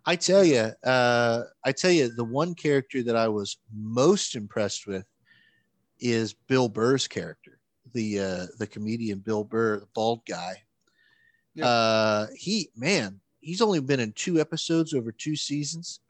I 0.04 0.16
tell 0.16 0.44
you 0.44 0.72
uh 0.84 1.44
i 1.64 1.70
tell 1.72 1.90
you 1.92 2.08
the 2.08 2.24
one 2.24 2.54
character 2.56 3.02
that 3.04 3.14
i 3.16 3.28
was 3.28 3.58
most 3.72 4.34
impressed 4.34 4.86
with 4.86 5.06
is 6.00 6.34
bill 6.34 6.68
burr's 6.68 7.06
character 7.06 7.60
the 7.94 8.18
uh 8.18 8.46
the 8.58 8.66
comedian 8.66 9.20
bill 9.20 9.44
burr 9.44 9.78
the 9.78 9.86
bald 9.94 10.22
guy. 10.26 10.62
Yeah. 11.54 11.66
uh 11.66 12.26
he 12.34 12.70
man 12.76 13.20
he's 13.40 13.60
only 13.62 13.80
been 13.80 14.00
in 14.00 14.12
two 14.12 14.40
episodes 14.40 14.92
over 14.94 15.12
two 15.12 15.36
seasons 15.36 16.00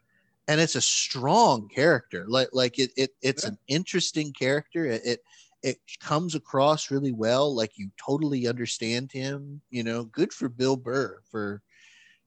and 0.48 0.60
it's 0.60 0.74
a 0.74 0.80
strong 0.80 1.68
character. 1.68 2.24
Like 2.28 2.48
like 2.52 2.78
it, 2.78 2.90
it 2.96 3.10
it's 3.22 3.44
Yeah. 3.44 3.50
an 3.50 3.58
interesting 3.68 4.32
character. 4.32 4.86
It, 4.86 5.02
it 5.04 5.20
it 5.62 5.78
comes 6.00 6.34
across 6.34 6.90
really 6.90 7.12
well 7.12 7.54
like 7.54 7.78
you 7.78 7.90
totally 8.04 8.46
understand 8.48 9.12
him 9.12 9.60
you 9.70 9.82
know 9.82 10.04
good 10.04 10.32
for 10.32 10.48
bill 10.48 10.76
burr 10.76 11.20
for 11.30 11.62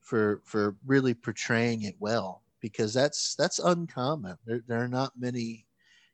for 0.02 0.42
for 0.46 0.78
really 0.86 1.14
portraying 1.14 1.84
it 1.84 1.96
well 2.00 2.44
because 2.62 2.94
that's 2.94 3.36
that's 3.36 3.60
uncommon 3.60 4.38
there, 4.46 4.62
there 4.68 4.82
are 4.84 4.88
not 4.88 5.14
many 5.18 5.68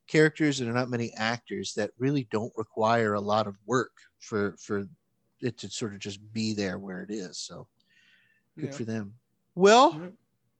characters 0.07 0.59
and 0.59 0.67
there 0.69 0.75
are 0.75 0.79
not 0.79 0.89
many 0.89 1.13
actors 1.15 1.73
that 1.75 1.91
really 1.97 2.25
don't 2.31 2.53
require 2.57 3.13
a 3.15 3.21
lot 3.21 3.47
of 3.47 3.57
work 3.65 3.93
for 4.19 4.55
for 4.57 4.85
it 5.41 5.57
to 5.57 5.69
sort 5.69 5.93
of 5.93 5.99
just 5.99 6.19
be 6.33 6.53
there 6.53 6.79
where 6.79 7.03
it 7.03 7.11
is 7.11 7.37
so 7.39 7.67
good 8.59 8.73
Yeah. 8.73 8.75
for 8.75 8.85
them 8.85 9.15
well 9.55 9.97
Yep. 9.97 10.13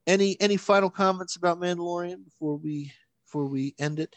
any 0.06 0.40
any 0.40 0.56
final 0.56 0.90
comments 0.90 1.36
about 1.36 1.58
mandalorian 1.60 2.24
before 2.24 2.56
we 2.56 2.92
before 3.24 3.46
we 3.46 3.74
end 3.78 4.00
it 4.00 4.16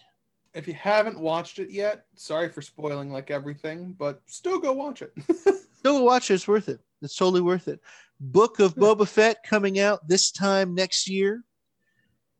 If 0.55 0.67
you 0.67 0.73
haven't 0.73 1.19
watched 1.19 1.59
it 1.59 1.69
yet, 1.69 2.05
sorry 2.15 2.47
for 2.49 2.61
spoiling 2.61 3.11
like 3.11 3.29
everything, 3.29 3.93
but 3.99 4.21
still 4.25 4.57
go 4.57 4.71
watch 4.73 5.01
it. 5.01 5.13
Still 5.85 5.99
go 5.99 6.03
watch 6.03 6.31
it. 6.31 6.35
It's 6.35 6.47
worth 6.47 6.67
it. 6.69 6.79
It's 7.03 7.15
totally 7.15 7.41
worth 7.41 7.67
it. 7.67 7.79
Book 8.19 8.59
of 8.59 8.73
Yeah. 8.75 8.83
Boba 8.85 9.07
Fett 9.07 9.43
coming 9.43 9.79
out 9.79 10.07
this 10.07 10.31
time 10.31 10.73
next 10.73 11.07
year. 11.07 11.43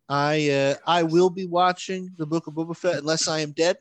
I 0.09 0.49
uh, 0.49 0.75
I 0.87 1.03
will 1.03 1.29
be 1.29 1.45
watching 1.45 2.09
the 2.17 2.25
Book 2.25 2.47
of 2.47 2.55
Boba 2.55 2.75
Fett 2.75 2.95
unless 2.95 3.27
I 3.27 3.41
am 3.41 3.51
dead, 3.51 3.77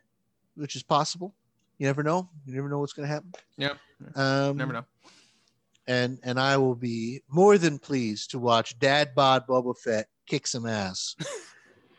which 0.56 0.76
is 0.76 0.82
possible. 0.82 1.34
You 1.78 1.86
never 1.86 2.02
know. 2.02 2.28
You 2.44 2.54
never 2.56 2.68
know 2.68 2.78
what's 2.80 2.92
going 2.92 3.08
to 3.08 3.14
happen. 3.14 3.32
Yeah. 3.56 3.74
Um, 4.14 4.56
Never 4.58 4.72
know. 4.74 4.84
And 5.86 6.18
and 6.22 6.38
I 6.38 6.56
will 6.58 6.74
be 6.74 7.22
more 7.28 7.56
than 7.56 7.78
pleased 7.78 8.32
to 8.32 8.38
watch 8.38 8.78
Dad 8.78 9.14
Bod 9.14 9.46
Boba 9.46 9.78
Fett 9.78 10.08
kick 10.26 10.46
some 10.46 10.66
ass. 10.66 11.14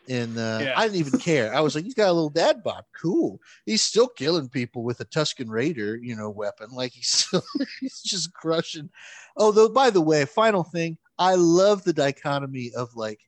And 0.08 0.38
uh, 0.38 0.60
Yeah. 0.62 0.74
I 0.76 0.84
didn't 0.84 0.98
even 1.00 1.18
care. 1.18 1.54
I 1.54 1.60
was 1.60 1.74
like, 1.74 1.84
he's 1.84 1.94
got 1.94 2.08
a 2.08 2.12
little 2.12 2.30
dad 2.30 2.62
bod. 2.62 2.84
Cool. 3.00 3.40
He's 3.64 3.82
still 3.82 4.08
killing 4.08 4.48
people 4.48 4.82
with 4.84 5.00
a 5.00 5.04
Tusken 5.06 5.48
Raider, 5.48 5.96
you 5.96 6.14
know, 6.16 6.30
weapon. 6.30 6.70
Like 6.70 6.92
he's 6.92 7.08
still, 7.08 7.42
he's 7.80 8.00
just 8.02 8.32
crushing. 8.32 8.90
Oh, 9.36 9.52
though, 9.52 9.68
by 9.68 9.90
the 9.90 10.00
way, 10.00 10.24
final 10.24 10.62
thing, 10.64 10.96
I 11.18 11.34
love 11.34 11.82
the 11.84 11.92
dichotomy 11.92 12.72
of 12.76 12.94
like, 12.94 13.20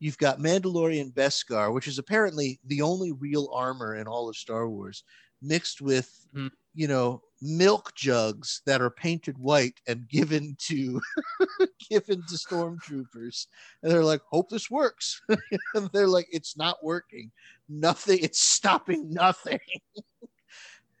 you've 0.00 0.18
got 0.18 0.38
Mandalorian 0.38 1.12
Beskar, 1.12 1.72
which 1.72 1.88
is 1.88 1.98
apparently 1.98 2.60
the 2.66 2.82
only 2.82 3.12
real 3.12 3.50
armor 3.52 3.96
in 3.96 4.06
all 4.06 4.28
of 4.28 4.36
Star 4.36 4.68
Wars, 4.68 5.02
mixed 5.42 5.80
with, 5.80 6.26
Mhm. 6.36 6.50
you 6.74 6.88
know, 6.88 7.22
milk 7.40 7.94
jugs 7.94 8.62
that 8.66 8.80
are 8.80 8.90
painted 8.90 9.38
white 9.38 9.80
and 9.86 10.08
given 10.08 10.56
to 10.58 11.00
given 11.90 12.22
to 12.28 12.34
stormtroopers. 12.34 13.46
And 13.82 13.92
they're 13.92 14.04
like 14.04 14.20
hope 14.30 14.48
this 14.50 14.70
works. 14.70 15.20
And 15.74 15.88
they're 15.92 16.08
like 16.08 16.28
it's 16.30 16.56
not 16.56 16.82
working. 16.82 17.30
Nothing 17.68 18.18
it's 18.22 18.40
stopping 18.40 19.12
nothing. 19.12 19.60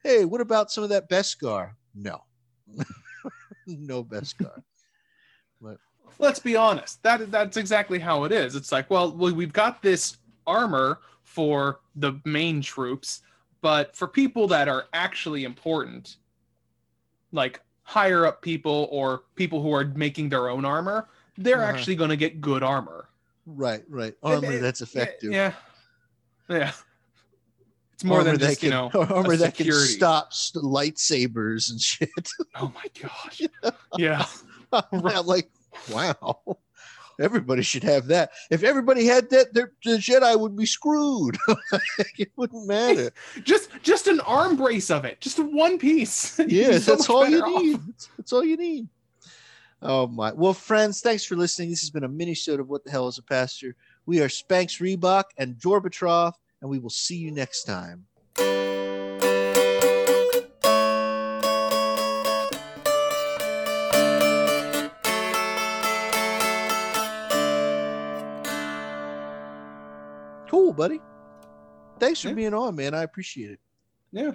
Hey 0.04 0.24
what 0.24 0.40
about 0.40 0.70
some 0.70 0.84
of 0.84 0.90
that 0.90 1.10
beskar? 1.10 1.72
No. 1.94 2.22
No 3.66 4.04
beskar. 4.04 4.62
Let's 6.18 6.40
be 6.40 6.56
honest. 6.56 7.02
That 7.02 7.30
that's 7.30 7.56
exactly 7.56 7.98
how 7.98 8.24
it 8.24 8.32
is. 8.32 8.56
It's 8.56 8.72
like, 8.72 8.90
well, 8.90 9.12
we've 9.12 9.52
got 9.52 9.82
this 9.82 10.16
armor 10.46 11.00
for 11.22 11.80
the 11.96 12.20
main 12.24 12.60
troops, 12.60 13.22
but 13.60 13.94
for 13.94 14.08
people 14.08 14.48
that 14.48 14.68
are 14.68 14.86
actually 14.92 15.44
important, 15.44 16.16
like 17.32 17.60
higher 17.82 18.26
up 18.26 18.42
people 18.42 18.88
or 18.90 19.22
people 19.34 19.62
who 19.62 19.72
are 19.74 19.84
making 19.84 20.28
their 20.28 20.48
own 20.48 20.64
armor, 20.64 21.08
they're 21.36 21.62
Uh-huh. 21.62 21.72
actually 21.72 21.96
going 21.96 22.10
to 22.10 22.16
get 22.16 22.40
good 22.40 22.62
armor. 22.62 23.08
right 23.46 23.82
right 23.88 24.14
armor 24.22 24.52
it- 24.52 24.60
that's 24.60 24.80
effective 24.82 25.32
Yeah. 25.32 25.52
Yeah. 26.48 26.72
It's 27.94 28.04
more 28.04 28.18
armor 28.18 28.30
than 28.32 28.40
just, 28.40 28.60
can, 28.60 28.66
you 28.66 28.70
know, 28.70 28.90
armor 28.92 29.36
that 29.36 29.54
can 29.54 29.72
stop 29.72 30.32
st- 30.32 30.62
lightsabers 30.64 31.70
and 31.70 31.80
shit 31.80 32.10
Oh 32.54 32.72
my 32.74 32.84
gosh. 33.00 33.40
Yeah. 33.96 34.26
I'm 34.72 35.00
like 35.26 35.48
wow 35.90 36.42
everybody 37.18 37.62
should 37.62 37.82
have 37.82 38.06
that 38.06 38.30
if 38.50 38.62
everybody 38.62 39.06
had 39.06 39.28
that 39.30 39.52
the 39.54 39.68
jedi 39.84 40.38
would 40.38 40.56
be 40.56 40.66
screwed 40.66 41.36
it 42.18 42.30
wouldn't 42.36 42.66
matter 42.66 43.10
Just 43.42 43.70
just 43.82 44.06
an 44.06 44.20
arm 44.20 44.56
brace 44.56 44.90
of 44.90 45.04
it. 45.04 45.20
Just 45.20 45.38
one 45.38 45.78
piece. 45.78 46.38
Yes, 46.48 46.84
so 46.84 46.92
that's 46.92 47.08
all 47.08 47.28
you 47.28 47.42
off. 47.42 47.62
need. 47.62 47.80
That's, 47.86 48.08
that's 48.16 48.32
all 48.32 48.44
you 48.44 48.56
need. 48.56 48.88
Oh 49.82 50.06
my! 50.06 50.32
Well, 50.32 50.54
friends, 50.54 51.00
thanks 51.00 51.24
for 51.24 51.36
listening. 51.36 51.70
This 51.70 51.80
has 51.80 51.90
been 51.90 52.04
a 52.04 52.08
mini 52.08 52.34
show 52.34 52.54
of 52.54 52.68
what 52.68 52.84
the 52.84 52.90
hell 52.90 53.06
is 53.06 53.18
a 53.18 53.22
pastor. 53.22 53.76
We 54.06 54.20
are 54.20 54.28
Spanx 54.28 54.80
Reebok 54.80 55.24
and 55.36 55.56
Jorbatroff, 55.56 56.32
and 56.60 56.70
we 56.70 56.78
will 56.78 56.90
see 56.90 57.16
you 57.16 57.30
next 57.30 57.64
time. 57.64 58.06
Buddy. 70.78 71.00
Thanks 71.98 72.20
for 72.20 72.28
Yeah. 72.28 72.34
being 72.34 72.54
on, 72.54 72.76
man. 72.76 72.94
I 72.94 73.02
appreciate 73.02 73.50
it. 73.50 73.60
Yeah. 74.12 74.32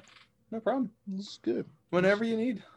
No 0.52 0.60
problem. 0.60 0.92
It's 1.16 1.40
good. 1.42 1.66
Whenever 1.90 2.24
you 2.24 2.38
need. 2.38 2.64